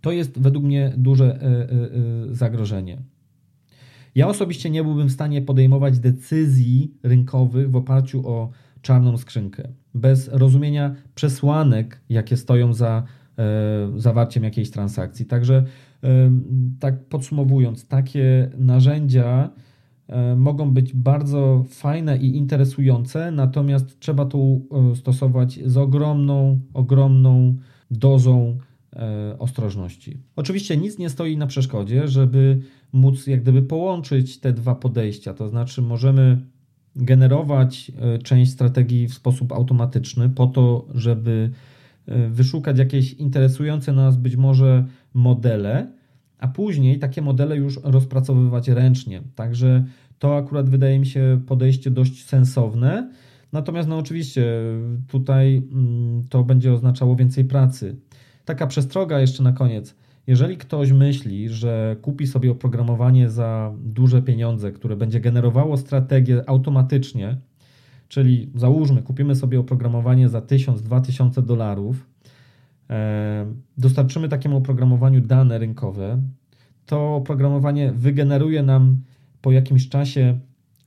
to 0.00 0.12
jest 0.12 0.40
według 0.40 0.64
mnie 0.64 0.92
duże 0.96 1.38
y, 1.42 1.46
y, 1.74 2.30
y, 2.30 2.34
zagrożenie. 2.34 3.02
Ja 4.14 4.28
osobiście 4.28 4.70
nie 4.70 4.84
byłbym 4.84 5.08
w 5.08 5.12
stanie 5.12 5.42
podejmować 5.42 5.98
decyzji 5.98 6.94
rynkowych 7.02 7.70
w 7.70 7.76
oparciu 7.76 8.28
o 8.28 8.50
czarną 8.82 9.16
skrzynkę, 9.16 9.68
bez 9.94 10.28
rozumienia 10.28 10.94
przesłanek, 11.14 12.00
jakie 12.08 12.36
stoją 12.36 12.72
za 12.72 13.02
zawarciem 13.96 14.44
jakiejś 14.44 14.70
transakcji. 14.70 15.26
Także, 15.26 15.64
tak 16.80 17.04
podsumowując, 17.04 17.88
takie 17.88 18.50
narzędzia 18.58 19.50
mogą 20.36 20.70
być 20.70 20.94
bardzo 20.94 21.64
fajne 21.68 22.16
i 22.16 22.36
interesujące, 22.36 23.30
natomiast 23.30 24.00
trzeba 24.00 24.24
tu 24.24 24.66
e, 24.92 24.96
stosować 24.96 25.60
z 25.64 25.76
ogromną, 25.76 26.60
ogromną 26.74 27.56
dozą 27.90 28.58
e, 28.96 29.38
ostrożności. 29.38 30.20
Oczywiście 30.36 30.76
nic 30.76 30.98
nie 30.98 31.10
stoi 31.10 31.36
na 31.36 31.46
przeszkodzie, 31.46 32.08
żeby 32.08 32.60
móc 32.92 33.26
jak 33.26 33.42
gdyby 33.42 33.62
połączyć 33.62 34.40
te 34.40 34.52
dwa 34.52 34.74
podejścia, 34.74 35.34
to 35.34 35.48
znaczy 35.48 35.82
możemy 35.82 36.40
generować 36.96 37.92
część 38.22 38.52
strategii 38.52 39.08
w 39.08 39.14
sposób 39.14 39.52
automatyczny 39.52 40.28
po 40.28 40.46
to, 40.46 40.86
żeby 40.94 41.50
wyszukać 42.30 42.78
jakieś 42.78 43.12
interesujące 43.12 43.92
nas 43.92 44.16
być 44.16 44.36
może 44.36 44.84
modele, 45.14 45.92
a 46.38 46.48
później 46.48 46.98
takie 46.98 47.22
modele 47.22 47.56
już 47.56 47.80
rozpracowywać 47.84 48.68
ręcznie. 48.68 49.22
Także 49.34 49.84
to 50.18 50.36
akurat 50.36 50.70
wydaje 50.70 50.98
mi 50.98 51.06
się 51.06 51.40
podejście 51.46 51.90
dość 51.90 52.24
sensowne. 52.24 53.10
Natomiast, 53.52 53.88
no 53.88 53.98
oczywiście, 53.98 54.44
tutaj 55.08 55.56
mm, 55.72 56.24
to 56.28 56.44
będzie 56.44 56.72
oznaczało 56.72 57.16
więcej 57.16 57.44
pracy. 57.44 57.96
Taka 58.44 58.66
przestroga 58.66 59.20
jeszcze 59.20 59.42
na 59.42 59.52
koniec. 59.52 59.94
Jeżeli 60.26 60.56
ktoś 60.56 60.92
myśli, 60.92 61.48
że 61.48 61.96
kupi 62.02 62.26
sobie 62.26 62.50
oprogramowanie 62.50 63.30
za 63.30 63.72
duże 63.84 64.22
pieniądze, 64.22 64.72
które 64.72 64.96
będzie 64.96 65.20
generowało 65.20 65.76
strategię 65.76 66.42
automatycznie, 66.46 67.36
czyli 68.08 68.50
załóżmy, 68.54 69.02
kupimy 69.02 69.34
sobie 69.34 69.60
oprogramowanie 69.60 70.28
za 70.28 70.40
1000-2000 70.40 71.42
dolarów, 71.42 72.06
dostarczymy 73.78 74.28
takiemu 74.28 74.56
oprogramowaniu 74.56 75.20
dane 75.20 75.58
rynkowe, 75.58 76.22
to 76.86 77.14
oprogramowanie 77.14 77.92
wygeneruje 77.92 78.62
nam 78.62 79.00
po 79.42 79.52
jakimś 79.52 79.88
czasie 79.88 80.38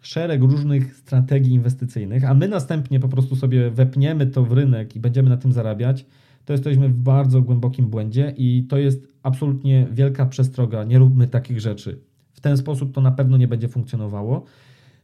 szereg 0.02 0.42
różnych 0.42 0.96
strategii 0.96 1.54
inwestycyjnych, 1.54 2.26
a 2.26 2.34
my 2.34 2.48
następnie 2.48 3.00
po 3.00 3.08
prostu 3.08 3.36
sobie 3.36 3.72
wepniemy 3.72 4.28
to 4.28 4.44
w 4.44 4.52
rynek 4.52 4.96
i 4.96 5.00
będziemy 5.00 5.30
na 5.30 5.38
tym 5.38 5.54
zarabiać, 5.54 6.06
to 6.46 6.54
jesteśmy 6.54 6.90
w 6.90 7.02
bardzo 7.02 7.42
głębokim 7.42 7.90
błędzie 7.90 8.34
i 8.38 8.66
to 8.70 8.78
jest 8.78 9.08
absolutnie 9.24 9.88
wielka 9.92 10.26
przestroga. 10.26 10.84
Nie 10.84 11.00
róbmy 11.00 11.28
takich 11.28 11.60
rzeczy. 11.60 12.00
W 12.34 12.42
ten 12.42 12.58
sposób 12.58 12.94
to 12.94 13.02
na 13.02 13.12
pewno 13.12 13.38
nie 13.38 13.48
będzie 13.48 13.68
funkcjonowało. 13.68 14.46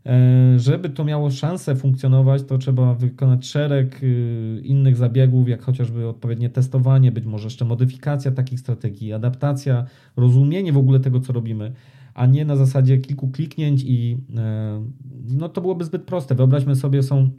E, 0.05 0.59
żeby 0.59 0.89
to 0.89 1.03
miało 1.03 1.31
szansę 1.31 1.75
funkcjonować, 1.75 2.43
to 2.43 2.57
trzeba 2.57 2.93
wykonać 2.93 3.47
szereg 3.47 4.03
y, 4.03 4.61
innych 4.63 4.95
zabiegów, 4.95 5.49
jak 5.49 5.61
chociażby 5.61 6.07
odpowiednie 6.07 6.49
testowanie, 6.49 7.11
być 7.11 7.25
może 7.25 7.43
jeszcze 7.43 7.65
modyfikacja 7.65 8.31
takich 8.31 8.59
strategii, 8.59 9.13
adaptacja, 9.13 9.85
rozumienie 10.17 10.73
w 10.73 10.77
ogóle 10.77 10.99
tego, 10.99 11.19
co 11.19 11.33
robimy, 11.33 11.73
a 12.13 12.25
nie 12.25 12.45
na 12.45 12.55
zasadzie 12.55 12.97
kilku 12.97 13.27
kliknięć 13.27 13.83
i 13.85 14.17
e, 14.35 14.83
no 15.27 15.49
to 15.49 15.61
byłoby 15.61 15.85
zbyt 15.85 16.03
proste. 16.03 16.35
Wyobraźmy 16.35 16.75
sobie, 16.75 17.03
są 17.03 17.29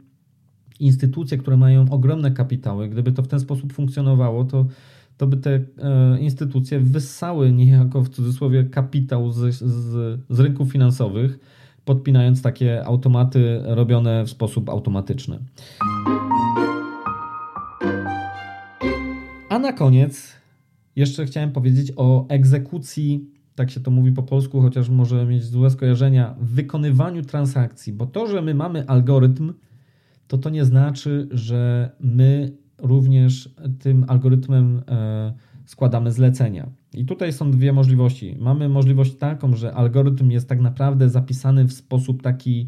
instytucje, 0.79 1.37
które 1.37 1.57
mają 1.57 1.89
ogromne 1.89 2.31
kapitały. 2.31 2.89
Gdyby 2.89 3.11
to 3.11 3.23
w 3.23 3.27
ten 3.27 3.39
sposób 3.39 3.73
funkcjonowało, 3.73 4.45
to, 4.45 4.65
to 5.17 5.27
by 5.27 5.37
te 5.37 5.51
e, 5.55 6.19
instytucje 6.19 6.79
wyssały 6.79 7.51
niejako 7.51 8.03
w 8.03 8.09
cudzysłowie 8.09 8.63
kapitał 8.63 9.31
z, 9.31 9.55
z, 9.55 10.19
z 10.29 10.39
rynków 10.39 10.71
finansowych 10.71 11.39
podpinając 11.87 12.41
takie 12.41 12.85
automaty 12.85 13.61
robione 13.63 14.23
w 14.23 14.29
sposób 14.29 14.69
automatyczny. 14.69 15.39
A 19.49 19.59
na 19.59 19.73
koniec 19.73 20.33
jeszcze 20.95 21.25
chciałem 21.25 21.51
powiedzieć 21.51 21.93
o 21.95 22.27
egzekucji, 22.27 23.31
tak 23.55 23.71
się 23.71 23.79
to 23.79 23.91
mówi 23.91 24.11
po 24.11 24.23
polsku, 24.23 24.61
chociaż 24.61 24.89
może 24.89 25.25
mieć 25.25 25.43
złe 25.43 25.69
skojarzenia, 25.69 26.35
wykonywaniu 26.39 27.21
transakcji, 27.21 27.93
bo 27.93 28.05
to, 28.05 28.27
że 28.27 28.41
my 28.41 28.53
mamy 28.53 28.87
algorytm, 28.87 29.53
to 30.27 30.37
to 30.37 30.49
nie 30.49 30.65
znaczy, 30.65 31.27
że 31.31 31.91
my 31.99 32.51
również 32.77 33.55
tym 33.79 34.05
algorytmem 34.07 34.81
e, 34.87 35.33
składamy 35.65 36.11
zlecenia. 36.11 36.69
I 36.93 37.05
tutaj 37.05 37.33
są 37.33 37.51
dwie 37.51 37.73
możliwości. 37.73 38.35
Mamy 38.39 38.69
możliwość 38.69 39.15
taką, 39.15 39.55
że 39.55 39.73
algorytm 39.73 40.31
jest 40.31 40.49
tak 40.49 40.61
naprawdę 40.61 41.09
zapisany 41.09 41.65
w 41.65 41.73
sposób 41.73 42.21
taki 42.21 42.67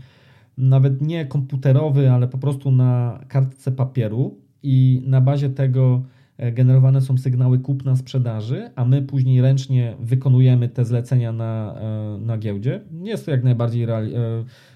nawet 0.58 1.02
nie 1.02 1.26
komputerowy, 1.26 2.12
ale 2.12 2.28
po 2.28 2.38
prostu 2.38 2.72
na 2.72 3.20
kartce 3.28 3.72
papieru 3.72 4.38
i 4.64 5.02
na 5.06 5.22
bazie 5.22 5.50
tego 5.50 6.04
e, 6.38 6.52
generowane 6.52 7.02
są 7.02 7.18
sygnały 7.18 7.60
kupna 7.60 7.96
sprzedaży, 7.96 8.70
a 8.76 8.86
my 8.86 9.02
później 9.02 9.42
ręcznie 9.42 9.96
wykonujemy 10.00 10.70
te 10.70 10.86
zlecenia 10.86 11.32
na, 11.32 11.76
e, 11.82 12.18
na 12.26 12.38
giełdzie. 12.38 12.82
Jest 13.04 13.26
to 13.26 13.32
jak 13.32 13.44
najbardziej 13.44 13.84
e, 13.84 14.00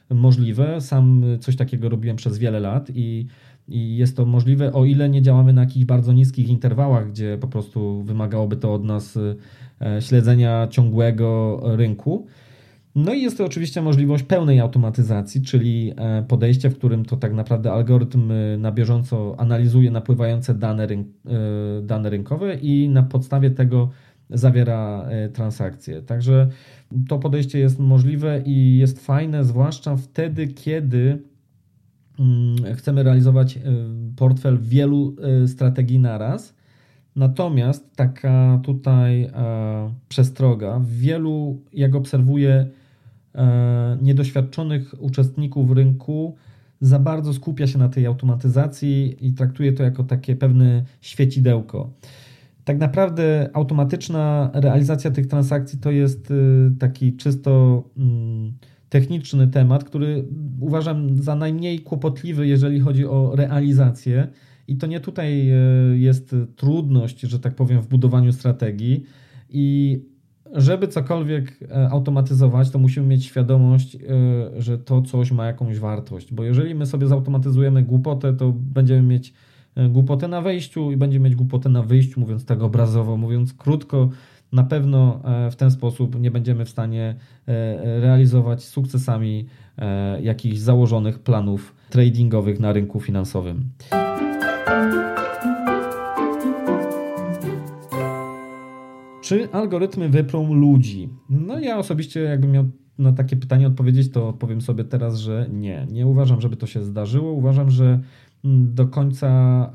możliwe. 0.09 0.81
Sam 0.81 1.23
coś 1.39 1.55
takiego 1.55 1.89
robiłem 1.89 2.17
przez 2.17 2.37
wiele 2.37 2.59
lat 2.59 2.89
i 2.95 3.27
i 3.67 3.97
jest 3.97 4.17
to 4.17 4.25
możliwe, 4.25 4.73
o 4.73 4.85
ile 4.85 5.09
nie 5.09 5.21
działamy 5.21 5.53
na 5.53 5.61
jakichś 5.61 5.85
bardzo 5.85 6.13
niskich 6.13 6.49
interwałach, 6.49 7.09
gdzie 7.09 7.37
po 7.41 7.47
prostu 7.47 8.03
wymagałoby 8.03 8.55
to 8.55 8.73
od 8.73 8.83
nas 8.83 9.19
e, 9.81 10.01
śledzenia 10.01 10.67
ciągłego 10.67 11.59
rynku. 11.63 12.27
No 12.95 13.13
i 13.13 13.21
jest 13.21 13.37
to 13.37 13.45
oczywiście 13.45 13.81
możliwość 13.81 14.23
pełnej 14.23 14.59
automatyzacji, 14.59 15.41
czyli 15.41 15.93
e, 15.97 16.23
podejście, 16.27 16.69
w 16.69 16.77
którym 16.77 17.05
to 17.05 17.17
tak 17.17 17.33
naprawdę 17.33 17.71
algorytm 17.71 18.31
e, 18.31 18.57
na 18.57 18.71
bieżąco 18.71 19.35
analizuje 19.37 19.91
napływające 19.91 20.53
dane, 20.53 20.87
rynk, 20.87 21.07
dane 21.81 22.09
rynkowe 22.09 22.55
i 22.55 22.89
na 22.89 23.03
podstawie 23.03 23.51
tego 23.51 23.89
zawiera 24.29 25.09
transakcje. 25.33 26.01
Także 26.01 26.49
to 27.07 27.19
podejście 27.19 27.59
jest 27.59 27.79
możliwe 27.79 28.41
i 28.45 28.77
jest 28.77 29.05
fajne, 29.05 29.43
zwłaszcza 29.43 29.95
wtedy, 29.95 30.47
kiedy 30.47 31.32
chcemy 32.75 33.03
realizować 33.03 33.57
y, 33.57 33.61
portfel 34.15 34.57
wielu 34.61 35.15
y, 35.43 35.47
strategii 35.47 35.99
naraz. 35.99 36.53
Natomiast 37.15 37.95
taka 37.95 38.59
tutaj 38.63 39.23
e, 39.23 39.29
przestroga, 40.09 40.81
wielu, 40.85 41.61
jak 41.73 41.95
obserwuję, 41.95 42.67
e, 43.35 43.97
niedoświadczonych 44.01 44.95
uczestników 44.99 45.71
rynku 45.71 46.35
za 46.81 46.99
bardzo 46.99 47.33
skupia 47.33 47.67
się 47.67 47.79
na 47.79 47.89
tej 47.89 48.05
automatyzacji 48.05 49.27
i 49.27 49.33
traktuje 49.33 49.73
to 49.73 49.83
jako 49.83 50.03
takie 50.03 50.35
pewne 50.35 50.83
świecidełko. 51.01 51.93
Tak 52.65 52.77
naprawdę 52.77 53.49
automatyczna 53.53 54.51
realizacja 54.53 55.11
tych 55.11 55.27
transakcji 55.27 55.79
to 55.79 55.91
jest 55.91 56.31
y, 56.31 56.71
taki 56.79 57.13
czysto 57.13 57.83
mm, 57.97 58.53
techniczny 58.93 59.47
temat, 59.47 59.83
który 59.83 60.25
uważam 60.59 61.23
za 61.23 61.35
najmniej 61.35 61.79
kłopotliwy, 61.79 62.47
jeżeli 62.47 62.79
chodzi 62.79 63.05
o 63.05 63.35
realizację. 63.35 64.27
I 64.67 64.77
to 64.77 64.87
nie 64.87 64.99
tutaj 64.99 65.49
e, 65.49 65.55
jest 65.97 66.35
trudność, 66.55 67.21
że 67.21 67.39
tak 67.39 67.55
powiem, 67.55 67.81
w 67.81 67.87
budowaniu 67.87 68.33
strategii. 68.33 69.03
I 69.49 69.99
żeby 70.51 70.87
cokolwiek 70.87 71.59
e, 71.61 71.89
automatyzować, 71.89 72.69
to 72.69 72.79
musimy 72.79 73.07
mieć 73.07 73.25
świadomość, 73.25 73.95
e, 73.95 73.99
że 74.61 74.77
to 74.77 75.01
coś 75.01 75.31
ma 75.31 75.45
jakąś 75.45 75.79
wartość. 75.79 76.33
Bo 76.33 76.43
jeżeli 76.43 76.75
my 76.75 76.85
sobie 76.85 77.07
zautomatyzujemy 77.07 77.83
głupotę, 77.83 78.33
to 78.33 78.51
będziemy 78.51 79.01
mieć 79.01 79.33
głupotę 79.89 80.27
na 80.27 80.41
wejściu 80.41 80.91
i 80.91 80.97
będziemy 80.97 81.29
mieć 81.29 81.35
głupotę 81.35 81.69
na 81.69 81.83
wyjściu, 81.83 82.19
mówiąc 82.19 82.45
tak 82.45 82.61
obrazowo, 82.61 83.17
mówiąc 83.17 83.53
krótko, 83.53 84.09
na 84.53 84.63
pewno 84.63 85.21
e, 85.23 85.51
w 85.51 85.55
ten 85.55 85.71
sposób 85.71 86.19
nie 86.19 86.31
będziemy 86.31 86.65
w 86.65 86.69
stanie 86.69 87.15
e, 87.47 87.99
realizować 88.01 88.63
sukcesami 88.63 89.45
jakichś 90.21 90.57
założonych 90.57 91.19
planów 91.19 91.75
tradingowych 91.89 92.59
na 92.59 92.73
rynku 92.73 92.99
finansowym. 92.99 93.69
Czy 99.21 99.51
algorytmy 99.51 100.09
wyprą 100.09 100.53
ludzi? 100.53 101.09
No 101.29 101.59
ja 101.59 101.77
osobiście 101.77 102.19
jakbym 102.19 102.51
miał 102.51 102.65
na 102.97 103.13
takie 103.13 103.35
pytanie 103.35 103.67
odpowiedzieć, 103.67 104.11
to 104.11 104.33
powiem 104.33 104.61
sobie 104.61 104.83
teraz, 104.83 105.17
że 105.17 105.47
nie. 105.51 105.87
Nie 105.91 106.07
uważam, 106.07 106.41
żeby 106.41 106.55
to 106.55 106.67
się 106.67 106.83
zdarzyło. 106.83 107.31
Uważam, 107.31 107.69
że 107.69 107.99
mm, 108.45 108.75
do 108.75 108.87
końca 108.87 109.71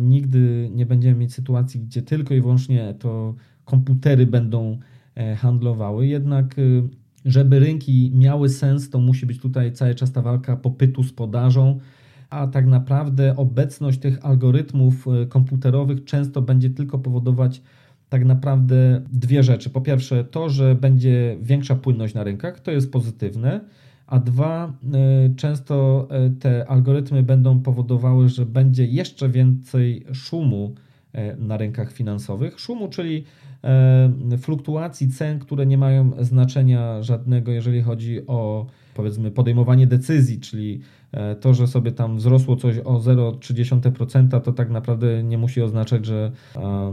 nigdy 0.00 0.70
nie 0.74 0.86
będziemy 0.86 1.18
mieć 1.18 1.34
sytuacji, 1.34 1.80
gdzie 1.80 2.02
tylko 2.02 2.34
i 2.34 2.40
wyłącznie 2.40 2.94
to 2.98 3.34
komputery 3.66 4.26
będą 4.26 4.78
e, 5.14 5.36
handlowały. 5.36 6.06
Jednak, 6.06 6.58
y, 6.58 6.82
żeby 7.24 7.58
rynki 7.58 8.12
miały 8.14 8.48
sens, 8.48 8.90
to 8.90 8.98
musi 8.98 9.26
być 9.26 9.40
tutaj 9.40 9.72
cały 9.72 9.94
czas 9.94 10.12
ta 10.12 10.22
walka 10.22 10.56
popytu 10.56 11.02
z 11.02 11.12
podażą, 11.12 11.78
a 12.30 12.46
tak 12.46 12.66
naprawdę 12.66 13.36
obecność 13.36 13.98
tych 13.98 14.24
algorytmów 14.24 15.06
y, 15.06 15.26
komputerowych 15.26 16.04
często 16.04 16.42
będzie 16.42 16.70
tylko 16.70 16.98
powodować 16.98 17.62
tak 18.08 18.24
naprawdę 18.24 19.02
dwie 19.12 19.42
rzeczy. 19.42 19.70
Po 19.70 19.80
pierwsze, 19.80 20.24
to, 20.24 20.48
że 20.48 20.74
będzie 20.74 21.36
większa 21.42 21.74
płynność 21.74 22.14
na 22.14 22.24
rynkach, 22.24 22.60
to 22.60 22.70
jest 22.70 22.92
pozytywne, 22.92 23.60
a 24.06 24.18
dwa, 24.18 24.72
e, 24.94 25.34
często 25.34 26.08
te 26.40 26.68
algorytmy 26.68 27.22
będą 27.22 27.60
powodowały, 27.60 28.28
że 28.28 28.46
będzie 28.46 28.84
jeszcze 28.84 29.28
więcej 29.28 30.06
szumu 30.12 30.74
na 31.38 31.56
rynkach 31.56 31.92
finansowych. 31.92 32.60
Szumu, 32.60 32.88
czyli 32.88 33.24
fluktuacji 34.38 35.08
cen, 35.08 35.38
które 35.38 35.66
nie 35.66 35.78
mają 35.78 36.12
znaczenia 36.20 37.02
żadnego, 37.02 37.52
jeżeli 37.52 37.82
chodzi 37.82 38.26
o 38.26 38.66
powiedzmy 38.96 39.30
podejmowanie 39.30 39.86
decyzji, 39.86 40.40
czyli 40.40 40.80
e, 41.12 41.36
to, 41.36 41.54
że 41.54 41.66
sobie 41.66 41.92
tam 41.92 42.16
wzrosło 42.16 42.56
coś 42.56 42.78
o 42.78 42.98
0,3%, 42.98 44.40
to 44.40 44.52
tak 44.52 44.70
naprawdę 44.70 45.22
nie 45.22 45.38
musi 45.38 45.62
oznaczać, 45.62 46.06
że 46.06 46.32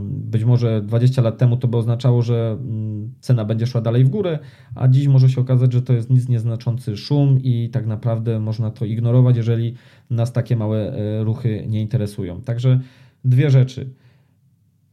być 0.02 0.44
może 0.44 0.82
20 0.82 1.22
lat 1.22 1.38
temu 1.38 1.58
to 1.58 1.68
by 1.68 1.78
oznaczało, 1.78 2.22
że 2.22 2.58
mm, 2.60 3.12
cena 3.20 3.46
będzie 3.46 3.68
szła 3.68 3.82
dalej 3.82 4.04
w 4.04 4.10
górę, 4.10 4.40
a 4.76 4.88
dziś 4.88 5.08
może 5.08 5.30
się 5.30 5.42
okazać, 5.42 5.74
że 5.74 5.82
to 5.82 5.94
jest 5.94 6.10
nic 6.10 6.30
nieznaczący 6.30 6.98
szum 6.98 7.40
i 7.44 7.70
tak 7.70 7.88
naprawdę 7.88 8.40
można 8.40 8.72
to 8.72 8.86
ignorować, 8.86 9.38
jeżeli 9.38 9.74
nas 10.10 10.34
takie 10.34 10.56
małe 10.56 10.94
e, 10.94 11.24
ruchy 11.24 11.66
nie 11.68 11.82
interesują. 11.82 12.42
Także 12.42 12.80
dwie 13.26 13.50
rzeczy. 13.50 13.90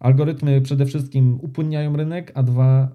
Algorytmy 0.00 0.60
przede 0.60 0.86
wszystkim 0.86 1.38
upłynniają 1.42 1.96
rynek, 1.96 2.32
a 2.34 2.42
dwa 2.42 2.82
e, 2.82 2.88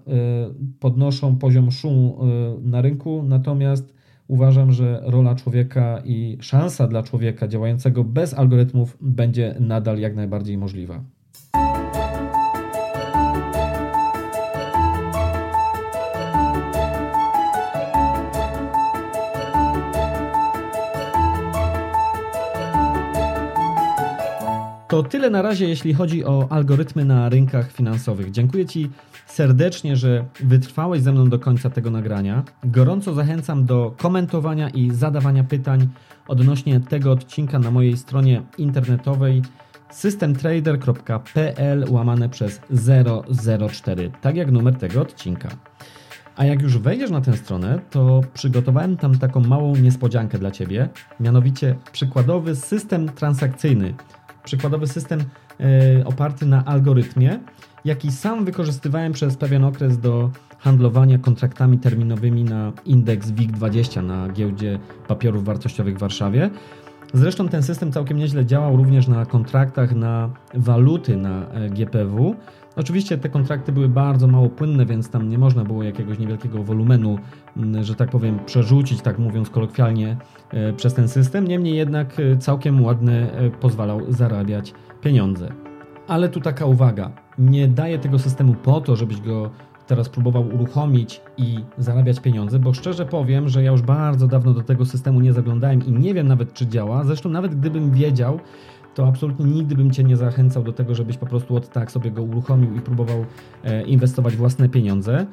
podnoszą 0.80 1.36
poziom 1.36 1.70
szumu 1.70 2.18
na 2.62 2.82
rynku, 2.82 3.22
natomiast 3.22 3.94
uważam, 4.28 4.72
że 4.72 5.00
rola 5.04 5.34
człowieka 5.34 6.02
i 6.04 6.38
szansa 6.40 6.86
dla 6.86 7.02
człowieka 7.02 7.48
działającego 7.48 8.04
bez 8.04 8.34
algorytmów 8.34 8.96
będzie 9.00 9.54
nadal 9.60 9.98
jak 9.98 10.16
najbardziej 10.16 10.58
możliwa. 10.58 11.15
To 24.96 25.02
tyle 25.02 25.30
na 25.30 25.42
razie, 25.42 25.68
jeśli 25.68 25.94
chodzi 25.94 26.24
o 26.24 26.46
algorytmy 26.50 27.04
na 27.04 27.28
rynkach 27.28 27.72
finansowych. 27.72 28.30
Dziękuję 28.30 28.66
Ci 28.66 28.90
serdecznie, 29.26 29.96
że 29.96 30.24
wytrwałeś 30.40 31.02
ze 31.02 31.12
mną 31.12 31.28
do 31.28 31.38
końca 31.38 31.70
tego 31.70 31.90
nagrania. 31.90 32.42
Gorąco 32.64 33.14
zachęcam 33.14 33.64
do 33.64 33.94
komentowania 33.98 34.68
i 34.68 34.90
zadawania 34.90 35.44
pytań 35.44 35.88
odnośnie 36.28 36.80
tego 36.80 37.12
odcinka 37.12 37.58
na 37.58 37.70
mojej 37.70 37.96
stronie 37.96 38.42
internetowej 38.58 39.42
systemtrader.pl 39.90 41.84
łamane 41.88 42.28
przez 42.28 42.60
004, 43.70 44.10
tak 44.20 44.36
jak 44.36 44.52
numer 44.52 44.74
tego 44.74 45.00
odcinka. 45.00 45.48
A 46.36 46.44
jak 46.44 46.62
już 46.62 46.78
wejdziesz 46.78 47.10
na 47.10 47.20
tę 47.20 47.36
stronę, 47.36 47.80
to 47.90 48.20
przygotowałem 48.34 48.96
tam 48.96 49.18
taką 49.18 49.40
małą 49.40 49.76
niespodziankę 49.76 50.38
dla 50.38 50.50
Ciebie, 50.50 50.88
mianowicie 51.20 51.76
przykładowy 51.92 52.56
system 52.56 53.08
transakcyjny, 53.08 53.94
przykładowy 54.46 54.86
system 54.86 55.20
yy, 55.58 55.66
oparty 56.04 56.46
na 56.46 56.64
algorytmie, 56.64 57.38
jaki 57.84 58.12
sam 58.12 58.44
wykorzystywałem 58.44 59.12
przez 59.12 59.36
pewien 59.36 59.64
okres 59.64 59.98
do 59.98 60.30
handlowania 60.58 61.18
kontraktami 61.18 61.78
terminowymi 61.78 62.44
na 62.44 62.72
indeks 62.84 63.28
WIG20 63.30 64.02
na 64.02 64.28
giełdzie 64.28 64.78
papierów 65.08 65.44
wartościowych 65.44 65.96
w 65.96 65.98
Warszawie. 65.98 66.50
Zresztą 67.14 67.48
ten 67.48 67.62
system 67.62 67.92
całkiem 67.92 68.18
nieźle 68.18 68.46
działał 68.46 68.76
również 68.76 69.08
na 69.08 69.26
kontraktach 69.26 69.94
na 69.94 70.30
waluty 70.54 71.16
na 71.16 71.48
e, 71.48 71.70
GPW. 71.70 72.34
Oczywiście 72.76 73.18
te 73.18 73.28
kontrakty 73.28 73.72
były 73.72 73.88
bardzo 73.88 74.26
mało 74.26 74.48
płynne, 74.48 74.86
więc 74.86 75.10
tam 75.10 75.28
nie 75.28 75.38
można 75.38 75.64
było 75.64 75.82
jakiegoś 75.82 76.18
niewielkiego 76.18 76.62
wolumenu, 76.62 77.18
że 77.80 77.94
tak 77.94 78.10
powiem, 78.10 78.38
przerzucić, 78.46 79.02
tak 79.02 79.18
mówiąc 79.18 79.50
kolokwialnie, 79.50 80.10
e, 80.10 80.16
przez 80.76 80.94
ten 80.94 81.08
system. 81.08 81.48
Niemniej 81.48 81.76
jednak 81.76 82.20
e, 82.20 82.36
całkiem 82.36 82.84
ładny 82.84 83.30
pozwalał 83.60 84.12
zarabiać 84.12 84.74
pieniądze. 85.00 85.48
Ale 86.08 86.28
tu 86.28 86.40
taka 86.40 86.66
uwaga, 86.66 87.10
nie 87.38 87.68
daję 87.68 87.98
tego 87.98 88.18
systemu 88.18 88.54
po 88.54 88.80
to, 88.80 88.96
żebyś 88.96 89.20
go 89.20 89.50
teraz 89.86 90.08
próbował 90.08 90.48
uruchomić 90.54 91.20
i 91.36 91.58
zarabiać 91.78 92.20
pieniądze, 92.20 92.58
bo 92.58 92.74
szczerze 92.74 93.06
powiem, 93.06 93.48
że 93.48 93.62
ja 93.62 93.70
już 93.70 93.82
bardzo 93.82 94.26
dawno 94.26 94.54
do 94.54 94.62
tego 94.62 94.84
systemu 94.84 95.20
nie 95.20 95.32
zaglądałem 95.32 95.86
i 95.86 95.92
nie 95.92 96.14
wiem 96.14 96.28
nawet, 96.28 96.52
czy 96.52 96.66
działa. 96.66 97.04
Zresztą, 97.04 97.28
nawet 97.28 97.54
gdybym 97.54 97.90
wiedział, 97.90 98.40
to 98.94 99.08
absolutnie 99.08 99.46
nigdy 99.46 99.74
bym 99.74 99.90
Cię 99.90 100.04
nie 100.04 100.16
zachęcał 100.16 100.62
do 100.62 100.72
tego, 100.72 100.94
żebyś 100.94 101.16
po 101.16 101.26
prostu 101.26 101.56
od 101.56 101.68
tak 101.68 101.90
sobie 101.90 102.10
go 102.10 102.22
uruchomił 102.22 102.76
i 102.76 102.80
próbował 102.80 103.24
e, 103.64 103.82
inwestować 103.82 104.36
własne 104.36 104.68
pieniądze. 104.68 105.26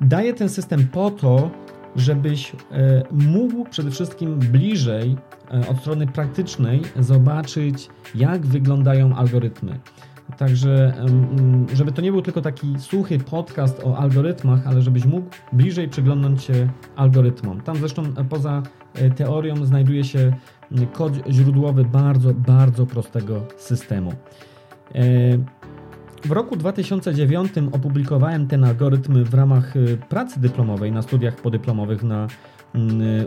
Daję 0.00 0.34
ten 0.34 0.48
system 0.48 0.88
po 0.92 1.10
to, 1.10 1.50
żebyś 1.96 2.52
e, 2.52 3.02
mógł 3.10 3.64
przede 3.64 3.90
wszystkim 3.90 4.38
bliżej 4.38 5.16
e, 5.50 5.68
od 5.68 5.78
strony 5.78 6.06
praktycznej 6.06 6.82
zobaczyć, 6.98 7.88
jak 8.14 8.46
wyglądają 8.46 9.14
algorytmy. 9.14 9.80
Także, 10.38 10.94
żeby 11.74 11.92
to 11.92 12.02
nie 12.02 12.12
był 12.12 12.22
tylko 12.22 12.40
taki 12.40 12.78
suchy 12.78 13.18
podcast 13.18 13.84
o 13.84 13.98
algorytmach, 13.98 14.66
ale 14.66 14.82
żebyś 14.82 15.04
mógł 15.04 15.26
bliżej 15.52 15.88
przyglądnąć 15.88 16.42
się 16.42 16.68
algorytmom. 16.96 17.60
Tam 17.60 17.76
zresztą 17.76 18.02
e, 18.02 18.24
poza 18.24 18.62
teorią 19.16 19.64
znajduje 19.64 20.04
się 20.04 20.32
kod 20.92 21.12
źródłowy 21.30 21.84
bardzo, 21.84 22.34
bardzo 22.34 22.86
prostego 22.86 23.40
systemu. 23.56 24.12
W 26.24 26.30
roku 26.30 26.56
2009 26.56 27.52
opublikowałem 27.72 28.46
ten 28.46 28.64
algorytm 28.64 29.24
w 29.24 29.34
ramach 29.34 29.74
pracy 30.08 30.40
dyplomowej 30.40 30.92
na 30.92 31.02
studiach 31.02 31.36
podyplomowych 31.36 32.02
na 32.02 32.26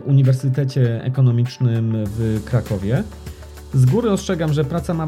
Uniwersytecie 0.04 1.04
Ekonomicznym 1.04 1.96
w 2.06 2.44
Krakowie. 2.44 3.02
Z 3.74 3.86
góry 3.86 4.10
ostrzegam, 4.10 4.52
że 4.52 4.64
praca 4.64 4.94
ma 4.94 5.06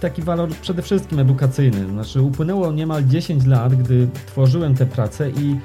taki 0.00 0.22
walor 0.22 0.48
przede 0.48 0.82
wszystkim 0.82 1.18
edukacyjny. 1.18 1.88
Znaczy, 1.88 2.22
upłynęło 2.22 2.72
niemal 2.72 3.04
10 3.04 3.46
lat, 3.46 3.74
gdy 3.74 4.08
tworzyłem 4.26 4.74
tę 4.74 4.86
pracę 4.86 5.30
i 5.30 5.56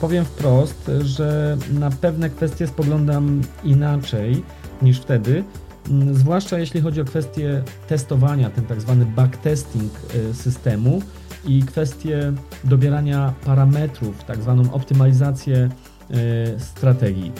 powiem 0.00 0.24
wprost, 0.24 0.90
że 1.04 1.56
na 1.72 1.90
pewne 1.90 2.30
kwestie 2.30 2.66
spoglądam 2.66 3.40
inaczej 3.64 4.42
niż 4.82 5.00
wtedy. 5.00 5.44
Mm, 5.90 6.14
zwłaszcza 6.14 6.58
jeśli 6.58 6.80
chodzi 6.80 7.00
o 7.00 7.04
kwestię 7.04 7.62
testowania, 7.88 8.50
ten 8.50 8.66
tak 8.66 8.80
zwany 8.80 9.06
backtesting 9.06 9.92
y, 10.14 10.34
systemu 10.34 11.02
i 11.44 11.62
kwestię 11.62 12.32
dobierania 12.64 13.34
parametrów, 13.44 14.24
tak 14.24 14.42
zwaną 14.42 14.72
optymalizację 14.72 15.68
y, 16.10 16.60
strategii. 16.60 17.32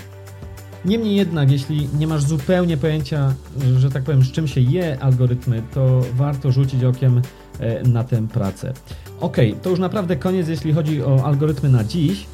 Niemniej 0.84 1.16
jednak, 1.16 1.50
jeśli 1.50 1.88
nie 1.98 2.06
masz 2.06 2.24
zupełnie 2.24 2.76
pojęcia, 2.76 3.34
że 3.78 3.90
tak 3.90 4.02
powiem, 4.02 4.22
z 4.22 4.32
czym 4.32 4.48
się 4.48 4.60
je 4.60 4.98
algorytmy, 5.00 5.62
to 5.74 6.00
warto 6.14 6.52
rzucić 6.52 6.84
okiem 6.84 7.22
e, 7.60 7.82
na 7.82 8.04
tę 8.04 8.28
pracę. 8.28 8.72
Ok, 9.20 9.36
to 9.62 9.70
już 9.70 9.78
naprawdę 9.78 10.16
koniec, 10.16 10.48
jeśli 10.48 10.72
chodzi 10.72 11.02
o 11.02 11.24
algorytmy 11.24 11.68
na 11.68 11.84
dziś, 11.84 12.26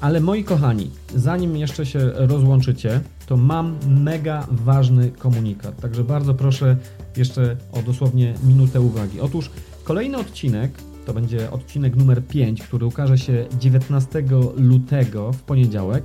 ale 0.00 0.20
moi 0.20 0.44
kochani, 0.44 0.90
zanim 1.14 1.56
jeszcze 1.56 1.86
się 1.86 1.98
rozłączycie, 2.14 3.00
to 3.28 3.36
mam 3.36 3.76
mega 3.88 4.46
ważny 4.50 5.10
komunikat. 5.10 5.80
Także 5.80 6.04
bardzo 6.04 6.34
proszę 6.34 6.76
jeszcze 7.16 7.56
o 7.72 7.82
dosłownie 7.82 8.34
minutę 8.44 8.80
uwagi. 8.80 9.20
Otóż 9.20 9.50
kolejny 9.84 10.18
odcinek 10.18 10.72
to 11.06 11.14
będzie 11.14 11.50
odcinek 11.50 11.96
numer 11.96 12.26
5, 12.26 12.62
który 12.62 12.86
ukaże 12.86 13.18
się 13.18 13.46
19 13.60 14.24
lutego 14.56 15.32
w 15.32 15.42
poniedziałek 15.42 16.04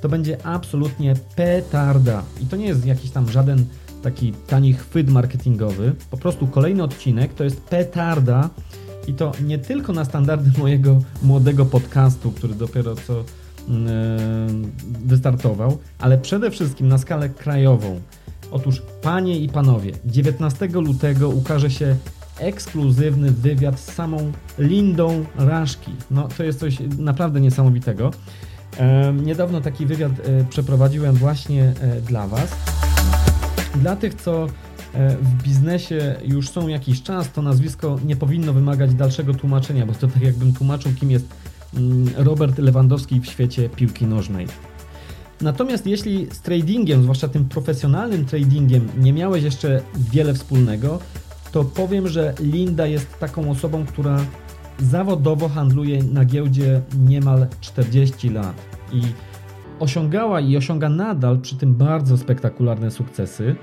to 0.00 0.08
będzie 0.08 0.46
absolutnie 0.46 1.14
petarda. 1.36 2.22
I 2.40 2.46
to 2.46 2.56
nie 2.56 2.66
jest 2.66 2.86
jakiś 2.86 3.10
tam 3.10 3.30
żaden 3.30 3.64
taki 4.02 4.32
tani 4.32 4.72
chwyt 4.74 5.10
marketingowy. 5.10 5.94
Po 6.10 6.16
prostu 6.16 6.46
kolejny 6.46 6.82
odcinek 6.82 7.34
to 7.34 7.44
jest 7.44 7.60
petarda 7.60 8.50
I 9.06 9.14
to 9.14 9.32
nie 9.44 9.58
tylko 9.58 9.92
na 9.92 10.04
standardy 10.04 10.58
mojego 10.58 11.00
młodego 11.22 11.64
podcastu, 11.64 12.32
który 12.32 12.54
dopiero 12.54 12.96
co 12.96 13.24
wystartował, 15.04 15.78
ale 15.98 16.18
przede 16.18 16.50
wszystkim 16.50 16.88
na 16.88 16.98
skalę 16.98 17.28
krajową. 17.28 18.00
Otóż, 18.50 18.82
panie 19.02 19.38
i 19.38 19.48
panowie, 19.48 19.92
19 20.04 20.66
lutego 20.66 21.28
ukaże 21.28 21.70
się 21.70 21.96
ekskluzywny 22.38 23.30
wywiad 23.30 23.80
z 23.80 23.94
samą 23.94 24.32
Lindą 24.58 25.24
Raszki. 25.36 25.92
No, 26.10 26.28
to 26.36 26.44
jest 26.44 26.60
coś 26.60 26.78
naprawdę 26.98 27.40
niesamowitego. 27.40 28.10
E, 28.78 29.12
niedawno 29.12 29.60
taki 29.60 29.86
wywiad 29.86 30.12
e, 30.12 30.44
przeprowadziłem 30.44 31.14
właśnie 31.14 31.72
e, 31.80 32.00
dla 32.00 32.26
Was. 32.26 32.56
Dla 33.74 33.96
tych, 33.96 34.14
co 34.14 34.46
w 35.20 35.42
biznesie 35.42 36.16
już 36.24 36.50
są 36.50 36.68
jakiś 36.68 37.02
czas, 37.02 37.32
to 37.32 37.42
nazwisko 37.42 37.98
nie 38.04 38.16
powinno 38.16 38.52
wymagać 38.52 38.94
dalszego 38.94 39.34
tłumaczenia, 39.34 39.86
bo 39.86 39.92
to 39.92 40.08
tak 40.08 40.22
jakbym 40.22 40.52
tłumaczył, 40.52 40.92
kim 40.92 41.10
jest 41.10 41.26
Robert 42.16 42.58
Lewandowski 42.58 43.20
w 43.20 43.26
świecie 43.26 43.68
piłki 43.68 44.06
nożnej. 44.06 44.46
Natomiast 45.40 45.86
jeśli 45.86 46.26
z 46.32 46.40
tradingiem, 46.40 47.02
zwłaszcza 47.02 47.28
tym 47.28 47.48
profesjonalnym 47.48 48.24
tradingiem, 48.24 48.88
nie 48.98 49.12
miałeś 49.12 49.42
jeszcze 49.42 49.80
wiele 50.12 50.34
wspólnego, 50.34 50.98
to 51.52 51.64
powiem, 51.64 52.08
że 52.08 52.34
Linda 52.40 52.86
jest 52.86 53.18
taką 53.18 53.50
osobą, 53.50 53.86
która 53.86 54.20
zawodowo 54.78 55.48
handluje 55.48 56.02
na 56.02 56.24
giełdzie 56.24 56.82
niemal 57.06 57.46
40 57.60 58.30
lat 58.30 58.54
i 58.92 59.00
osiągała 59.80 60.40
i 60.40 60.56
osiąga 60.56 60.88
nadal 60.88 61.40
przy 61.40 61.56
tym 61.56 61.74
bardzo 61.74 62.16
spektakularne 62.16 62.90
sukcesy. 62.90 63.56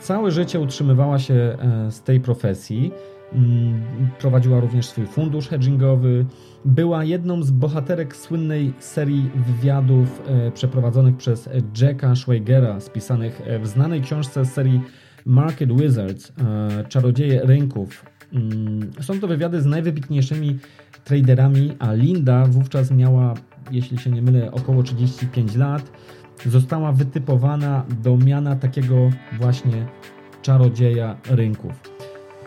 Całe 0.00 0.30
życie 0.30 0.60
utrzymywała 0.60 1.18
się 1.18 1.34
e, 1.34 1.56
z 1.90 2.02
tej 2.02 2.20
profesji. 2.20 2.92
Mm, 3.32 3.82
prowadziła 4.18 4.60
również 4.60 4.86
swój 4.86 5.06
fundusz 5.06 5.48
hedgingowy. 5.48 6.26
Była 6.64 7.04
jedną 7.04 7.42
z 7.42 7.50
bohaterek 7.50 8.16
słynnej 8.16 8.72
serii 8.78 9.30
wywiadów 9.46 10.22
e, 10.26 10.50
przeprowadzonych 10.50 11.16
przez 11.16 11.48
Jacka 11.80 12.16
Schweigera, 12.16 12.80
spisanych 12.80 13.40
e, 13.44 13.58
w 13.58 13.66
znanej 13.66 14.00
książce 14.00 14.44
serii 14.44 14.80
Market 15.26 15.80
Wizards, 15.80 16.32
Czarodzieje 16.88 17.40
Rynków. 17.44 18.04
Mm, 18.32 18.90
są 19.00 19.20
to 19.20 19.28
wywiady 19.28 19.62
z 19.62 19.66
najwybitniejszymi 19.66 20.58
traderami, 21.04 21.76
a 21.78 21.92
Linda 21.92 22.46
wówczas 22.46 22.90
miała, 22.90 23.34
jeśli 23.70 23.98
się 23.98 24.10
nie 24.10 24.22
mylę, 24.22 24.52
około 24.52 24.82
35 24.82 25.56
lat. 25.56 25.92
Została 26.46 26.92
wytypowana 26.92 27.84
do 28.02 28.16
miana 28.16 28.56
takiego 28.56 29.10
właśnie 29.38 29.86
czarodzieja 30.42 31.16
rynków. 31.30 31.91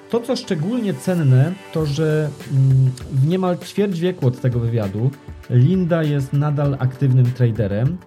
To, 0.09 0.19
co 0.19 0.35
szczególnie 0.35 0.93
cenne, 0.93 1.53
to 1.73 1.85
że 1.85 2.29
mm, 2.51 2.91
w 3.11 3.27
niemal 3.27 3.57
ćwierć 3.57 3.99
wieku 3.99 4.27
od 4.27 4.41
tego 4.41 4.59
wywiadu 4.59 5.11
Linda 5.49 6.03
jest 6.03 6.33
nadal 6.33 6.77
aktywnym 6.79 7.31
traderem, 7.31 7.97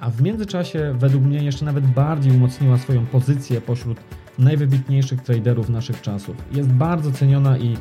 a 0.00 0.10
w 0.10 0.22
międzyczasie 0.22 0.94
według 0.98 1.24
mnie 1.24 1.44
jeszcze 1.44 1.64
nawet 1.64 1.86
bardziej 1.86 2.32
umocniła 2.32 2.78
swoją 2.78 3.06
pozycję 3.06 3.60
pośród 3.60 3.98
najwybitniejszych 4.38 5.22
traderów 5.22 5.68
naszych 5.68 6.00
czasów. 6.00 6.36
Jest 6.52 6.68
bardzo 6.68 7.12
ceniona 7.12 7.58
i, 7.58 7.76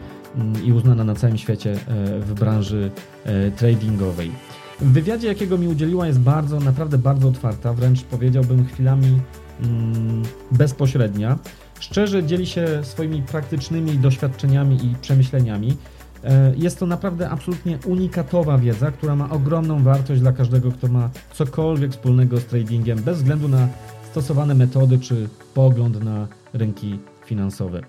i 0.63 0.73
uznana 0.73 1.03
na 1.03 1.15
całym 1.15 1.37
świecie 1.37 1.71
e, 1.71 2.19
w 2.19 2.33
branży 2.33 2.91
e, 3.25 3.51
tradingowej. 3.51 4.31
W 4.79 4.91
wywiadzie, 4.91 5.27
jakiego 5.27 5.57
mi 5.57 5.67
udzieliła, 5.67 6.07
jest 6.07 6.19
bardzo, 6.19 6.59
naprawdę 6.59 6.97
bardzo 6.97 7.27
otwarta, 7.27 7.73
wręcz 7.73 8.03
powiedziałbym 8.03 8.65
chwilami 8.65 9.19
mm, 9.61 10.23
bezpośrednia. 10.51 11.37
Szczerze 11.79 12.23
dzieli 12.23 12.47
się 12.47 12.83
swoimi 12.83 13.21
praktycznymi 13.21 13.97
doświadczeniami 13.97 14.85
i 14.85 14.95
przemyśleniami. 15.01 15.77
E, 16.23 16.53
jest 16.57 16.79
to 16.79 16.85
naprawdę 16.85 17.29
absolutnie 17.29 17.79
unikatowa 17.85 18.57
wiedza, 18.57 18.91
która 18.91 19.15
ma 19.15 19.29
ogromną 19.29 19.83
wartość 19.83 20.21
dla 20.21 20.31
każdego, 20.31 20.71
kto 20.71 20.87
ma 20.87 21.09
cokolwiek 21.33 21.91
wspólnego 21.91 22.37
z 22.37 22.45
tradingiem, 22.45 23.01
bez 23.01 23.17
względu 23.17 23.47
na 23.47 23.67
stosowane 24.11 24.55
metody 24.55 24.99
czy 24.99 25.29
pogląd 25.53 26.03
na 26.03 26.27
rynki 26.53 26.99
finansowe. 27.25 27.81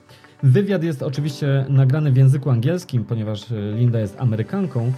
Wywiad 0.43 0.83
jest 0.83 1.03
oczywiście 1.03 1.67
nagrany 1.69 2.13
w 2.13 2.17
języku 2.17 2.51
angielskim, 2.51 3.05
ponieważ 3.05 3.53
e, 3.53 3.73
Linda 3.77 4.01
jest 4.01 4.21
Amerykanką, 4.21 4.93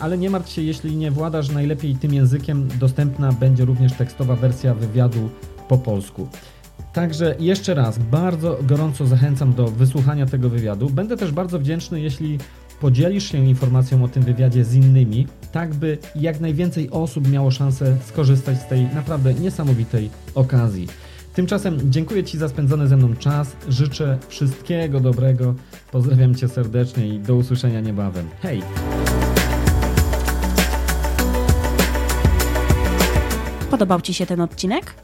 ale 0.00 0.18
nie 0.18 0.30
martw 0.30 0.52
się, 0.52 0.62
jeśli 0.62 0.96
nie 0.96 1.10
władasz 1.10 1.48
najlepiej 1.50 1.96
tym 1.96 2.14
językiem, 2.14 2.68
dostępna 2.80 3.32
będzie 3.32 3.64
również 3.64 3.92
tekstowa 3.92 4.36
wersja 4.36 4.74
wywiadu 4.74 5.30
po 5.68 5.78
polsku. 5.78 6.28
Także 6.92 7.34
jeszcze 7.38 7.74
raz 7.74 7.98
bardzo 7.98 8.58
gorąco 8.62 9.06
zachęcam 9.06 9.54
do 9.54 9.68
wysłuchania 9.68 10.26
tego 10.26 10.50
wywiadu. 10.50 10.90
Będę 10.90 11.16
też 11.16 11.32
bardzo 11.32 11.58
wdzięczny, 11.58 12.00
jeśli 12.00 12.38
podzielisz 12.80 13.32
się 13.32 13.38
informacją 13.38 14.04
o 14.04 14.08
tym 14.08 14.22
wywiadzie 14.22 14.64
z 14.64 14.74
innymi, 14.74 15.26
tak 15.52 15.74
by 15.74 15.98
jak 16.16 16.40
najwięcej 16.40 16.90
osób 16.90 17.30
miało 17.30 17.50
szansę 17.50 17.96
skorzystać 18.06 18.60
z 18.60 18.66
tej 18.66 18.84
naprawdę 18.94 19.34
niesamowitej 19.34 20.10
okazji. 20.34 20.88
Tymczasem 21.34 21.78
dziękuję 21.84 22.24
Ci 22.24 22.38
za 22.38 22.48
spędzony 22.48 22.88
ze 22.88 22.96
mną 22.96 23.16
czas. 23.16 23.56
Życzę 23.68 24.18
wszystkiego 24.28 25.00
dobrego. 25.00 25.54
Pozdrawiam 25.92 26.34
Cię 26.34 26.48
serdecznie 26.48 27.08
i 27.08 27.20
do 27.20 27.36
usłyszenia 27.36 27.80
niebawem. 27.80 28.28
Hej! 28.42 28.62
Podobał 33.70 34.00
Ci 34.00 34.14
się 34.14 34.26
ten 34.26 34.40
odcinek? 34.40 34.94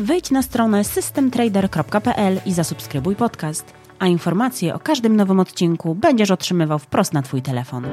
Wejdź 0.00 0.30
na 0.30 0.42
stronę 0.42 0.84
systemtrader.pl 0.84 2.40
i 2.46 2.52
zasubskrybuj 2.52 3.16
podcast, 3.16 3.72
a 3.98 4.06
informacje 4.06 4.74
o 4.74 4.78
każdym 4.78 5.16
nowym 5.16 5.40
odcinku 5.40 5.94
będziesz 5.94 6.30
otrzymywał 6.30 6.78
wprost 6.78 7.12
na 7.12 7.22
Twój 7.22 7.42
telefon. 7.42 7.86